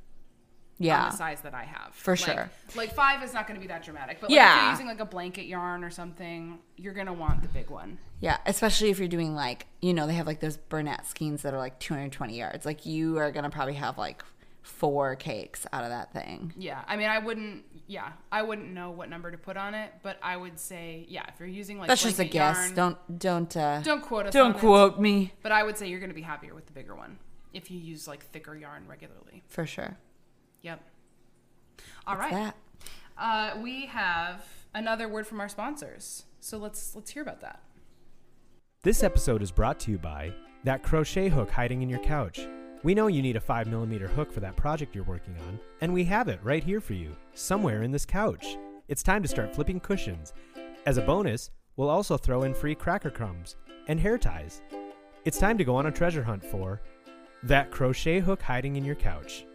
yeah 0.78 1.04
On 1.04 1.10
the 1.12 1.16
size 1.16 1.40
that 1.42 1.54
I 1.54 1.64
have, 1.64 1.94
For 1.94 2.12
Like- 2.12 2.18
sure. 2.20 2.50
Like 2.74 2.94
five 2.94 3.22
is 3.22 3.32
not 3.32 3.46
going 3.46 3.54
to 3.58 3.60
be 3.60 3.68
that 3.68 3.84
dramatic, 3.84 4.20
but 4.20 4.28
like 4.30 4.36
if 4.36 4.42
Yeah. 4.42 4.62
you're 4.62 4.70
using 4.72 4.86
like 4.86 4.98
a 5.00 5.04
blanket 5.04 5.44
yarn 5.46 5.84
or 5.84 5.90
something, 5.90 6.58
you're 6.76 6.94
going 6.94 7.06
to 7.06 7.12
want 7.12 7.42
the 7.42 7.48
big 7.48 7.70
one. 7.70 7.98
Yeah, 8.20 8.38
especially 8.46 8.90
if 8.90 8.98
you're 8.98 9.06
doing 9.08 9.34
like, 9.34 9.66
you 9.82 9.92
know, 9.94 10.06
they 10.06 10.14
have 10.14 10.26
like 10.26 10.40
those 10.40 10.56
Bernat 10.56 11.06
skeins 11.06 11.42
that 11.42 11.54
are 11.54 11.58
like 11.58 11.78
220 11.78 12.36
yards. 12.36 12.64
Like 12.66 12.86
you 12.86 13.18
are 13.18 13.30
going 13.30 13.44
to 13.44 13.50
probably 13.50 13.74
have 13.74 13.98
like 13.98 14.24
four 14.64 15.14
cakes 15.14 15.66
out 15.72 15.84
of 15.84 15.90
that 15.90 16.12
thing. 16.12 16.52
Yeah, 16.56 16.82
I 16.88 16.96
mean, 16.96 17.08
I 17.08 17.18
wouldn't. 17.18 17.64
Yeah, 17.86 18.12
I 18.32 18.40
wouldn't 18.42 18.72
know 18.72 18.90
what 18.90 19.10
number 19.10 19.30
to 19.30 19.36
put 19.36 19.56
on 19.58 19.74
it, 19.74 19.92
but 20.02 20.18
I 20.22 20.36
would 20.38 20.58
say, 20.58 21.04
yeah, 21.08 21.22
if 21.28 21.38
you're 21.38 21.46
using 21.48 21.78
like 21.78 21.86
That's 21.88 22.02
just 22.02 22.14
a 22.14 22.22
blanket 22.22 22.32
guess. 22.32 22.56
yarn- 22.56 22.74
Don't 22.74 23.18
don't 23.18 23.56
uh 23.56 23.80
don't 23.82 24.00
quote 24.02 24.26
us. 24.26 24.32
don't 24.32 24.52
on 24.52 24.56
it, 24.56 24.60
quote 24.60 24.98
me 24.98 25.32
but 25.42 25.52
I 25.52 25.62
would 25.62 25.76
say 25.76 25.88
you're 25.88 26.00
going 26.00 26.08
to 26.10 26.14
be 26.14 26.22
happier 26.22 26.54
with 26.54 26.64
the 26.66 26.72
bigger 26.72 26.96
one 26.96 27.18
if 27.52 27.70
you 27.70 27.78
use 27.78 28.08
like 28.08 28.24
thicker 28.24 28.56
yarn 28.56 28.84
regularly. 28.88 29.42
for 29.48 29.66
sure. 29.66 29.98
Yep. 30.62 30.80
All 32.06 32.16
right. 32.16 32.32
That. 32.32 32.56
Uh, 33.18 33.60
we 33.62 33.86
have 33.86 34.44
another 34.74 35.06
word 35.08 35.26
from 35.26 35.40
our 35.40 35.48
sponsors. 35.50 36.24
So 36.40 36.56
let's 36.56 36.94
let's 36.94 37.10
hear 37.10 37.22
about 37.22 37.42
that. 37.42 37.60
This 38.82 39.02
episode 39.02 39.42
is 39.42 39.50
brought 39.50 39.78
to 39.80 39.90
you 39.90 39.98
by 39.98 40.32
that 40.64 40.82
crochet 40.82 41.28
hook 41.28 41.50
hiding 41.50 41.82
in 41.82 41.88
your 41.90 42.00
couch. 42.00 42.46
We 42.84 42.94
know 42.94 43.06
you 43.06 43.22
need 43.22 43.36
a 43.36 43.40
5mm 43.40 44.10
hook 44.10 44.30
for 44.30 44.40
that 44.40 44.56
project 44.56 44.94
you're 44.94 45.04
working 45.04 45.34
on, 45.48 45.58
and 45.80 45.94
we 45.94 46.04
have 46.04 46.28
it 46.28 46.38
right 46.42 46.62
here 46.62 46.82
for 46.82 46.92
you, 46.92 47.16
somewhere 47.32 47.82
in 47.82 47.90
this 47.90 48.04
couch. 48.04 48.58
It's 48.88 49.02
time 49.02 49.22
to 49.22 49.28
start 49.28 49.54
flipping 49.54 49.80
cushions. 49.80 50.34
As 50.84 50.98
a 50.98 51.02
bonus, 51.02 51.50
we'll 51.76 51.88
also 51.88 52.18
throw 52.18 52.42
in 52.42 52.52
free 52.52 52.74
cracker 52.74 53.08
crumbs 53.08 53.56
and 53.88 53.98
hair 53.98 54.18
ties. 54.18 54.60
It's 55.24 55.38
time 55.38 55.56
to 55.56 55.64
go 55.64 55.74
on 55.76 55.86
a 55.86 55.90
treasure 55.90 56.22
hunt 56.22 56.44
for 56.44 56.82
that 57.42 57.70
crochet 57.70 58.20
hook 58.20 58.42
hiding 58.42 58.76
in 58.76 58.84
your 58.84 58.96
couch. 58.96 59.46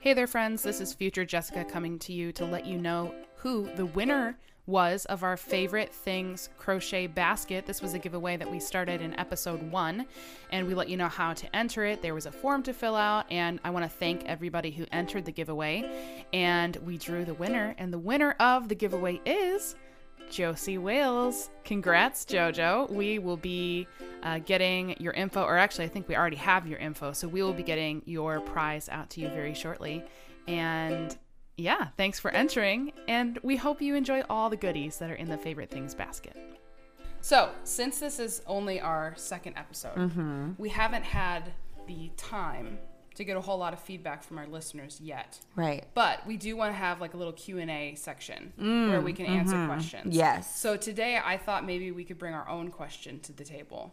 Hey 0.00 0.12
there, 0.12 0.26
friends. 0.26 0.62
This 0.62 0.82
is 0.82 0.92
future 0.92 1.24
Jessica 1.24 1.64
coming 1.64 1.98
to 2.00 2.12
you 2.12 2.32
to 2.32 2.44
let 2.44 2.66
you 2.66 2.76
know 2.76 3.14
who 3.36 3.66
the 3.76 3.86
winner 3.86 4.36
was 4.66 5.04
of 5.06 5.22
our 5.22 5.36
favorite 5.36 5.92
things 5.92 6.48
crochet 6.56 7.06
basket. 7.06 7.66
This 7.66 7.82
was 7.82 7.94
a 7.94 7.98
giveaway 7.98 8.36
that 8.36 8.50
we 8.50 8.60
started 8.60 9.00
in 9.00 9.18
episode 9.18 9.62
one, 9.70 10.06
and 10.50 10.66
we 10.66 10.74
let 10.74 10.88
you 10.88 10.96
know 10.96 11.08
how 11.08 11.32
to 11.34 11.56
enter 11.56 11.84
it. 11.84 12.00
There 12.00 12.14
was 12.14 12.26
a 12.26 12.32
form 12.32 12.62
to 12.64 12.72
fill 12.72 12.94
out, 12.94 13.26
and 13.30 13.58
I 13.64 13.70
want 13.70 13.84
to 13.84 13.88
thank 13.88 14.24
everybody 14.24 14.70
who 14.70 14.86
entered 14.92 15.24
the 15.24 15.32
giveaway. 15.32 16.24
And 16.32 16.76
we 16.76 16.96
drew 16.96 17.24
the 17.24 17.34
winner, 17.34 17.74
and 17.78 17.92
the 17.92 17.98
winner 17.98 18.36
of 18.38 18.68
the 18.68 18.74
giveaway 18.74 19.20
is. 19.24 19.74
Josie 20.30 20.78
Wales. 20.78 21.50
Congrats, 21.62 22.24
JoJo. 22.24 22.90
We 22.90 23.18
will 23.18 23.36
be 23.36 23.86
uh, 24.22 24.38
getting 24.38 24.96
your 24.98 25.12
info, 25.12 25.42
or 25.42 25.58
actually, 25.58 25.84
I 25.84 25.88
think 25.88 26.08
we 26.08 26.16
already 26.16 26.36
have 26.36 26.66
your 26.66 26.78
info. 26.78 27.12
So 27.12 27.28
we 27.28 27.42
will 27.42 27.52
be 27.52 27.62
getting 27.62 28.00
your 28.06 28.40
prize 28.40 28.88
out 28.88 29.10
to 29.10 29.20
you 29.20 29.28
very 29.28 29.52
shortly. 29.52 30.02
And 30.48 31.18
yeah, 31.62 31.88
thanks 31.96 32.18
for 32.18 32.30
entering, 32.32 32.92
and 33.06 33.38
we 33.42 33.56
hope 33.56 33.80
you 33.80 33.94
enjoy 33.94 34.22
all 34.28 34.50
the 34.50 34.56
goodies 34.56 34.98
that 34.98 35.10
are 35.10 35.14
in 35.14 35.28
the 35.28 35.38
favorite 35.38 35.70
things 35.70 35.94
basket. 35.94 36.36
So, 37.20 37.50
since 37.62 38.00
this 38.00 38.18
is 38.18 38.42
only 38.48 38.80
our 38.80 39.14
second 39.16 39.56
episode, 39.56 39.94
mm-hmm. 39.94 40.50
we 40.58 40.68
haven't 40.68 41.04
had 41.04 41.52
the 41.86 42.10
time 42.16 42.78
to 43.14 43.24
get 43.24 43.36
a 43.36 43.40
whole 43.40 43.58
lot 43.58 43.72
of 43.72 43.78
feedback 43.78 44.24
from 44.24 44.38
our 44.38 44.46
listeners 44.46 44.98
yet. 45.00 45.38
Right. 45.54 45.84
But 45.94 46.26
we 46.26 46.36
do 46.36 46.56
want 46.56 46.72
to 46.72 46.76
have 46.76 47.00
like 47.00 47.14
a 47.14 47.16
little 47.16 47.32
Q 47.32 47.58
and 47.58 47.70
A 47.70 47.94
section 47.94 48.52
where 48.56 49.00
we 49.00 49.12
mm, 49.12 49.16
can 49.16 49.26
answer 49.26 49.54
mm-hmm. 49.54 49.66
questions. 49.66 50.16
Yes. 50.16 50.58
So 50.58 50.76
today 50.76 51.20
I 51.22 51.36
thought 51.36 51.64
maybe 51.64 51.92
we 51.92 52.04
could 52.04 52.18
bring 52.18 52.34
our 52.34 52.48
own 52.48 52.70
question 52.70 53.20
to 53.20 53.32
the 53.32 53.44
table. 53.44 53.92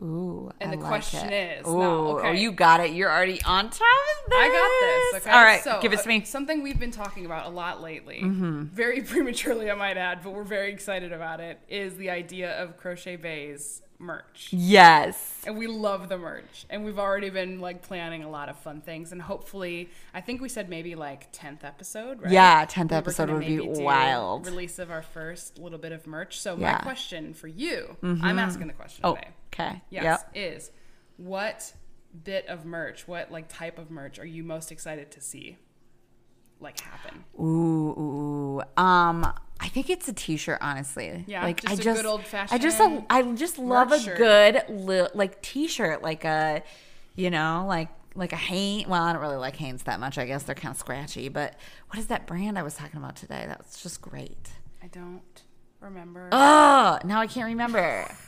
Ooh. 0.00 0.50
And 0.60 0.70
I 0.70 0.76
the 0.76 0.80
like 0.80 0.88
question 0.88 1.28
it. 1.32 1.60
is- 1.60 1.66
Ooh, 1.66 1.78
no, 1.78 2.06
oh, 2.08 2.18
okay. 2.18 2.40
you 2.40 2.52
got 2.52 2.80
it. 2.80 2.92
You're 2.92 3.10
already 3.10 3.42
on 3.42 3.64
top 3.68 3.80
of 3.80 4.30
this. 4.30 4.38
I 4.38 4.48
got 4.48 5.12
this. 5.16 5.26
Okay. 5.26 5.36
All 5.36 5.44
right. 5.44 5.62
So, 5.62 5.80
give 5.82 5.92
it 5.92 5.98
to 6.00 6.04
uh, 6.04 6.08
me. 6.08 6.16
Mm-hmm. 6.18 6.24
something 6.26 6.62
we've 6.62 6.78
been 6.78 6.92
talking 6.92 7.26
about 7.26 7.46
a 7.46 7.50
lot 7.50 7.82
lately, 7.82 8.20
very 8.24 9.02
prematurely, 9.02 9.70
I 9.70 9.74
might 9.74 9.96
add, 9.96 10.20
but 10.22 10.32
we're 10.32 10.44
very 10.44 10.72
excited 10.72 11.12
about 11.12 11.40
it. 11.40 11.58
Is 11.68 11.96
the 11.96 12.10
idea 12.10 12.62
of 12.62 12.76
Crochet 12.76 13.16
Bay's 13.16 13.82
merch, 14.00 14.48
Yes. 14.52 15.42
and 15.46 15.56
we 15.58 15.66
love 15.66 16.08
the 16.08 16.16
merch, 16.18 16.66
and 16.70 16.84
we've 16.84 16.98
already 16.98 17.30
been 17.30 17.60
like 17.60 17.82
planning 17.82 18.22
a 18.22 18.30
lot 18.30 18.48
of 18.48 18.56
fun 18.58 18.80
things, 18.80 19.10
and 19.12 19.20
hopefully, 19.20 19.90
I 20.14 20.20
think 20.20 20.40
we 20.40 20.48
said 20.48 20.68
maybe 20.68 20.94
like 20.94 21.28
tenth 21.32 21.64
episode, 21.64 22.22
right? 22.22 22.30
Yeah, 22.32 22.64
10th 22.66 22.90
We 22.90 22.96
episode 22.96 23.30
would 23.30 23.46
be 23.46 23.60
wild. 23.60 24.46
Release 24.46 24.78
of 24.78 24.90
our 24.90 25.02
first 25.02 25.58
little 25.58 25.78
bit 25.78 25.92
of 25.92 26.06
merch. 26.06 26.40
So 26.40 26.56
Yeah. 26.56 26.72
my 26.74 26.78
question 26.78 27.34
for 27.34 27.48
you, 27.48 27.96
I'm 28.02 28.38
asking 28.38 28.68
the 28.68 28.72
question 28.72 29.00
Oh, 29.04 29.14
today. 29.16 29.28
okay. 29.52 29.82
Yes, 29.90 30.04
Yep. 30.04 30.30
is 30.34 30.70
what 31.16 31.72
bit 32.24 32.46
of 32.46 32.64
merch, 32.64 33.06
what 33.08 33.30
like 33.32 33.46
type 33.48 33.78
of 33.78 33.90
merch 33.90 34.18
are 34.18 34.24
you 34.26 34.42
most 34.44 34.70
excited 34.72 35.10
to 35.12 35.20
see 35.20 35.58
like 36.60 36.80
happen? 36.80 37.24
Ooh, 37.38 37.44
ooh, 37.44 38.60
ooh. 38.78 38.82
Um, 38.82 39.32
I 39.60 39.68
think 39.68 39.90
it's 39.90 40.08
a 40.08 40.12
t-shirt, 40.12 40.58
honestly. 40.60 41.24
Yeah, 41.26 41.42
like 41.42 41.60
just 41.62 41.70
I 41.70 41.74
a 41.74 41.82
just, 41.82 41.96
good 42.02 42.06
I 42.06 42.10
old-fashioned 42.10 42.62
just, 42.62 42.80
I 42.80 43.22
just 43.34 43.58
love 43.58 43.92
a 43.92 43.98
shirt. 43.98 44.16
good 44.16 44.62
li- 44.68 45.08
like 45.14 45.42
t-shirt, 45.42 46.02
like 46.02 46.24
a, 46.24 46.62
you 47.16 47.30
know, 47.30 47.64
like 47.68 47.88
like 48.14 48.32
a 48.32 48.36
Hanes. 48.36 48.86
Well, 48.88 49.02
I 49.02 49.12
don't 49.12 49.20
really 49.22 49.36
like 49.36 49.56
Hanes 49.56 49.82
that 49.84 50.00
much. 50.00 50.16
I 50.18 50.26
guess 50.26 50.44
they're 50.44 50.54
kind 50.54 50.72
of 50.72 50.78
scratchy. 50.78 51.28
But 51.28 51.54
what 51.88 51.98
is 51.98 52.06
that 52.06 52.26
brand 52.26 52.58
I 52.58 52.62
was 52.62 52.74
talking 52.74 52.98
about 52.98 53.16
today? 53.16 53.44
That 53.46 53.58
was 53.58 53.82
just 53.82 54.00
great. 54.00 54.50
I 54.82 54.86
don't 54.86 55.42
remember. 55.80 56.28
Oh, 56.32 56.98
now 57.04 57.20
I 57.20 57.26
can't 57.26 57.46
remember. 57.46 58.08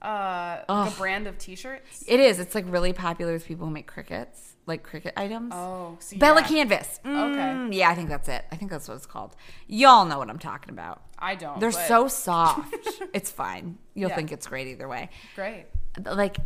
Uh, 0.00 0.64
like 0.68 0.92
a 0.92 0.96
brand 0.96 1.28
of 1.28 1.38
T-shirts. 1.38 2.02
It 2.08 2.18
is. 2.18 2.40
It's 2.40 2.56
like 2.56 2.64
really 2.66 2.92
popular 2.92 3.32
with 3.34 3.46
people 3.46 3.66
who 3.68 3.72
make 3.72 3.86
Cricuts, 3.86 4.51
like 4.66 4.86
Cricut 4.88 5.12
items. 5.16 5.52
Oh, 5.54 5.96
see, 6.00 6.16
Bella 6.18 6.40
yeah. 6.42 6.46
Canvas. 6.48 7.00
Okay. 7.04 7.10
Mm, 7.12 7.74
Yeah, 7.74 7.90
I 7.90 7.94
think 7.94 8.08
that's 8.08 8.28
it. 8.28 8.44
I 8.52 8.56
think 8.56 8.70
that's 8.70 8.86
what 8.88 8.94
it's 8.96 9.06
called. 9.06 9.34
Y'all 9.66 10.04
know 10.04 10.18
what 10.18 10.30
I'm 10.30 10.38
talking 10.38 10.70
about. 10.72 11.02
I 11.18 11.34
don't. 11.34 11.58
They're 11.60 11.70
but 11.72 11.88
so 11.88 12.08
soft. 12.26 12.74
it's 13.14 13.30
fine. 13.30 13.78
You'll 13.94 14.10
Yeah. 14.10 14.16
think 14.16 14.32
it's 14.32 14.46
great 14.46 14.68
either 14.68 14.86
way. 14.88 15.10
great. 15.34 15.66
Like 16.04 16.36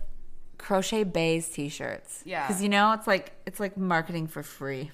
crochet 0.59 1.05
bays 1.05 1.49
t-shirts. 1.49 2.23
Yeah. 2.25 2.47
Because 2.47 2.63
you 2.63 2.69
know 2.69 2.93
it's 2.93 3.07
like 3.07 3.33
it's 3.47 3.61
like 3.61 3.77
marketing 3.77 4.27
for 4.27 4.43
free. 4.43 4.91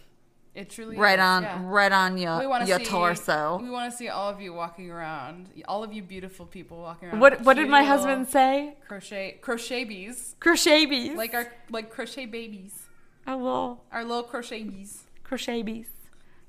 It 0.54 0.68
truly 0.68 0.98
Right 0.98 1.18
is, 1.18 1.22
on 1.24 1.42
yeah. 1.44 1.60
right 1.64 1.92
on 1.92 2.18
your 2.18 2.42
your 2.66 2.78
see 2.78 2.84
torso. 2.84 3.58
We 3.62 3.70
want 3.70 3.90
to 3.90 3.96
see 3.96 4.08
all 4.10 4.28
of 4.28 4.38
you 4.40 4.52
walking 4.52 4.90
around, 4.90 5.48
all 5.66 5.82
of 5.82 5.94
you 5.94 6.02
beautiful 6.02 6.44
people 6.44 6.78
walking 6.82 7.08
around. 7.08 7.20
What 7.20 7.40
what 7.42 7.54
did 7.54 7.68
my 7.70 7.84
husband 7.84 8.28
say? 8.28 8.74
Crochet 8.86 9.38
crochet 9.40 9.84
bees, 9.84 10.36
Crochet 10.40 10.84
bees. 10.84 11.16
like 11.16 11.32
our 11.32 11.50
like 11.70 11.88
crochet 11.90 12.26
babies, 12.26 12.74
a 13.26 13.36
little 13.36 13.84
our 13.92 14.04
little 14.04 14.22
crochet 14.24 14.62
bees. 14.64 15.04
crochet 15.24 15.62
bees. 15.62 15.86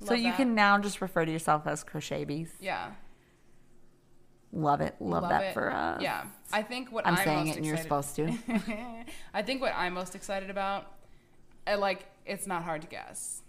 so 0.04 0.14
you 0.14 0.24
that. 0.24 0.36
can 0.36 0.54
now 0.54 0.78
just 0.78 1.00
refer 1.00 1.24
to 1.24 1.32
yourself 1.32 1.66
as 1.66 1.84
crochet 1.84 2.24
bees. 2.24 2.52
Yeah, 2.60 2.92
Love 4.54 4.80
it. 4.80 4.94
Love, 5.00 5.22
love 5.22 5.30
that 5.30 5.44
it. 5.46 5.54
for 5.54 5.72
us. 5.72 6.00
Yeah, 6.00 6.26
I 6.52 6.62
think 6.62 6.92
what 6.92 7.06
I'm 7.06 7.16
I'm, 7.16 7.24
saying 7.24 7.46
most 7.46 7.50
it 7.50 7.56
and 7.58 7.66
you're 7.66 7.76
supposed 7.76 8.14
to. 8.16 8.32
I 9.34 9.42
think 9.42 9.60
what 9.60 9.74
I'm 9.74 9.94
most 9.94 10.14
excited 10.14 10.48
about, 10.48 10.92
and 11.66 11.80
like 11.80 12.06
it's 12.24 12.46
not 12.46 12.62
hard 12.62 12.82
to 12.82 12.88
guess, 12.88 13.42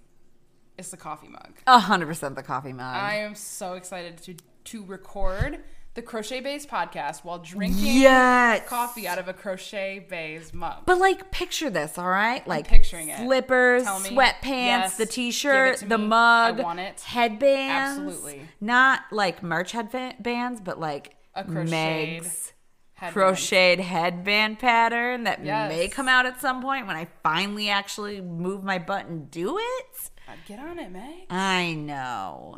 it's 0.80 0.90
the 0.90 0.98
coffee 0.98 1.28
mug. 1.28 1.54
A 1.68 1.78
hundred 1.78 2.08
percent 2.08 2.36
the 2.36 2.42
coffee 2.44 2.74
mug. 2.74 2.96
I 2.96 3.18
am 3.18 3.36
so 3.36 3.74
excited 3.74 4.18
to 4.24 4.36
to 4.66 4.84
record 4.84 5.60
the 5.96 6.02
Crochet 6.02 6.42
Bays 6.42 6.66
podcast 6.66 7.24
while 7.24 7.40
drinking 7.40 8.02
yes. 8.02 8.68
coffee 8.68 9.08
out 9.08 9.18
of 9.18 9.28
a 9.30 9.34
Crochet 9.34 10.06
Bays 10.10 10.54
mug. 10.54 10.84
But 10.86 10.98
like 11.00 11.32
picture 11.32 11.70
this, 11.70 11.98
all 11.98 12.10
right? 12.10 12.46
Like 12.48 12.68
picturing 12.68 13.10
it. 13.10 13.18
slippers, 13.20 13.86
sweatpants, 13.86 14.42
Yes. 14.44 14.98
the 14.98 15.06
t-shirt, 15.06 15.78
the 15.88 15.98
me. 15.98 16.08
mug, 16.08 16.60
I 16.60 16.64
want 16.64 16.80
it. 16.80 17.00
headbands. 17.02 18.00
Absolutely. 18.00 18.42
Not 18.60 19.02
like 19.12 19.42
merch 19.42 19.72
headbands, 19.72 20.60
but 20.62 20.80
like 20.80 21.16
A 21.34 21.44
crocheted 21.46 21.72
Meg's 21.72 22.54
Headband. 22.96 23.14
crocheted 23.14 23.80
headband 23.86 24.60
pattern 24.60 25.24
that 25.24 25.46
Yes. 25.46 25.70
may 25.70 25.88
come 25.88 26.10
out 26.10 26.26
at 26.26 26.42
some 26.42 26.62
point 26.62 26.88
when 26.88 26.98
I 26.98 27.08
finally 27.24 27.70
actually 27.70 28.20
move 28.20 28.64
my 28.66 28.80
butt 28.80 29.06
and 29.06 29.32
do 29.32 29.58
it. 29.58 30.10
Uh, 30.28 30.32
Get 30.48 30.60
on 30.60 30.78
it, 30.80 30.92
May. 30.92 31.26
I 31.30 31.74
know. 31.74 32.58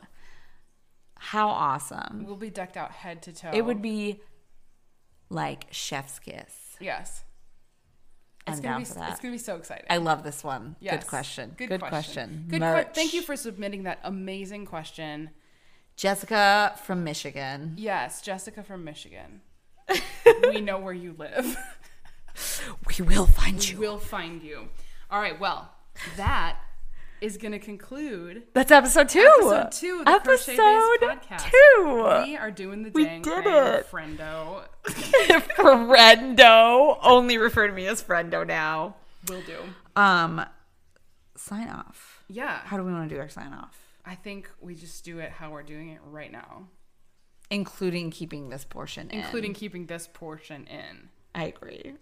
How 1.28 1.50
awesome. 1.50 2.24
We'll 2.26 2.38
be 2.38 2.50
decked 2.50 2.78
out 2.78 2.90
head 2.92 3.22
to 3.24 3.34
toe. 3.34 3.52
It 3.54 3.66
would 3.66 3.82
be 3.82 4.22
like 5.30 5.66
chef's 5.72 6.20
kiss. 6.20 6.78
Yes. 6.80 7.26
I'm 8.46 8.54
It's 8.54 8.62
gonna 8.62 8.76
down 8.76 8.82
be 8.82 8.86
for 8.86 8.94
that. 8.94 9.12
it's 9.12 9.20
gonna 9.20 9.34
be 9.34 9.38
so 9.38 9.58
exciting. 9.58 9.88
I 9.90 9.98
love 9.98 10.24
this 10.24 10.42
one. 10.42 10.78
Yes. 10.80 11.02
Good 11.04 11.08
question. 11.10 11.54
Good, 11.58 11.82
question. 11.82 12.46
Good. 12.48 12.62
Que- 12.62 12.66
Merch. 12.66 12.88
thank 12.96 13.14
you 13.14 13.22
for 13.22 13.36
submitting 13.36 13.84
that 13.84 14.00
amazing 14.06 14.66
question. 14.68 15.32
Jessica 15.98 16.80
from 16.86 17.04
Michigan. 17.04 17.74
Yes, 17.76 18.22
Jessica 18.22 18.64
from 18.64 18.86
Michigan. 18.86 19.42
we 20.50 20.62
know 20.62 20.80
where 20.80 20.94
you 20.94 21.14
live. 21.18 21.58
We 22.88 23.04
will 23.04 23.26
find 23.26 23.60
we 23.60 23.66
you. 23.66 23.80
We 23.80 23.86
will 23.86 23.98
find 24.00 24.42
you. 24.42 24.70
All 25.12 25.20
right. 25.20 25.38
Well, 25.38 25.74
that 26.16 26.58
is 27.22 27.38
going 27.38 27.52
to 27.52 27.60
conclude 27.60 28.44
That's 28.54 28.72
episode 28.72 29.10
two. 29.10 29.20
episode 29.22 29.72
two 29.72 30.00
of 30.00 30.06
the 30.06 30.12
Episode 30.12 30.58
podcast. 31.02 31.52
two. 31.52 32.22
We 32.26 32.38
are 32.38 32.52
doing 32.52 32.84
the 32.84 32.92
We 32.92 33.06
did 33.06 33.24
thing, 33.24 33.34
it. 33.46 33.92
friendo. 33.92 34.64
Friendo. 35.58 36.98
Only 37.02 37.38
refer 37.38 37.68
to 37.68 37.74
me 37.74 37.88
as 37.88 38.02
Friendo 38.04 38.46
now. 38.46 38.96
Will 39.28 39.42
do. 39.42 39.58
Um, 39.96 40.46
sign 41.36 41.70
off. 41.70 42.24
Yeah. 42.28 42.60
How 42.66 42.78
do 42.78 42.84
we 42.84 42.92
want 42.92 43.10
to 43.10 43.16
do 43.16 43.22
our 43.22 43.30
sign 43.30 43.54
off? 43.54 43.78
I 44.06 44.16
think 44.16 44.50
we 44.62 44.76
just 44.76 45.04
do 45.04 45.20
it 45.20 45.32
how 45.32 45.52
we're 45.52 45.64
doing 45.64 45.90
it 45.90 46.00
right 46.06 46.32
now, 46.32 46.68
Including 47.50 48.10
keeping 48.12 48.50
this 48.50 48.64
portion 48.64 49.10
in. 49.10 49.20
including 49.20 49.54
keeping 49.54 49.86
this 49.88 50.08
portion 50.14 50.66
in. 50.68 51.10
I 51.36 51.46
agree. 51.46 51.94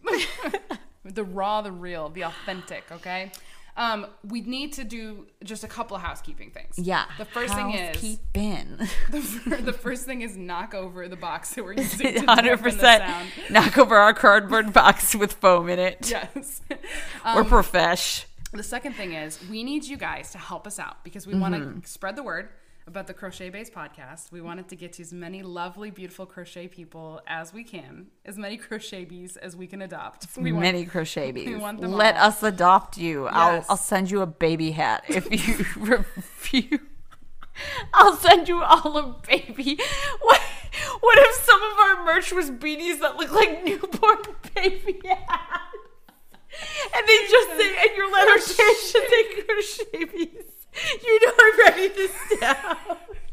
the 1.03 1.24
raw, 1.24 1.61
the 1.61 1.72
real, 1.72 2.09
the 2.09 2.24
authentic. 2.26 2.84
Okay. 2.91 3.32
Um, 3.78 4.07
we 4.23 4.39
need 4.41 4.71
to 4.73 4.84
do 4.86 5.28
just 5.43 5.63
a 5.65 5.67
couple 5.67 5.97
of 5.97 6.01
housekeeping 6.01 6.51
things. 6.51 6.80
Yeah. 6.80 7.05
The 7.17 7.26
first 7.26 7.53
thing 7.53 7.71
is 7.73 7.95
Housekeeping. 7.95 8.78
the, 9.11 9.21
fir- 9.21 9.61
the 9.61 9.73
first 9.73 10.05
thing 10.05 10.21
is 10.21 10.38
knock 10.38 10.73
over 10.73 11.09
the 11.09 11.17
box 11.17 11.53
that 11.55 11.63
we're 11.65 11.73
using 11.73 12.13
to 12.13 12.19
Hundred 12.26 12.55
dampen 12.61 12.78
the 12.78 12.80
sound. 12.82 13.30
percent. 13.32 13.51
Knock 13.51 13.78
over 13.78 13.97
our 13.97 14.13
cardboard 14.13 14.71
box 14.71 15.13
with 15.13 15.34
foam 15.34 15.67
in 15.69 15.80
it. 15.80 16.09
Yes. 16.09 16.61
We're 16.69 17.41
Um, 17.41 17.45
profesh. 17.47 18.26
the 18.53 18.63
second 18.63 18.93
thing 18.93 19.11
is 19.13 19.39
we 19.49 19.63
need 19.63 19.84
you 19.84 19.97
guys 19.97 20.32
to 20.32 20.38
help 20.38 20.65
us 20.67 20.80
out 20.80 21.03
because 21.03 21.28
we 21.28 21.36
want 21.36 21.53
Mm-hmm. 21.55 21.82
to 21.82 21.88
spread 21.88 22.15
the 22.15 22.23
word 22.23 22.49
about 22.88 23.07
the 23.07 23.13
Crochet 23.13 23.49
Base 23.49 23.69
podcast. 23.69 24.31
We 24.31 24.41
wanted 24.41 24.69
to 24.69 24.75
get 24.75 24.93
to 24.93 25.01
as 25.01 25.11
many 25.11 25.41
lovely, 25.41 25.89
beautiful 25.89 26.25
crochet 26.25 26.67
people 26.67 27.19
as 27.27 27.53
we 27.53 27.63
can, 27.63 28.07
as 28.25 28.38
many 28.38 28.57
crochet 28.65 29.05
bees 29.05 29.38
as 29.38 29.55
we 29.55 29.67
can 29.67 29.81
adopt. 29.81 30.27
We 30.38 30.51
want- 30.51 30.61
Many 30.63 30.86
crochet 30.86 31.31
bees. 31.33 31.57
want 31.59 31.81
them 31.81 31.91
Let 31.93 32.15
all. 32.15 32.27
us 32.27 32.43
adopt 32.43 32.97
you. 32.97 33.27
I'll 33.27 33.65
I'll 33.69 33.77
send 33.77 34.11
you 34.11 34.21
a 34.21 34.27
baby 34.27 34.71
hat 34.71 35.03
if 35.09 35.25
you 35.31 35.65
refuse. 35.77 36.79
I'll 37.93 38.17
send 38.17 38.47
you 38.49 38.61
all 38.61 38.97
a 38.97 39.15
baby. 39.27 39.79
What? 40.21 40.41
What 40.99 41.17
if 41.19 41.36
some 41.45 41.61
of 41.63 41.79
our 41.79 42.05
merch 42.05 42.33
was 42.33 42.51
beanies 42.51 42.99
that 42.99 43.15
look 43.15 43.31
like 43.31 43.63
newborn 43.63 44.17
baby 44.53 44.99
hats? 45.05 45.61
And 46.95 47.07
they 47.07 47.17
just 47.29 47.49
say, 47.57 47.75
and 47.81 47.97
your 47.97 48.11
letter 48.11 48.39
should 48.41 49.07
say 49.07 49.43
crochet 49.43 50.03
bees. 50.05 50.43
You 51.03 51.19
know 51.26 51.34
I'm 51.39 51.59
ready 51.59 51.89
to 51.89 52.09
stab. 52.36 52.78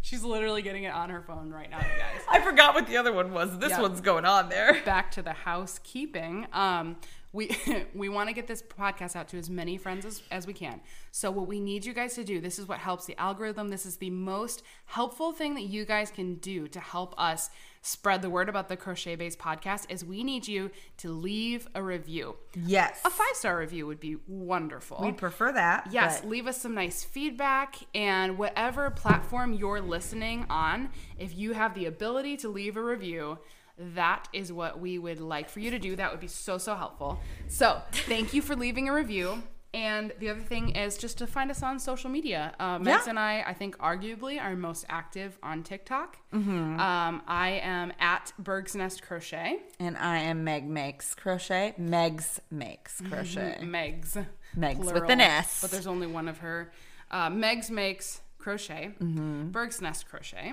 She's 0.00 0.22
literally 0.24 0.62
getting 0.62 0.84
it 0.84 0.92
on 0.92 1.10
her 1.10 1.22
phone 1.22 1.50
right 1.50 1.70
now, 1.70 1.78
you 1.78 1.84
guys. 1.98 2.20
I 2.28 2.40
forgot 2.40 2.74
what 2.74 2.86
the 2.86 2.96
other 2.96 3.12
one 3.12 3.32
was. 3.32 3.58
This 3.58 3.70
Yeah. 3.70 3.80
one's 3.82 4.00
going 4.00 4.24
on 4.24 4.48
there. 4.48 4.80
back 4.84 5.10
to 5.12 5.22
the 5.22 5.32
housekeeping. 5.32 6.46
Um, 6.52 6.96
we 7.32 7.56
we 7.94 8.08
want 8.08 8.28
to 8.28 8.34
get 8.34 8.46
this 8.46 8.62
podcast 8.62 9.16
out 9.16 9.28
to 9.28 9.38
as 9.38 9.48
many 9.48 9.76
friends 9.78 10.04
as, 10.04 10.22
as 10.30 10.46
we 10.46 10.52
can. 10.52 10.80
So 11.12 11.30
what 11.30 11.46
we 11.48 11.60
need 11.60 11.84
you 11.84 11.94
guys 11.94 12.14
to 12.16 12.24
do, 12.24 12.40
this 12.40 12.58
is 12.58 12.66
what 12.68 12.78
helps 12.78 13.06
the 13.06 13.18
algorithm. 13.18 13.68
This 13.68 13.86
is 13.86 13.96
the 13.96 14.10
most 14.10 14.62
helpful 14.86 15.32
thing 15.32 15.54
that 15.54 15.62
you 15.62 15.84
guys 15.84 16.10
can 16.10 16.34
do 16.36 16.68
to 16.68 16.80
help 16.80 17.14
us 17.18 17.48
spread 17.82 18.22
the 18.22 18.30
word 18.30 18.48
about 18.48 18.68
the 18.68 18.76
Crochet 18.76 19.16
Base 19.16 19.36
podcast 19.36 19.86
is 19.90 20.04
we 20.04 20.22
need 20.24 20.46
you 20.48 20.70
to 20.98 21.10
leave 21.10 21.68
a 21.74 21.82
review. 21.82 22.36
Yes. 22.54 23.00
A 23.04 23.10
five-star 23.10 23.58
review 23.58 23.86
would 23.86 24.00
be 24.00 24.16
wonderful. 24.26 24.98
We'd 25.02 25.16
prefer 25.16 25.52
that. 25.52 25.88
Yes, 25.90 26.20
but- 26.20 26.30
leave 26.30 26.46
us 26.46 26.60
some 26.60 26.74
nice 26.74 27.04
feedback 27.04 27.76
and 27.94 28.38
whatever 28.38 28.90
platform 28.90 29.52
you're 29.52 29.80
listening 29.80 30.46
on, 30.48 30.90
if 31.18 31.36
you 31.36 31.52
have 31.52 31.74
the 31.74 31.86
ability 31.86 32.36
to 32.38 32.48
leave 32.48 32.76
a 32.76 32.82
review, 32.82 33.38
that 33.76 34.28
is 34.32 34.52
what 34.52 34.78
we 34.78 34.98
would 34.98 35.20
like 35.20 35.48
for 35.48 35.58
you 35.60 35.70
to 35.70 35.78
do. 35.78 35.96
That 35.96 36.12
would 36.12 36.20
be 36.20 36.28
so, 36.28 36.58
so 36.58 36.76
helpful. 36.76 37.18
So, 37.48 37.82
thank 37.90 38.32
you 38.32 38.42
for 38.42 38.54
leaving 38.54 38.88
a 38.88 38.94
review. 38.94 39.42
And 39.74 40.12
the 40.18 40.28
other 40.28 40.40
thing 40.42 40.76
is 40.76 40.98
just 40.98 41.16
to 41.18 41.26
find 41.26 41.50
us 41.50 41.62
on 41.62 41.78
social 41.78 42.10
media. 42.10 42.52
Uh, 42.60 42.78
Megs 42.78 42.86
Yeah. 42.86 43.04
and 43.08 43.18
I, 43.18 43.42
I 43.46 43.54
think, 43.54 43.78
arguably 43.78 44.38
are 44.38 44.54
most 44.54 44.84
active 44.88 45.38
on 45.42 45.62
TikTok. 45.62 46.18
Mm-hmm. 46.32 46.78
Um, 46.78 47.22
I 47.26 47.60
am 47.62 47.92
at 47.98 48.32
Berg's 48.38 48.74
Nest 48.74 49.02
Crochet. 49.02 49.60
And 49.80 49.96
I 49.96 50.18
am 50.18 50.44
Meg 50.44 50.68
Makes 50.68 51.14
Crochet. 51.14 51.74
Megs 51.80 52.38
Makes 52.50 53.00
Crochet. 53.00 53.60
Megs. 53.62 54.26
Megs 54.56 54.78
with 54.78 54.88
plural, 54.90 55.10
an 55.10 55.20
S. 55.22 55.62
But 55.62 55.70
there's 55.70 55.86
only 55.86 56.06
one 56.06 56.28
of 56.28 56.38
her. 56.38 56.70
Uh, 57.10 57.30
Megs 57.30 57.70
makes 57.70 58.20
crochet. 58.38 58.90
Mm-hmm. 59.00 59.48
Berg's 59.50 59.80
Nest 59.80 60.06
crochet, 60.08 60.52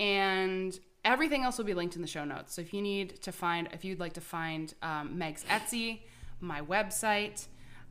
and 0.00 0.78
everything 1.04 1.44
else 1.44 1.58
will 1.58 1.64
be 1.64 1.74
linked 1.74 1.96
in 1.96 2.02
the 2.02 2.08
show 2.08 2.24
notes. 2.24 2.54
So 2.54 2.62
if 2.62 2.74
you 2.74 2.82
need 2.82 3.22
to 3.22 3.32
find, 3.32 3.68
if 3.72 3.84
you'd 3.84 4.00
like 4.00 4.14
to 4.14 4.20
find 4.20 4.74
um, 4.82 5.16
Meg's 5.18 5.44
Etsy, 5.44 6.00
my 6.40 6.60
website. 6.60 7.46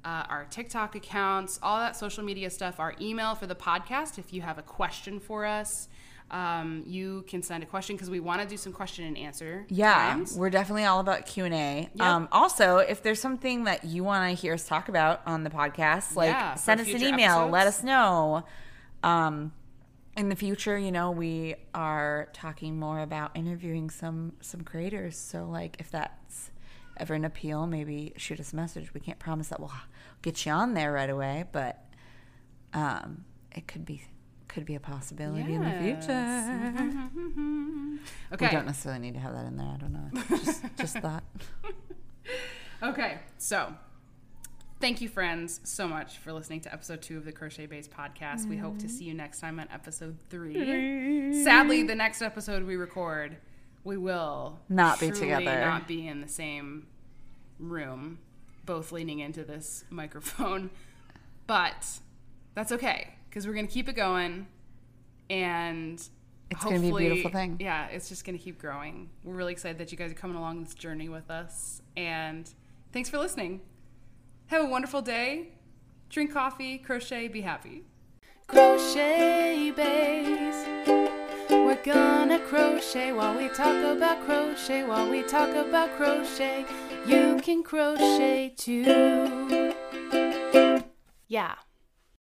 Uh, 0.06 0.26
our 0.30 0.46
TikTok 0.50 0.96
accounts, 0.96 1.60
all 1.64 1.80
that 1.80 1.96
social 1.96 2.24
media 2.24 2.50
stuff, 2.50 2.80
our 2.80 2.94
email 3.00 3.36
for 3.36 3.48
the 3.48 3.56
podcast. 3.56 4.20
If 4.20 4.34
you 4.34 4.42
have 4.42 4.58
a 4.58 4.62
question 4.62 5.20
for 5.20 5.46
us, 5.46 5.88
um, 6.30 6.84
you 6.88 7.24
can 7.28 7.44
send 7.44 7.64
a 7.64 7.66
question 7.66 7.96
because 7.96 8.10
we 8.10 8.20
want 8.20 8.42
to 8.42 8.48
do 8.48 8.58
some 8.58 8.74
question 8.74 9.06
and 9.06 9.18
answer. 9.18 9.66
Yeah, 9.70 9.94
times. 9.94 10.36
we're 10.36 10.50
definitely 10.50 10.86
all 10.86 11.00
about 11.00 11.26
Q 11.26 11.46
and 11.46 11.54
A. 11.54 11.90
Um, 12.00 12.28
also, 12.32 12.78
if 12.78 13.04
there's 13.04 13.22
something 13.22 13.66
that 13.66 13.86
you 13.86 14.04
want 14.04 14.36
to 14.36 14.42
hear 14.42 14.54
us 14.54 14.68
talk 14.68 14.90
about 14.90 15.22
on 15.26 15.44
the 15.44 15.50
podcast, 15.50 16.16
like 16.16 16.30
Yeah, 16.30 16.56
send 16.56 16.82
us 16.82 16.88
an 16.88 17.04
email. 17.04 17.48
Let 17.48 17.68
us 17.68 17.84
know. 17.84 18.46
Um, 19.04 19.54
in 20.16 20.30
the 20.30 20.36
future, 20.36 20.78
you 20.78 20.92
know, 20.92 21.12
we 21.12 21.56
are 21.74 22.30
talking 22.34 22.80
more 22.80 23.00
about 23.00 23.32
interviewing 23.36 23.90
some 23.90 24.34
some 24.42 24.62
creators. 24.62 25.18
So, 25.18 25.46
like, 25.46 25.78
if 25.80 25.92
that's 25.92 26.52
ever 26.98 27.14
an 27.14 27.26
appeal, 27.26 27.68
maybe 27.68 28.14
shoot 28.18 28.40
us 28.40 28.54
a 28.54 28.56
message. 28.56 28.94
We 28.94 29.00
can't 29.00 29.20
promise 29.20 29.50
that 29.50 29.60
we'll 29.60 29.74
get 30.24 30.44
you 30.46 30.52
on 30.52 30.74
there 30.74 30.92
right 30.92 31.10
away, 31.10 31.46
but 31.52 31.86
um, 32.74 33.24
it 33.52 33.68
could 33.68 33.86
be 33.86 34.02
could 34.48 34.66
be 34.66 34.76
a 34.76 34.80
possibility 34.80 35.54
in 35.54 35.64
the 35.64 35.72
future. 35.82 37.10
Okay. 38.34 38.48
We 38.48 38.52
don't 38.52 38.66
necessarily 38.66 39.00
need 39.00 39.14
to 39.14 39.20
have 39.20 39.34
that 39.34 39.46
in 39.46 39.56
there. 39.58 39.68
I 39.68 39.78
don't 39.78 39.94
know. 39.94 40.38
Just, 40.38 40.64
just 40.78 40.98
thought. 41.00 41.24
Okay, 42.82 43.20
so 43.38 43.74
thank 44.82 45.00
you, 45.00 45.08
friends, 45.08 45.62
so 45.64 45.88
much 45.88 46.18
for 46.18 46.34
listening 46.34 46.60
to 46.62 46.74
episode 46.74 47.02
two 47.02 47.18
of 47.18 47.24
the 47.26 47.32
Crochet 47.32 47.66
Base 47.68 47.88
podcast. 47.88 48.48
We 48.48 48.58
hope 48.58 48.80
to 48.80 48.90
see 48.90 49.06
you 49.06 49.14
next 49.14 49.40
time 49.40 49.60
on 49.60 49.68
episode 49.72 50.18
three. 50.30 51.44
Sadly, 51.44 51.84
the 51.84 51.96
next 51.96 52.22
episode 52.22 52.64
we 52.66 52.76
record, 52.76 53.38
we 53.84 53.96
will 53.98 54.60
Not 54.68 55.00
be 55.00 55.12
together. 55.12 55.62
not 55.62 55.88
be 55.88 56.06
in 56.08 56.20
the 56.22 56.28
same 56.28 56.88
room, 57.60 58.20
both 58.66 58.92
leaning 58.92 59.20
into 59.20 59.44
this 59.44 59.84
microphone. 59.90 60.70
But 61.48 62.00
that's 62.56 62.72
okay 62.72 63.16
because 63.30 63.46
we're 63.48 63.54
gonna 63.54 63.68
keep 63.68 63.90
it 63.90 63.94
going, 63.94 64.48
and 65.30 65.96
It's 66.50 66.64
gonna 66.64 66.80
be 66.80 66.88
a 66.88 66.90
hopefully- 66.90 67.04
beautiful 67.10 67.32
thing. 67.32 67.58
Yeah, 67.60 67.88
it's 67.88 68.10
just 68.10 68.26
gonna 68.26 68.38
keep 68.38 68.60
growing. 68.60 69.10
We're 69.24 69.34
really 69.36 69.54
excited 69.54 69.78
that 69.80 69.92
you 69.92 69.98
guys 69.98 70.12
are 70.12 70.16
coming 70.16 70.38
along 70.38 70.64
this 70.64 70.74
journey 70.74 71.10
with 71.10 71.30
us, 71.30 71.82
and 71.98 72.50
thanks 72.92 73.10
for 73.10 73.18
listening. 73.18 73.62
Have 74.48 74.62
a 74.64 74.68
wonderful 74.68 75.02
day. 75.02 75.50
Drink 76.10 76.32
coffee, 76.32 76.78
crochet, 76.78 77.28
be 77.28 77.42
happy. 77.42 77.84
Crochet 78.48 79.72
base. 79.72 80.68
We're 81.50 81.82
gonna 81.84 82.40
crochet 82.40 83.12
while 83.14 83.36
we 83.38 83.48
talk 83.50 83.84
about 83.98 84.24
crochet. 84.26 84.84
While 84.86 85.10
we 85.10 85.24
talk 85.24 85.50
about 85.56 85.90
crochet, 85.98 86.66
you 87.06 87.40
can 87.42 87.64
crochet 87.64 88.54
too. 88.56 89.74
Yeah. 91.28 91.56